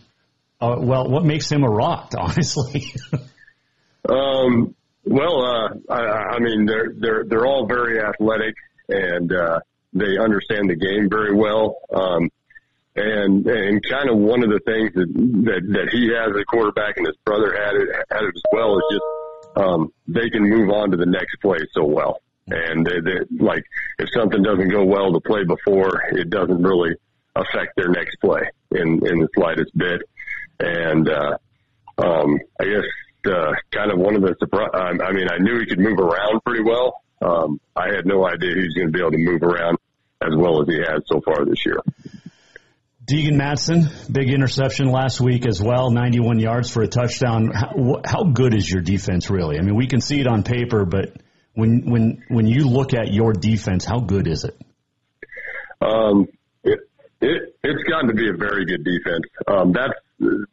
uh, 0.59 0.75
well, 0.79 1.09
what 1.09 1.23
makes 1.23 1.49
him 1.49 1.63
a 1.63 1.69
Rock, 1.69 2.11
honestly? 2.19 2.93
um, 4.07 4.75
well, 5.05 5.45
uh, 5.45 5.69
I, 5.89 6.35
I 6.35 6.39
mean, 6.39 6.65
they're 6.65 6.93
they're 6.93 7.23
they're 7.23 7.45
all 7.45 7.65
very 7.65 8.01
athletic, 8.01 8.55
and 8.89 9.31
uh, 9.31 9.61
they 9.93 10.17
understand 10.17 10.69
the 10.69 10.75
game 10.75 11.09
very 11.09 11.33
well. 11.33 11.77
Um, 11.93 12.29
and 12.97 13.47
and 13.47 13.81
kind 13.89 14.09
of 14.09 14.17
one 14.17 14.43
of 14.43 14.49
the 14.49 14.59
things 14.65 14.91
that 14.95 15.07
that, 15.07 15.61
that 15.71 15.89
he 15.93 16.11
has 16.11 16.35
as 16.35 16.41
a 16.41 16.45
quarterback 16.45 16.97
and 16.97 17.07
his 17.07 17.15
brother 17.23 17.55
had 17.55 17.75
it 17.75 17.87
had 18.11 18.23
it 18.23 18.35
as 18.35 18.43
well 18.51 18.75
is 18.75 18.83
just 18.91 19.05
um, 19.55 19.93
they 20.07 20.29
can 20.29 20.43
move 20.43 20.69
on 20.69 20.91
to 20.91 20.97
the 20.97 21.05
next 21.05 21.37
play 21.41 21.59
so 21.73 21.85
well. 21.85 22.21
And 22.47 22.85
they, 22.85 22.99
they, 22.99 23.43
like 23.43 23.63
if 23.99 24.09
something 24.13 24.41
doesn't 24.41 24.69
go 24.69 24.83
well 24.83 25.11
the 25.11 25.21
play 25.21 25.43
before, 25.43 26.01
it 26.11 26.29
doesn't 26.29 26.61
really 26.61 26.95
affect 27.35 27.75
their 27.75 27.89
next 27.89 28.17
play 28.19 28.41
in 28.71 29.05
in 29.05 29.19
the 29.19 29.29
slightest 29.33 29.77
bit. 29.77 30.01
And 30.59 31.07
uh, 31.07 31.37
um, 31.97 32.39
I 32.59 32.65
guess 32.65 32.85
uh, 33.31 33.53
kind 33.71 33.91
of 33.91 33.99
one 33.99 34.15
of 34.15 34.21
the 34.21 34.35
surprise. 34.39 34.69
I 34.73 35.11
mean, 35.11 35.27
I 35.29 35.37
knew 35.37 35.59
he 35.59 35.65
could 35.65 35.79
move 35.79 35.99
around 35.99 36.43
pretty 36.43 36.63
well. 36.63 37.01
Um, 37.21 37.61
I 37.75 37.93
had 37.93 38.05
no 38.05 38.25
idea 38.25 38.55
he 38.55 38.61
was 38.61 38.73
going 38.73 38.87
to 38.87 38.93
be 38.93 38.99
able 38.99 39.11
to 39.11 39.17
move 39.17 39.43
around 39.43 39.77
as 40.21 40.35
well 40.35 40.61
as 40.61 40.67
he 40.67 40.77
has 40.77 41.01
so 41.05 41.21
far 41.21 41.45
this 41.45 41.65
year. 41.65 41.79
Deegan 43.11 43.35
Matson, 43.35 43.89
big 44.09 44.29
interception 44.29 44.89
last 44.89 45.19
week 45.19 45.45
as 45.45 45.61
well, 45.61 45.91
91 45.91 46.39
yards 46.39 46.71
for 46.71 46.81
a 46.81 46.87
touchdown. 46.87 47.51
How, 47.53 48.01
how, 48.05 48.23
good 48.23 48.53
is 48.53 48.71
your 48.71 48.81
defense 48.81 49.29
really? 49.29 49.57
I 49.59 49.61
mean, 49.63 49.75
we 49.75 49.87
can 49.87 49.99
see 49.99 50.21
it 50.21 50.27
on 50.27 50.43
paper, 50.43 50.85
but 50.85 51.17
when 51.53 51.91
when 51.91 52.23
when 52.29 52.47
you 52.47 52.69
look 52.69 52.93
at 52.93 53.11
your 53.11 53.33
defense, 53.33 53.83
how 53.83 53.99
good 53.99 54.27
is 54.27 54.45
it? 54.45 54.57
Um, 55.81 56.27
it, 56.63 56.79
it 57.19 57.55
it's 57.61 57.83
gotten 57.89 58.07
to 58.07 58.13
be 58.13 58.29
a 58.29 58.33
very 58.33 58.63
good 58.63 58.85
defense. 58.85 59.25
Um, 59.45 59.73
that's 59.73 59.99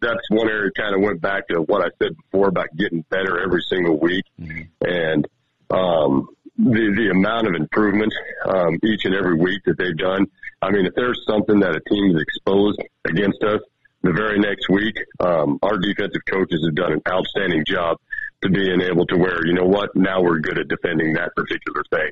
that's 0.00 0.28
one 0.30 0.48
area 0.48 0.72
kind 0.76 0.96
of 0.96 1.00
went 1.00 1.20
back 1.20 1.46
to 1.48 1.61
what 1.61 1.82
I 1.82 1.90
said 2.02 2.16
before 2.16 2.48
about 2.48 2.74
getting 2.76 3.02
better 3.09 3.40
every 3.40 3.62
single 3.70 4.00
week, 4.00 4.24
mm-hmm. 4.36 4.62
and 4.80 5.28
um, 5.70 6.28
the 6.59 6.92
the 6.96 7.11
amount 7.11 7.46
of 7.46 7.54
improvement 7.54 8.12
um, 8.46 8.78
each 8.84 9.04
and 9.04 9.14
every 9.14 9.36
week 9.36 9.62
that 9.64 9.78
they've 9.78 9.96
done. 9.96 10.26
I 10.61 10.70
mean, 10.70 10.86
if 10.86 10.94
there's 10.94 11.24
something 11.26 11.61
that 11.61 11.76
a 11.76 11.80
team 11.88 12.16
is 12.16 12.20
exposed 12.20 12.80
against 13.04 13.42
us, 13.44 13.61
the 14.02 14.12
very 14.12 14.38
next 14.38 14.68
week, 14.68 14.96
um, 15.20 15.59
our 15.62 15.78
defensive 15.78 16.22
coaches 16.28 16.64
have 16.66 16.74
done 16.74 16.92
an 16.92 17.02
outstanding 17.09 17.64
job 17.64 17.98
to 18.42 18.50
being 18.50 18.80
able 18.80 19.06
to 19.06 19.16
where 19.16 19.46
you 19.46 19.54
know 19.54 19.66
what 19.66 19.94
now 19.94 20.20
we're 20.20 20.38
good 20.40 20.59
at 20.59 20.68
defending 20.68 21.14
that 21.14 21.34
particular 21.36 21.84
thing. 21.90 22.11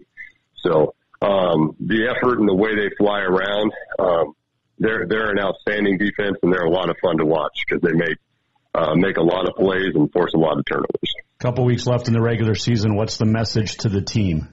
So 0.57 0.95
um, 1.23 1.77
the 1.81 2.09
effort 2.09 2.39
and 2.39 2.49
the 2.49 2.55
way 2.55 2.75
they 2.75 2.95
fly 2.97 3.21
around, 3.21 3.73
um, 3.99 4.35
they're 4.79 5.07
they're 5.07 5.31
an 5.31 5.39
outstanding 5.41 5.99
defense 5.99 6.39
and 6.43 6.53
they're 6.53 6.67
a 6.67 6.71
lot 6.71 6.89
of 6.89 6.97
fun 7.03 7.19
to 7.19 7.25
watch 7.27 7.65
because 7.67 7.83
they 7.83 7.93
make 7.93 8.19
uh, 8.75 8.95
make 8.95 9.17
a 9.17 9.23
lot 9.23 9.49
of 9.49 9.57
plays 9.57 9.95
and 9.95 10.13
force 10.13 10.35
a 10.35 10.39
lot 10.39 10.59
of 10.59 10.65
turnovers. 10.67 11.15
Couple 11.39 11.67
weeks 11.67 11.87
left 11.87 12.09
in 12.09 12.15
the 12.15 12.23
regular 12.23 12.55
season. 12.55 12.97
What's 12.97 13.19
the 13.19 13.27
message 13.27 13.77
to 13.79 13.91
the 13.91 14.01
team? 14.01 14.49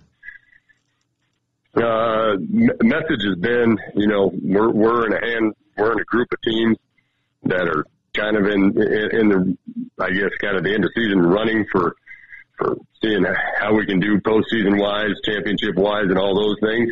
Uh, 1.73 2.35
message 2.37 3.23
has 3.25 3.37
been, 3.39 3.77
you 3.95 4.07
know, 4.07 4.31
we're 4.33 4.69
we're 4.69 5.07
in 5.07 5.13
a 5.13 5.25
hand, 5.25 5.53
we're 5.77 5.93
in 5.93 5.99
a 5.99 6.03
group 6.03 6.27
of 6.33 6.41
teams 6.41 6.77
that 7.43 7.67
are 7.67 7.85
kind 8.13 8.35
of 8.35 8.45
in 8.47 8.63
in, 8.75 9.19
in 9.19 9.29
the, 9.29 9.57
I 9.97 10.09
guess, 10.09 10.35
kind 10.41 10.57
of 10.57 10.63
the 10.63 10.73
end 10.73 10.83
of 10.83 10.91
season 10.93 11.21
running 11.21 11.65
for 11.71 11.95
for 12.57 12.75
seeing 13.01 13.23
how 13.57 13.73
we 13.73 13.85
can 13.85 14.01
do 14.01 14.19
postseason 14.19 14.77
wise, 14.77 15.15
championship 15.23 15.75
wise, 15.75 16.09
and 16.09 16.17
all 16.17 16.35
those 16.35 16.57
things. 16.61 16.91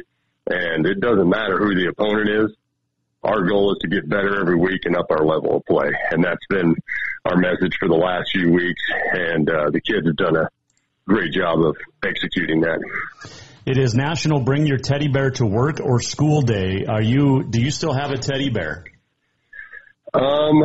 And 0.50 0.88
it 0.88 1.02
doesn't 1.02 1.30
matter 1.30 1.58
who 1.58 1.76
the 1.76 1.90
opponent 1.90 2.30
is 2.30 2.56
our 3.24 3.44
goal 3.44 3.74
is 3.74 3.78
to 3.82 3.88
get 3.88 4.10
better 4.10 4.40
every 4.40 4.56
week 4.56 4.82
and 4.86 4.96
up 4.96 5.08
our 5.12 5.26
level 5.26 5.58
of 5.58 5.66
play. 5.66 5.90
And 6.12 6.24
that's 6.24 6.46
been 6.50 6.76
our 7.26 7.38
message 7.38 7.78
for 7.80 7.88
the 7.88 7.96
last 7.96 8.32
few 8.32 8.52
weeks. 8.52 8.82
And 9.14 9.50
uh, 9.50 9.70
the 9.72 9.82
kids 9.82 10.08
have 10.08 10.16
done 10.16 10.36
a 10.36 10.50
great 11.08 11.32
job 11.34 11.60
of 11.60 11.78
executing 12.04 12.62
that. 12.62 12.80
It 13.66 13.78
is 13.78 13.94
National 13.94 14.40
Bring 14.40 14.66
Your 14.66 14.80
Teddy 14.80 15.08
Bear 15.08 15.30
to 15.32 15.46
Work 15.46 15.80
or 15.82 16.02
School 16.02 16.42
Day. 16.42 16.86
Are 16.88 17.02
you? 17.02 17.44
Do 17.44 17.62
you 17.62 17.70
still 17.70 17.94
have 17.94 18.12
a 18.12 18.18
teddy 18.18 18.50
bear? 18.50 18.86
Um, 20.16 20.64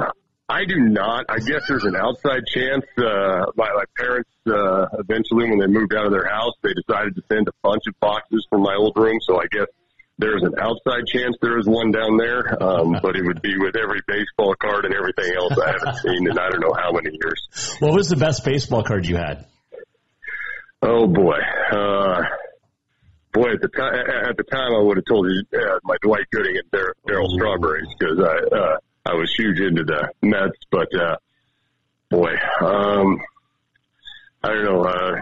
I 0.49 0.65
do 0.65 0.77
not. 0.79 1.27
I 1.29 1.39
guess 1.39 1.63
there's 1.69 1.85
an 1.85 1.95
outside 1.95 2.47
chance. 2.47 2.87
Uh, 2.97 3.53
my, 3.55 3.69
my 3.75 3.85
parents, 3.99 4.31
uh, 4.47 4.87
eventually, 4.99 5.51
when 5.51 5.59
they 5.59 5.67
moved 5.67 5.95
out 5.95 6.07
of 6.07 6.13
their 6.13 6.27
house, 6.27 6.55
they 6.63 6.73
decided 6.73 7.15
to 7.17 7.23
send 7.31 7.49
a 7.49 7.53
bunch 7.63 7.83
of 7.87 8.01
boxes 8.01 8.47
from 8.49 8.63
my 8.63 8.75
old 8.75 8.97
room. 8.97 9.19
So 9.21 9.39
I 9.39 9.47
guess 9.51 9.67
there's 10.19 10.43
an 10.43 10.55
outside 10.61 11.07
chance 11.07 11.37
there 11.43 11.59
is 11.59 11.67
one 11.67 11.91
down 11.91 12.17
there, 12.17 12.63
um, 12.63 12.99
but 13.03 13.17
it 13.17 13.25
would 13.25 13.43
be 13.43 13.59
with 13.59 13.77
every 13.77 14.01
baseball 14.07 14.55
card 14.61 14.85
and 14.85 14.95
everything 14.95 15.35
else 15.37 15.53
I 15.59 15.73
haven't 15.73 15.97
seen 16.03 16.29
in 16.29 16.39
I 16.39 16.49
don't 16.51 16.61
know 16.61 16.75
how 16.77 16.93
many 16.93 17.11
years. 17.13 17.77
What 17.81 17.93
was 17.93 18.09
the 18.09 18.17
best 18.17 18.45
baseball 18.45 18.83
card 18.83 19.07
you 19.07 19.17
had? 19.17 19.47
Oh 20.83 21.07
boy, 21.07 21.39
uh, 21.73 22.23
boy 23.33 23.53
at 23.53 23.61
the 23.61 23.69
time 23.69 23.95
at 23.95 24.37
the 24.37 24.45
time 24.45 24.75
I 24.75 24.83
would 24.83 24.99
have 24.99 25.07
told 25.07 25.27
you 25.27 25.43
uh, 25.59 25.79
my 25.85 25.97
Dwight 26.03 26.27
Gooden 26.35 26.59
and 26.59 26.71
Dar- 26.71 26.95
Darryl 27.09 27.29
Strawberries 27.35 27.89
because 27.99 28.21
I 28.21 28.57
uh, 28.57 28.77
I 29.07 29.15
was 29.15 29.33
huge 29.37 29.59
into 29.61 29.85
the 29.85 30.11
Mets, 30.23 30.59
but 30.71 30.89
uh, 30.95 31.17
boy, 32.11 32.33
um, 32.61 33.19
I 34.43 34.49
don't 34.49 34.65
know. 34.65 34.85
Uh, 34.85 35.21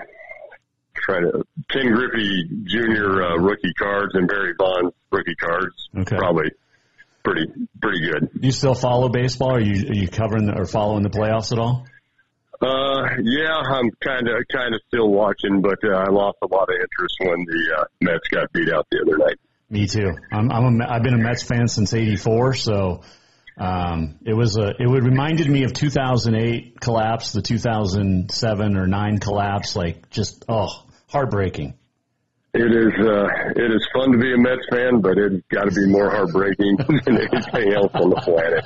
trying 1.05 1.23
to 1.23 1.45
Ken 1.71 1.93
Griffey 1.93 2.49
Jr. 2.65 3.23
Uh, 3.23 3.37
rookie 3.37 3.73
cards 3.79 4.15
and 4.15 4.27
Barry 4.27 4.55
Bonds 4.57 4.95
rookie 5.11 5.35
cards. 5.37 5.75
Okay. 5.97 6.17
Probably 6.17 6.51
pretty 7.25 7.47
pretty 7.81 8.01
good. 8.01 8.31
Do 8.33 8.47
you 8.47 8.53
still 8.53 8.75
follow 8.75 9.09
baseball? 9.09 9.57
Are 9.57 9.61
you 9.61 9.89
are 9.89 9.95
you 9.95 10.09
covering 10.09 10.47
the, 10.47 10.59
or 10.59 10.67
following 10.67 11.03
the 11.03 11.11
playoffs 11.11 11.53
at 11.53 11.59
all? 11.59 11.87
Uh, 12.61 13.03
yeah, 13.23 13.57
I'm 13.57 13.91
kind 14.03 14.29
of 14.29 14.45
kind 14.51 14.75
of 14.75 14.81
still 14.89 15.11
watching, 15.11 15.61
but 15.61 15.79
uh, 15.85 15.97
I 15.97 16.11
lost 16.11 16.39
a 16.43 16.47
lot 16.47 16.69
of 16.69 16.77
interest 16.77 17.17
when 17.21 17.45
the 17.45 17.77
uh, 17.79 17.85
Mets 18.01 18.29
got 18.29 18.53
beat 18.53 18.73
out 18.73 18.87
the 18.91 19.05
other 19.07 19.19
night. 19.19 19.39
Me 19.69 19.87
too. 19.87 20.13
I'm, 20.31 20.51
I'm 20.53 20.81
a, 20.81 20.87
I've 20.89 21.03
been 21.03 21.15
a 21.15 21.19
Mets 21.19 21.43
fan 21.43 21.69
since 21.69 21.93
'84, 21.93 22.55
so 22.55 23.03
um, 23.57 24.19
it 24.25 24.35
was 24.35 24.57
a 24.57 24.69
it 24.81 24.87
would 24.87 25.05
reminded 25.05 25.49
me 25.49 25.65
of 25.65 25.73
2008 25.73 26.81
collapse, 26.81 27.33
the 27.33 27.43
2007 27.43 28.77
or 28.77 28.87
nine 28.87 29.19
collapse. 29.19 29.77
Like 29.77 30.11
just 30.11 30.45
oh, 30.49 30.84
heartbreaking. 31.15 31.75
It 32.57 32.71
is 32.71 32.93
uh, 33.01 33.27
it 33.57 33.73
is 33.73 33.89
fun 33.93 34.13
to 34.13 34.19
be 34.19 34.33
a 34.33 34.39
Mets 34.39 34.67
fan, 34.71 35.01
but 35.01 35.19
it's 35.19 35.45
got 35.49 35.65
to 35.65 35.73
be 35.73 35.87
more 35.87 36.09
heartbreaking 36.11 36.77
than 37.05 37.19
anything 37.19 37.73
else 37.73 37.91
on 37.95 38.11
the 38.11 38.21
planet. 38.23 38.65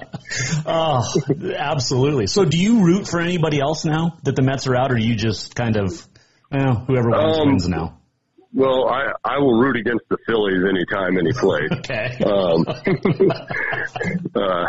Oh, 0.66 1.54
absolutely. 1.56 2.26
So, 2.26 2.44
do 2.44 2.58
you 2.58 2.84
root 2.84 3.08
for 3.08 3.20
anybody 3.20 3.60
else 3.60 3.86
now 3.86 4.18
that 4.24 4.36
the 4.36 4.42
Mets 4.42 4.66
are 4.66 4.76
out, 4.76 4.92
or 4.92 4.98
you 4.98 5.14
just 5.14 5.54
kind 5.54 5.76
of, 5.76 6.06
you 6.52 6.58
know, 6.58 6.74
whoever 6.86 7.10
wins 7.10 7.38
um, 7.38 7.48
wins 7.48 7.68
now? 7.68 7.98
Well, 8.52 8.88
I 8.88 9.12
I 9.24 9.38
will 9.38 9.58
root 9.58 9.76
against 9.76 10.04
the 10.10 10.18
Phillies 10.26 10.64
anytime 10.68 11.16
any 11.16 11.32
place. 11.32 11.70
okay. 11.78 12.18
Um, 12.24 12.66
uh, 14.34 14.66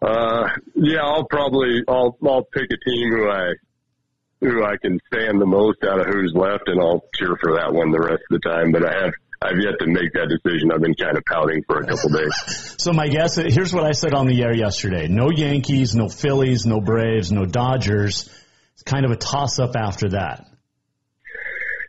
Uh, 0.00 0.48
yeah, 0.76 1.02
I'll 1.02 1.26
probably 1.26 1.82
I'll 1.88 2.16
I'll 2.24 2.44
pick 2.44 2.70
a 2.70 2.76
team 2.88 3.10
who 3.10 3.28
I 3.28 3.54
who 4.40 4.64
I 4.64 4.76
can 4.76 4.98
stand 5.12 5.40
the 5.40 5.46
most 5.46 5.78
out 5.84 6.00
of 6.00 6.06
who's 6.06 6.32
left, 6.34 6.68
and 6.68 6.80
I'll 6.80 7.04
cheer 7.14 7.36
for 7.40 7.54
that 7.54 7.72
one 7.72 7.90
the 7.90 8.00
rest 8.00 8.22
of 8.30 8.40
the 8.40 8.48
time. 8.48 8.72
But 8.72 8.84
I 8.84 9.04
have 9.04 9.12
I've 9.40 9.58
yet 9.60 9.78
to 9.80 9.86
make 9.86 10.12
that 10.14 10.28
decision. 10.28 10.72
I've 10.72 10.80
been 10.80 10.94
kind 10.94 11.16
of 11.16 11.24
pouting 11.24 11.62
for 11.64 11.78
a 11.78 11.86
couple 11.86 12.10
days. 12.10 12.74
so 12.78 12.92
my 12.92 13.06
guess, 13.06 13.36
here's 13.36 13.72
what 13.72 13.84
I 13.84 13.92
said 13.92 14.14
on 14.14 14.26
the 14.26 14.42
air 14.42 14.54
yesterday: 14.54 15.08
no 15.08 15.30
Yankees, 15.30 15.94
no 15.94 16.08
Phillies, 16.08 16.66
no 16.66 16.80
Braves, 16.80 17.30
no 17.30 17.46
Dodgers. 17.46 18.28
It's 18.74 18.82
kind 18.82 19.04
of 19.04 19.10
a 19.10 19.16
toss 19.16 19.58
up 19.58 19.76
after 19.76 20.10
that. 20.10 20.46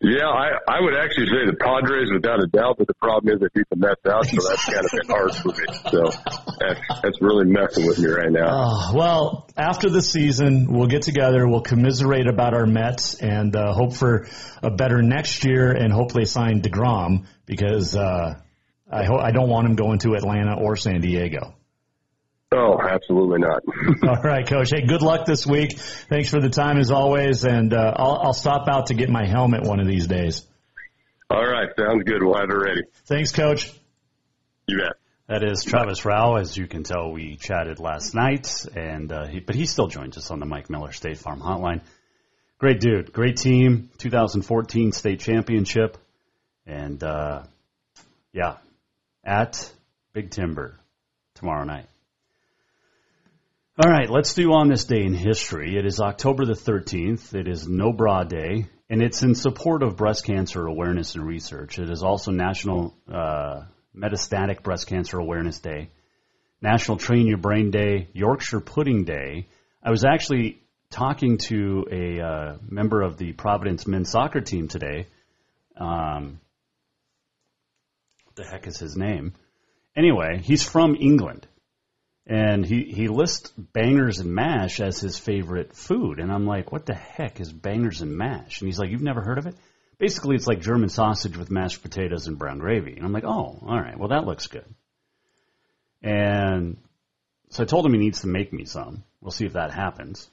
Yeah, 0.01 0.27
I, 0.27 0.51
I 0.65 0.79
would 0.79 0.95
actually 0.95 1.27
say 1.27 1.45
the 1.45 1.57
Padres 1.59 2.09
without 2.13 2.41
a 2.41 2.47
doubt, 2.47 2.75
but 2.77 2.87
the 2.87 2.93
problem 2.93 3.33
is 3.33 3.41
they 3.41 3.47
beat 3.53 3.67
the 3.69 3.75
Mets 3.75 3.99
out, 4.05 4.25
so 4.25 4.47
that's 4.47 4.63
kind 4.63 4.85
of 4.85 4.91
been 4.91 5.07
hard 5.09 5.35
for 5.35 5.49
me. 5.49 5.65
So 5.91 6.03
that's, 6.59 7.01
that's 7.03 7.21
really 7.21 7.45
messing 7.45 7.85
with 7.85 7.99
me 7.99 8.07
right 8.07 8.31
now. 8.31 8.47
Uh, 8.47 8.93
well, 8.93 9.49
after 9.57 9.89
the 9.89 10.01
season, 10.01 10.71
we'll 10.71 10.87
get 10.87 11.01
together, 11.01 11.45
we'll 11.47 11.61
commiserate 11.61 12.27
about 12.27 12.53
our 12.53 12.65
Mets, 12.65 13.15
and 13.15 13.53
uh, 13.55 13.73
hope 13.73 13.93
for 13.93 14.27
a 14.63 14.71
better 14.71 15.01
next 15.01 15.43
year, 15.43 15.71
and 15.71 15.91
hopefully 15.91 16.23
sign 16.23 16.61
Degrom 16.61 17.25
because 17.45 17.93
uh, 17.93 18.39
I 18.89 19.03
ho- 19.03 19.19
I 19.19 19.31
don't 19.31 19.49
want 19.49 19.67
him 19.67 19.75
going 19.75 19.99
to 19.99 20.13
Atlanta 20.13 20.55
or 20.61 20.77
San 20.77 21.01
Diego. 21.01 21.55
Oh, 22.51 22.79
absolutely 22.81 23.39
not. 23.39 23.61
All 24.07 24.23
right, 24.23 24.47
Coach. 24.47 24.69
Hey, 24.71 24.81
good 24.81 25.03
luck 25.03 25.25
this 25.25 25.45
week. 25.45 25.77
Thanks 25.77 26.29
for 26.29 26.39
the 26.41 26.49
time 26.49 26.77
as 26.77 26.89
always, 26.89 27.43
and 27.43 27.73
uh, 27.73 27.93
I'll, 27.95 28.19
I'll 28.23 28.33
stop 28.33 28.67
out 28.67 28.87
to 28.87 28.95
get 28.95 29.09
my 29.09 29.27
helmet 29.27 29.61
one 29.63 29.79
of 29.79 29.87
these 29.87 30.07
days. 30.07 30.47
All 31.29 31.45
right, 31.45 31.69
sounds 31.77 32.03
good. 32.05 32.23
We'll 32.23 32.39
have 32.39 32.49
it 32.49 32.55
ready. 32.55 32.81
Thanks, 33.05 33.31
Coach. 33.31 33.71
You 34.67 34.77
bet. 34.79 34.93
That 35.27 35.43
is 35.43 35.63
Travis 35.63 36.01
Rauh. 36.01 36.41
As 36.41 36.57
you 36.57 36.65
can 36.65 36.81
tell, 36.81 37.11
we 37.11 37.35
chatted 37.35 37.79
last 37.79 38.15
night, 38.15 38.65
and 38.75 39.11
uh, 39.11 39.27
he, 39.27 39.39
but 39.39 39.53
he 39.53 39.67
still 39.67 39.85
joins 39.85 40.17
us 40.17 40.31
on 40.31 40.39
the 40.39 40.47
Mike 40.47 40.71
Miller 40.71 40.91
State 40.91 41.19
Farm 41.19 41.39
Hotline. 41.39 41.81
Great 42.57 42.79
dude, 42.79 43.13
great 43.13 43.37
team. 43.37 43.91
2014 43.99 44.91
state 44.91 45.19
championship, 45.19 45.99
and 46.65 47.03
uh, 47.03 47.43
yeah, 48.33 48.57
at 49.23 49.71
Big 50.13 50.31
Timber 50.31 50.79
tomorrow 51.35 51.63
night. 51.63 51.85
All 53.81 53.89
right, 53.89 54.09
let's 54.09 54.33
do 54.33 54.51
on 54.51 54.67
this 54.67 54.83
day 54.83 55.05
in 55.05 55.13
history. 55.13 55.77
It 55.77 55.85
is 55.85 56.01
October 56.01 56.43
the 56.43 56.51
13th. 56.51 57.33
It 57.33 57.47
is 57.47 57.65
No 57.65 57.93
Bra 57.93 58.25
Day, 58.25 58.65
and 58.89 59.01
it's 59.01 59.23
in 59.23 59.35
support 59.35 59.83
of 59.83 59.95
breast 59.95 60.25
cancer 60.25 60.65
awareness 60.65 61.15
and 61.15 61.25
research. 61.25 61.79
It 61.79 61.89
is 61.89 62.03
also 62.03 62.31
National 62.31 62.93
uh, 63.09 63.61
Metastatic 63.95 64.63
Breast 64.63 64.87
Cancer 64.87 65.17
Awareness 65.17 65.59
Day, 65.59 65.91
National 66.61 66.97
Train 66.97 67.25
Your 67.25 67.37
Brain 67.37 67.71
Day, 67.71 68.09
Yorkshire 68.11 68.59
Pudding 68.59 69.05
Day. 69.05 69.47
I 69.81 69.91
was 69.91 70.03
actually 70.03 70.61
talking 70.91 71.37
to 71.47 71.85
a 71.89 72.19
uh, 72.19 72.57
member 72.67 73.01
of 73.01 73.15
the 73.15 73.31
Providence 73.31 73.87
men's 73.87 74.11
soccer 74.11 74.41
team 74.41 74.67
today. 74.67 75.07
Um, 75.77 76.41
the 78.35 78.43
heck 78.43 78.67
is 78.67 78.77
his 78.77 78.97
name? 78.97 79.35
Anyway, 79.95 80.41
he's 80.43 80.63
from 80.63 80.97
England 80.99 81.47
and 82.29 82.63
he 82.63 82.83
he 82.83 83.07
lists 83.07 83.51
bangers 83.57 84.19
and 84.19 84.31
mash 84.31 84.79
as 84.79 84.99
his 84.99 85.17
favorite 85.17 85.75
food, 85.75 86.19
and 86.19 86.31
I'm 86.31 86.45
like, 86.45 86.71
what 86.71 86.85
the 86.85 86.93
heck 86.93 87.39
is 87.39 87.51
bangers 87.51 88.01
and 88.01 88.15
mash? 88.15 88.61
And 88.61 88.67
he's 88.67 88.77
like, 88.77 88.91
you've 88.91 89.01
never 89.01 89.21
heard 89.21 89.39
of 89.39 89.47
it? 89.47 89.55
Basically, 89.97 90.35
it's 90.35 90.45
like 90.45 90.61
German 90.61 90.89
sausage 90.89 91.35
with 91.35 91.49
mashed 91.49 91.81
potatoes 91.81 92.27
and 92.27 92.37
brown 92.37 92.59
gravy. 92.59 92.93
And 92.95 93.03
I'm 93.03 93.11
like, 93.11 93.25
oh, 93.25 93.57
all 93.61 93.81
right, 93.81 93.97
well 93.97 94.09
that 94.09 94.25
looks 94.27 94.45
good. 94.45 94.65
And 96.03 96.77
so 97.49 97.63
I 97.63 97.65
told 97.65 97.85
him 97.85 97.93
he 97.93 97.99
needs 97.99 98.21
to 98.21 98.27
make 98.27 98.53
me 98.53 98.65
some. 98.65 99.03
We'll 99.21 99.31
see 99.31 99.47
if 99.47 99.53
that 99.53 99.73
happens. 99.73 100.29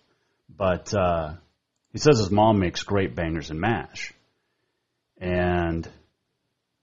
But 0.54 0.92
uh, 0.92 1.32
he 1.92 1.98
says 1.98 2.18
his 2.18 2.30
mom 2.30 2.60
makes 2.60 2.82
great 2.82 3.14
bangers 3.16 3.50
and 3.50 3.58
mash. 3.58 4.12
And 5.18 5.88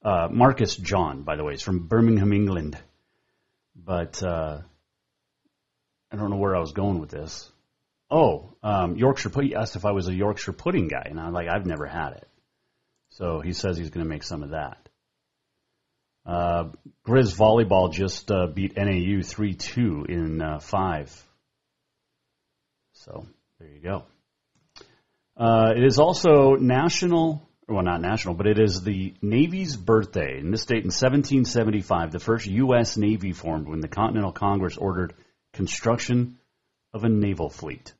uh, 0.04 0.26
Marcus 0.30 0.74
John, 0.74 1.22
by 1.22 1.36
the 1.36 1.44
way, 1.44 1.54
is 1.54 1.62
from 1.62 1.86
Birmingham, 1.86 2.32
England. 2.32 2.76
But 3.76 4.22
uh, 4.22 4.62
I 6.14 6.16
don't 6.16 6.30
know 6.30 6.36
where 6.36 6.54
I 6.54 6.60
was 6.60 6.70
going 6.70 7.00
with 7.00 7.10
this. 7.10 7.50
Oh, 8.08 8.54
um, 8.62 8.94
Yorkshire 8.94 9.30
pudding. 9.30 9.54
Asked 9.54 9.74
if 9.74 9.84
I 9.84 9.90
was 9.90 10.06
a 10.06 10.14
Yorkshire 10.14 10.52
pudding 10.52 10.86
guy, 10.86 11.02
and 11.06 11.18
I'm 11.18 11.32
like, 11.32 11.48
I've 11.48 11.66
never 11.66 11.86
had 11.86 12.12
it. 12.12 12.28
So 13.10 13.40
he 13.40 13.52
says 13.52 13.76
he's 13.76 13.90
going 13.90 14.06
to 14.06 14.08
make 14.08 14.22
some 14.22 14.44
of 14.44 14.50
that. 14.50 14.88
Uh, 16.24 16.66
Grizz 17.04 17.34
volleyball 17.34 17.92
just 17.92 18.30
uh, 18.30 18.46
beat 18.46 18.76
NAU 18.76 19.22
three 19.22 19.54
two 19.54 20.06
in 20.08 20.40
uh, 20.40 20.60
five. 20.60 21.10
So 22.92 23.26
there 23.58 23.70
you 23.70 23.80
go. 23.80 24.04
Uh, 25.36 25.72
it 25.76 25.82
is 25.82 25.98
also 25.98 26.54
national, 26.54 27.42
well, 27.68 27.82
not 27.82 28.00
national, 28.00 28.34
but 28.34 28.46
it 28.46 28.60
is 28.60 28.82
the 28.82 29.14
Navy's 29.20 29.76
birthday. 29.76 30.38
In 30.38 30.52
this 30.52 30.64
date 30.64 30.84
in 30.84 30.92
1775, 30.92 32.12
the 32.12 32.20
first 32.20 32.46
U.S. 32.46 32.96
Navy 32.96 33.32
formed 33.32 33.66
when 33.66 33.80
the 33.80 33.88
Continental 33.88 34.30
Congress 34.30 34.76
ordered 34.76 35.14
construction 35.54 36.38
of 36.92 37.04
a 37.04 37.08
naval 37.08 37.48
fleet. 37.48 37.92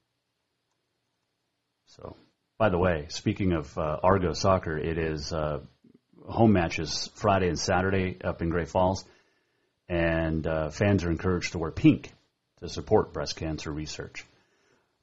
So, 1.87 2.17
by 2.59 2.69
the 2.69 2.79
way, 2.79 3.07
speaking 3.09 3.53
of 3.53 3.77
uh, 3.79 3.99
Argo 4.03 4.33
soccer, 4.33 4.77
it 4.77 4.99
is 4.99 5.33
uh, 5.33 5.61
home 6.29 6.53
matches 6.53 7.11
Friday 7.15 7.49
and 7.49 7.59
Saturday 7.59 8.19
up 8.23 8.43
in 8.43 8.51
Great 8.51 8.69
Falls, 8.69 9.05
and 9.89 10.47
uh, 10.47 10.71
fans 10.71 11.05
are 11.05 11.11
encouraged 11.11 11.53
to 11.53 11.59
wear 11.59 11.71
pink 11.71 12.13
to 12.61 12.69
support 12.69 13.13
breast 13.13 13.37
cancer 13.37 13.71
research. 13.71 14.25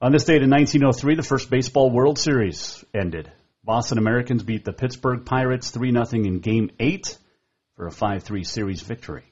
On 0.02 0.12
this 0.12 0.26
date 0.26 0.42
in 0.42 0.50
1903, 0.50 1.16
the 1.16 1.24
first 1.24 1.50
baseball 1.50 1.92
World 1.92 2.18
Series 2.18 2.84
ended. 2.94 3.32
Boston 3.64 4.00
Americans 4.00 4.42
beat 4.42 4.66
the 4.66 4.74
Pittsburgh 4.74 5.26
Pirates 5.26 5.70
3 5.70 5.92
0 5.92 6.06
in 6.26 6.40
Game 6.40 6.72
8 6.80 7.18
for 7.76 7.86
a 7.86 7.92
5 7.92 8.24
3 8.24 8.44
series 8.44 8.82
victory. 8.82 9.24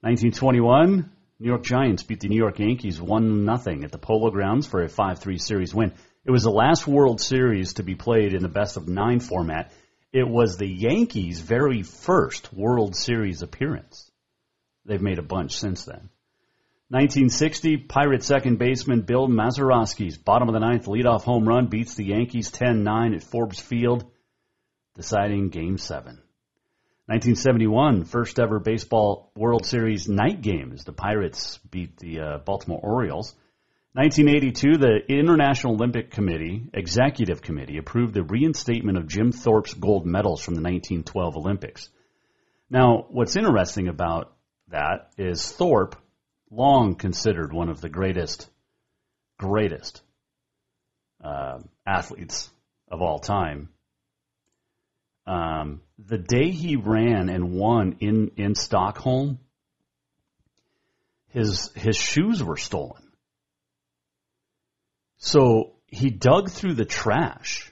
1921, 0.00 1.10
New 1.40 1.48
York 1.48 1.64
Giants 1.64 2.02
beat 2.02 2.20
the 2.20 2.28
New 2.28 2.36
York 2.36 2.58
Yankees 2.58 3.00
1 3.00 3.58
0 3.58 3.82
at 3.82 3.90
the 3.90 3.98
Polo 3.98 4.30
Grounds 4.30 4.66
for 4.66 4.82
a 4.82 4.90
5 4.90 5.20
3 5.20 5.38
series 5.38 5.74
win. 5.74 5.94
It 6.22 6.30
was 6.30 6.42
the 6.42 6.50
last 6.50 6.86
World 6.86 7.18
Series 7.18 7.74
to 7.74 7.82
be 7.82 7.94
played 7.94 8.34
in 8.34 8.42
the 8.42 8.48
best 8.48 8.76
of 8.76 8.86
nine 8.86 9.20
format. 9.20 9.72
It 10.12 10.28
was 10.28 10.58
the 10.58 10.68
Yankees' 10.68 11.40
very 11.40 11.82
first 11.82 12.52
World 12.52 12.94
Series 12.94 13.40
appearance. 13.40 14.10
They've 14.84 15.00
made 15.00 15.18
a 15.18 15.22
bunch 15.22 15.56
since 15.56 15.86
then. 15.86 16.10
1960, 16.88 17.78
Pirate 17.88 18.22
second 18.22 18.58
baseman 18.58 19.00
Bill 19.00 19.26
Mazeroski's 19.26 20.18
bottom 20.18 20.48
of 20.48 20.52
the 20.52 20.60
ninth 20.60 20.84
leadoff 20.84 21.22
home 21.22 21.48
run 21.48 21.68
beats 21.68 21.94
the 21.94 22.04
Yankees 22.04 22.50
10 22.50 22.84
9 22.84 23.14
at 23.14 23.22
Forbes 23.22 23.60
Field, 23.60 24.04
deciding 24.94 25.48
Game 25.48 25.78
7. 25.78 26.20
1971, 27.10 28.04
first 28.04 28.38
ever 28.38 28.60
baseball 28.60 29.32
World 29.34 29.66
Series 29.66 30.08
night 30.08 30.42
game 30.42 30.70
as 30.72 30.84
the 30.84 30.92
Pirates 30.92 31.58
beat 31.68 31.96
the 31.96 32.20
uh, 32.20 32.38
Baltimore 32.38 32.78
Orioles. 32.80 33.34
1982, 33.94 34.78
the 34.78 35.00
International 35.08 35.74
Olympic 35.74 36.12
Committee 36.12 36.62
Executive 36.72 37.42
Committee 37.42 37.78
approved 37.78 38.14
the 38.14 38.22
reinstatement 38.22 38.96
of 38.96 39.08
Jim 39.08 39.32
Thorpe's 39.32 39.74
gold 39.74 40.06
medals 40.06 40.40
from 40.40 40.54
the 40.54 40.60
1912 40.60 41.36
Olympics. 41.36 41.88
Now, 42.70 43.06
what's 43.08 43.34
interesting 43.34 43.88
about 43.88 44.32
that 44.68 45.10
is 45.18 45.50
Thorpe, 45.50 45.96
long 46.48 46.94
considered 46.94 47.52
one 47.52 47.70
of 47.70 47.80
the 47.80 47.88
greatest, 47.88 48.48
greatest 49.36 50.00
uh, 51.24 51.58
athletes 51.84 52.48
of 52.88 53.02
all 53.02 53.18
time, 53.18 53.70
um, 55.26 55.82
the 55.98 56.18
day 56.18 56.50
he 56.50 56.76
ran 56.76 57.28
and 57.28 57.52
won 57.52 57.96
in, 58.00 58.32
in 58.36 58.54
Stockholm, 58.54 59.38
his 61.28 61.70
his 61.74 61.96
shoes 61.96 62.42
were 62.42 62.56
stolen. 62.56 63.02
So 65.18 65.72
he 65.86 66.10
dug 66.10 66.50
through 66.50 66.74
the 66.74 66.84
trash 66.84 67.70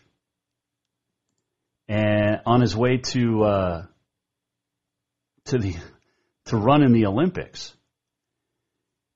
and 1.88 2.40
on 2.46 2.60
his 2.60 2.76
way 2.76 2.98
to 2.98 3.42
uh, 3.42 3.86
to 5.46 5.58
the 5.58 5.74
to 6.46 6.56
run 6.56 6.82
in 6.82 6.92
the 6.92 7.06
Olympics, 7.06 7.74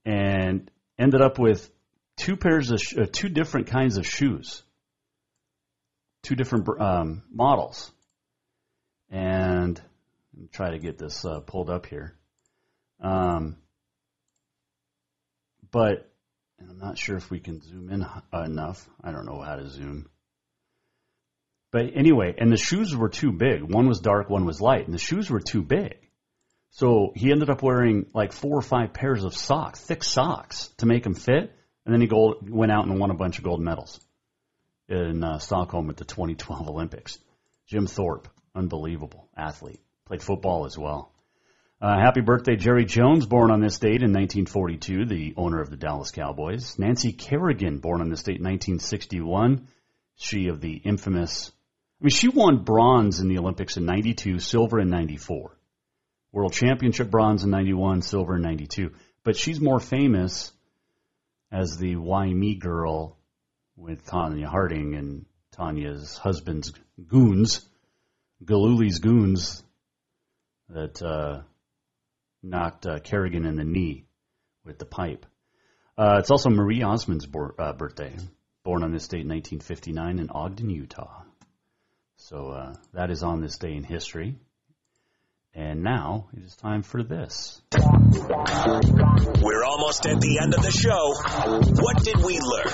and 0.05 0.70
ended 0.99 1.20
up 1.20 1.39
with 1.39 1.70
two 2.16 2.37
pairs 2.37 2.70
of 2.70 2.80
sh- 2.80 2.97
uh, 2.99 3.07
two 3.11 3.28
different 3.28 3.68
kinds 3.68 3.99
of 3.99 4.07
shoes, 4.07 4.62
two 6.22 6.35
different 6.35 6.68
um, 6.80 7.22
models 7.30 7.93
and 9.63 9.81
try 10.53 10.71
to 10.71 10.79
get 10.79 10.99
this 10.99 11.25
uh, 11.25 11.41
pulled 11.41 11.71
up 11.71 11.87
here. 11.87 12.17
Um, 13.01 13.57
but 15.71 16.11
I'm 16.61 16.79
not 16.79 16.99
sure 16.99 17.17
if 17.17 17.31
we 17.31 17.41
can 17.41 17.61
zoom 17.63 17.91
in 17.91 18.07
enough. 18.33 18.89
I 19.03 19.13
don't 19.13 19.27
know 19.27 19.41
how 19.41 19.57
to 19.57 19.69
zoom. 19.69 20.09
But 21.71 21.93
anyway, 21.95 22.35
and 22.37 22.53
the 22.53 22.59
shoes 22.59 22.95
were 22.95 23.09
too 23.09 23.33
big. 23.33 23.63
One 23.63 23.89
was 23.89 24.01
dark, 24.01 24.29
one 24.29 24.45
was 24.45 24.61
light, 24.61 24.85
and 24.85 24.95
the 24.95 24.99
shoes 24.99 25.31
were 25.31 25.41
too 25.41 25.63
big. 25.63 25.97
So 26.71 27.13
he 27.15 27.33
ended 27.33 27.51
up 27.51 27.63
wearing 27.63 28.07
like 28.15 28.33
four 28.33 28.57
or 28.57 28.63
five 28.63 28.93
pairs 28.93 29.25
of 29.25 29.35
socks, 29.35 29.81
thick 29.81 30.05
socks, 30.05 30.69
to 30.79 30.87
make 30.87 31.05
him 31.05 31.15
fit. 31.15 31.55
And 31.85 31.93
then 31.93 32.01
he 32.01 32.07
gold, 32.07 32.49
went 32.49 32.71
out 32.71 32.87
and 32.87 33.01
won 33.01 33.11
a 33.11 33.15
bunch 33.15 33.39
of 33.39 33.45
gold 33.45 33.61
medals 33.61 33.99
in 34.89 35.25
uh, 35.25 35.39
Stockholm 35.39 35.91
at 35.91 35.97
the 35.97 36.05
2012 36.05 36.69
Olympics. 36.69 37.19
Jim 37.67 37.87
Thorpe, 37.87 38.29
unbelievable 38.55 39.28
athlete, 39.36 39.80
played 40.07 40.22
football 40.22 40.66
as 40.66 40.76
well. 40.76 41.12
Uh, 41.80 41.98
happy 41.98 42.20
birthday, 42.20 42.55
Jerry 42.55 42.84
Jones, 42.84 43.26
born 43.26 43.50
on 43.50 43.61
this 43.61 43.78
date 43.78 44.03
in 44.03 44.12
1942, 44.12 45.05
the 45.05 45.34
owner 45.36 45.61
of 45.61 45.68
the 45.68 45.76
Dallas 45.76 46.12
Cowboys. 46.12 46.78
Nancy 46.78 47.12
Kerrigan, 47.12 47.78
born 47.78 48.00
on 48.00 48.09
this 48.09 48.22
date 48.22 48.38
in 48.38 48.44
1961, 48.44 49.66
she 50.14 50.46
of 50.46 50.61
the 50.61 50.74
infamous. 50.74 51.50
I 52.00 52.05
mean, 52.05 52.11
she 52.11 52.28
won 52.28 52.62
bronze 52.62 53.18
in 53.18 53.26
the 53.26 53.38
Olympics 53.38 53.76
in 53.76 53.84
92, 53.84 54.38
silver 54.38 54.78
in 54.78 54.90
94. 54.90 55.59
World 56.30 56.53
Championship 56.53 57.11
bronze 57.11 57.42
in 57.42 57.50
91, 57.50 58.03
silver 58.03 58.36
in 58.36 58.42
92. 58.42 58.92
But 59.24 59.36
she's 59.36 59.61
more 59.61 59.80
famous 59.80 60.53
as 61.50 61.78
the 61.78 61.96
Why 61.96 62.26
Me 62.26 62.55
girl 62.55 63.18
with 63.76 64.07
Tonya 64.07 64.46
Harding 64.46 64.94
and 64.94 65.26
Tonya's 65.50 66.16
husband's 66.16 66.72
goons, 67.09 67.66
Gillooly's 68.45 68.99
goons, 68.99 69.62
that 70.68 71.03
uh, 71.03 71.43
knocked 72.43 72.86
uh, 72.86 72.99
Kerrigan 72.99 73.45
in 73.45 73.57
the 73.57 73.64
knee 73.64 74.05
with 74.64 74.78
the 74.78 74.86
pipe. 74.86 75.26
Uh, 75.97 76.16
it's 76.18 76.30
also 76.30 76.51
Marie 76.51 76.82
Osmond's 76.82 77.26
uh, 77.59 77.72
birthday, 77.74 78.16
born 78.64 78.82
on 78.82 78.93
this 78.93 79.09
date 79.09 79.22
in 79.22 79.28
1959 79.28 80.18
in 80.18 80.30
Ogden, 80.30 80.70
Utah. 80.70 81.22
So 82.16 82.51
uh, 82.51 82.74
that 82.95 83.11
is 83.11 83.22
on 83.22 83.40
this 83.40 83.59
day 83.59 83.74
in 83.74 83.84
history. 83.84 84.38
And 85.55 85.82
now 85.82 86.28
it 86.34 86.45
is 86.45 86.57
time 86.57 86.82
for 86.82 87.03
this. 87.03 87.61
We're 87.74 89.64
almost 89.64 90.07
at 90.07 90.18
the 90.18 90.38
end 90.43 90.55
of 90.55 90.62
the 90.62 90.70
show. 90.70 91.12
What 91.82 92.03
did 92.03 92.16
we 92.24 92.38
learn? 92.40 92.72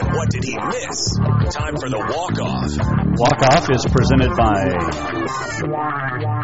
And 0.00 0.16
what 0.16 0.30
did 0.30 0.44
he 0.44 0.56
miss? 0.56 1.14
Time 1.54 1.76
for 1.76 1.90
the 1.90 1.98
walk 1.98 2.40
off. 2.40 3.05
Walk 3.18 3.40
off 3.50 3.70
is 3.70 3.82
presented 3.90 4.36
by 4.36 4.64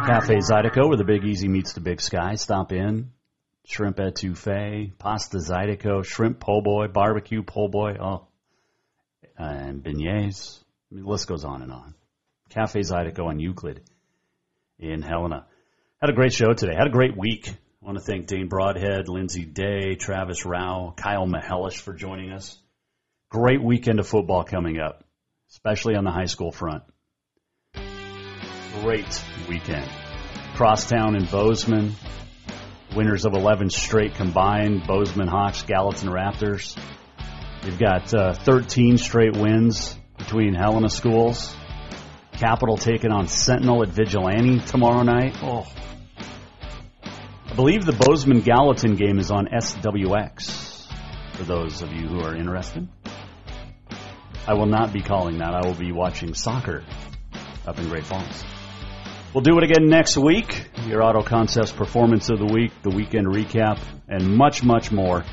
Cafe 0.06 0.36
Zydeco, 0.36 0.88
where 0.88 0.96
the 0.96 1.04
Big 1.04 1.22
Easy 1.22 1.46
meets 1.46 1.74
the 1.74 1.80
Big 1.80 2.00
Sky. 2.00 2.36
Stop 2.36 2.72
in. 2.72 3.10
Shrimp 3.66 3.98
etouffee, 3.98 4.96
pasta 4.98 5.36
Zydeco, 5.36 6.02
shrimp 6.02 6.40
po' 6.40 6.62
boy, 6.62 6.86
barbecue 6.88 7.42
po' 7.42 7.68
boy, 7.68 7.96
oh, 8.00 8.26
and 9.36 9.84
beignets. 9.84 10.60
I 10.90 10.94
mean, 10.94 11.04
the 11.04 11.10
list 11.10 11.28
goes 11.28 11.44
on 11.44 11.60
and 11.60 11.70
on. 11.70 11.94
Cafe 12.48 12.80
Zydeco 12.80 13.26
on 13.26 13.38
Euclid 13.38 13.82
in 14.78 15.02
Helena. 15.02 15.44
Had 16.00 16.08
a 16.08 16.14
great 16.14 16.32
show 16.32 16.54
today. 16.54 16.74
Had 16.74 16.86
a 16.86 16.90
great 16.90 17.16
week. 17.18 17.48
I 17.50 17.86
want 17.86 17.98
to 17.98 18.04
thank 18.04 18.28
Dane 18.28 18.48
Broadhead, 18.48 19.08
Lindsay 19.08 19.44
Day, 19.44 19.94
Travis 19.96 20.44
Rauh, 20.46 20.96
Kyle 20.96 21.26
Mihelish 21.26 21.82
for 21.82 21.92
joining 21.92 22.32
us. 22.32 22.58
Great 23.28 23.62
weekend 23.62 24.00
of 24.00 24.08
football 24.08 24.44
coming 24.44 24.78
up, 24.80 25.04
especially 25.53 25.94
on 25.96 26.05
the 26.05 26.11
high 26.11 26.24
school 26.24 26.50
front. 26.50 26.82
Great 28.80 29.24
weekend. 29.48 29.88
Crosstown 30.55 31.14
and 31.14 31.30
Bozeman, 31.30 31.94
winners 32.96 33.26
of 33.26 33.34
11 33.34 33.70
straight 33.70 34.14
combined, 34.14 34.86
Bozeman 34.86 35.28
Hawks, 35.28 35.62
Gallatin 35.62 36.09
Raptors. 36.09 36.76
We've 37.64 37.78
got 37.78 38.12
uh, 38.14 38.32
13 38.32 38.98
straight 38.98 39.36
wins 39.36 39.96
between 40.18 40.55
Helena 40.55 40.88
schools. 40.88 41.55
Capital 42.32 42.76
taking 42.76 43.12
on 43.12 43.28
Sentinel 43.28 43.82
at 43.82 43.90
Vigilante 43.90 44.61
tomorrow 44.61 45.03
night. 45.03 45.36
Oh, 45.42 45.70
I 47.05 47.55
believe 47.55 47.84
the 47.84 47.92
Bozeman 47.92 48.40
Gallatin 48.40 48.96
game 48.96 49.18
is 49.18 49.30
on 49.30 49.46
SWX 49.46 50.88
for 51.34 51.44
those 51.44 51.82
of 51.82 51.92
you 51.92 52.09
who 52.09 52.20
are 52.20 52.34
interested. 52.34 52.88
I 54.47 54.55
will 54.55 54.66
not 54.66 54.93
be 54.93 55.03
calling 55.03 55.38
that. 55.38 55.55
I 55.55 55.64
will 55.64 55.74
be 55.74 55.93
watching 55.93 56.34
soccer 56.34 56.82
up 57.66 57.78
in 57.78 57.88
Great 57.88 58.05
Falls. 58.05 58.45
We'll 59.32 59.43
do 59.43 59.57
it 59.59 59.64
again 59.64 59.86
next 59.86 60.16
week. 60.16 60.68
Your 60.86 61.03
Auto 61.03 61.22
Concepts 61.22 61.70
Performance 61.72 62.28
of 62.28 62.38
the 62.38 62.47
Week, 62.47 62.72
the 62.82 62.90
weekend 62.90 63.28
recap, 63.28 63.78
and 64.09 64.36
much, 64.36 64.64
much 64.64 64.90
more. 64.90 65.24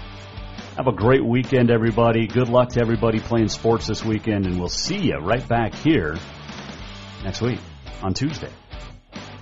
Have 0.78 0.88
a 0.88 0.94
great 0.94 1.26
weekend, 1.26 1.72
everybody. 1.72 2.28
Good 2.28 2.50
luck 2.50 2.70
to 2.70 2.82
everybody 2.82 3.20
playing 3.20 3.50
sports 3.50 3.88
this 3.88 4.06
weekend, 4.06 4.46
and 4.46 4.60
we'll 4.60 4.70
see 4.70 5.00
you 5.00 5.18
right 5.18 5.46
back 5.46 5.74
here 5.74 6.18
next 7.24 7.42
week 7.42 7.60
on 8.02 8.14
Tuesday. 8.14 8.52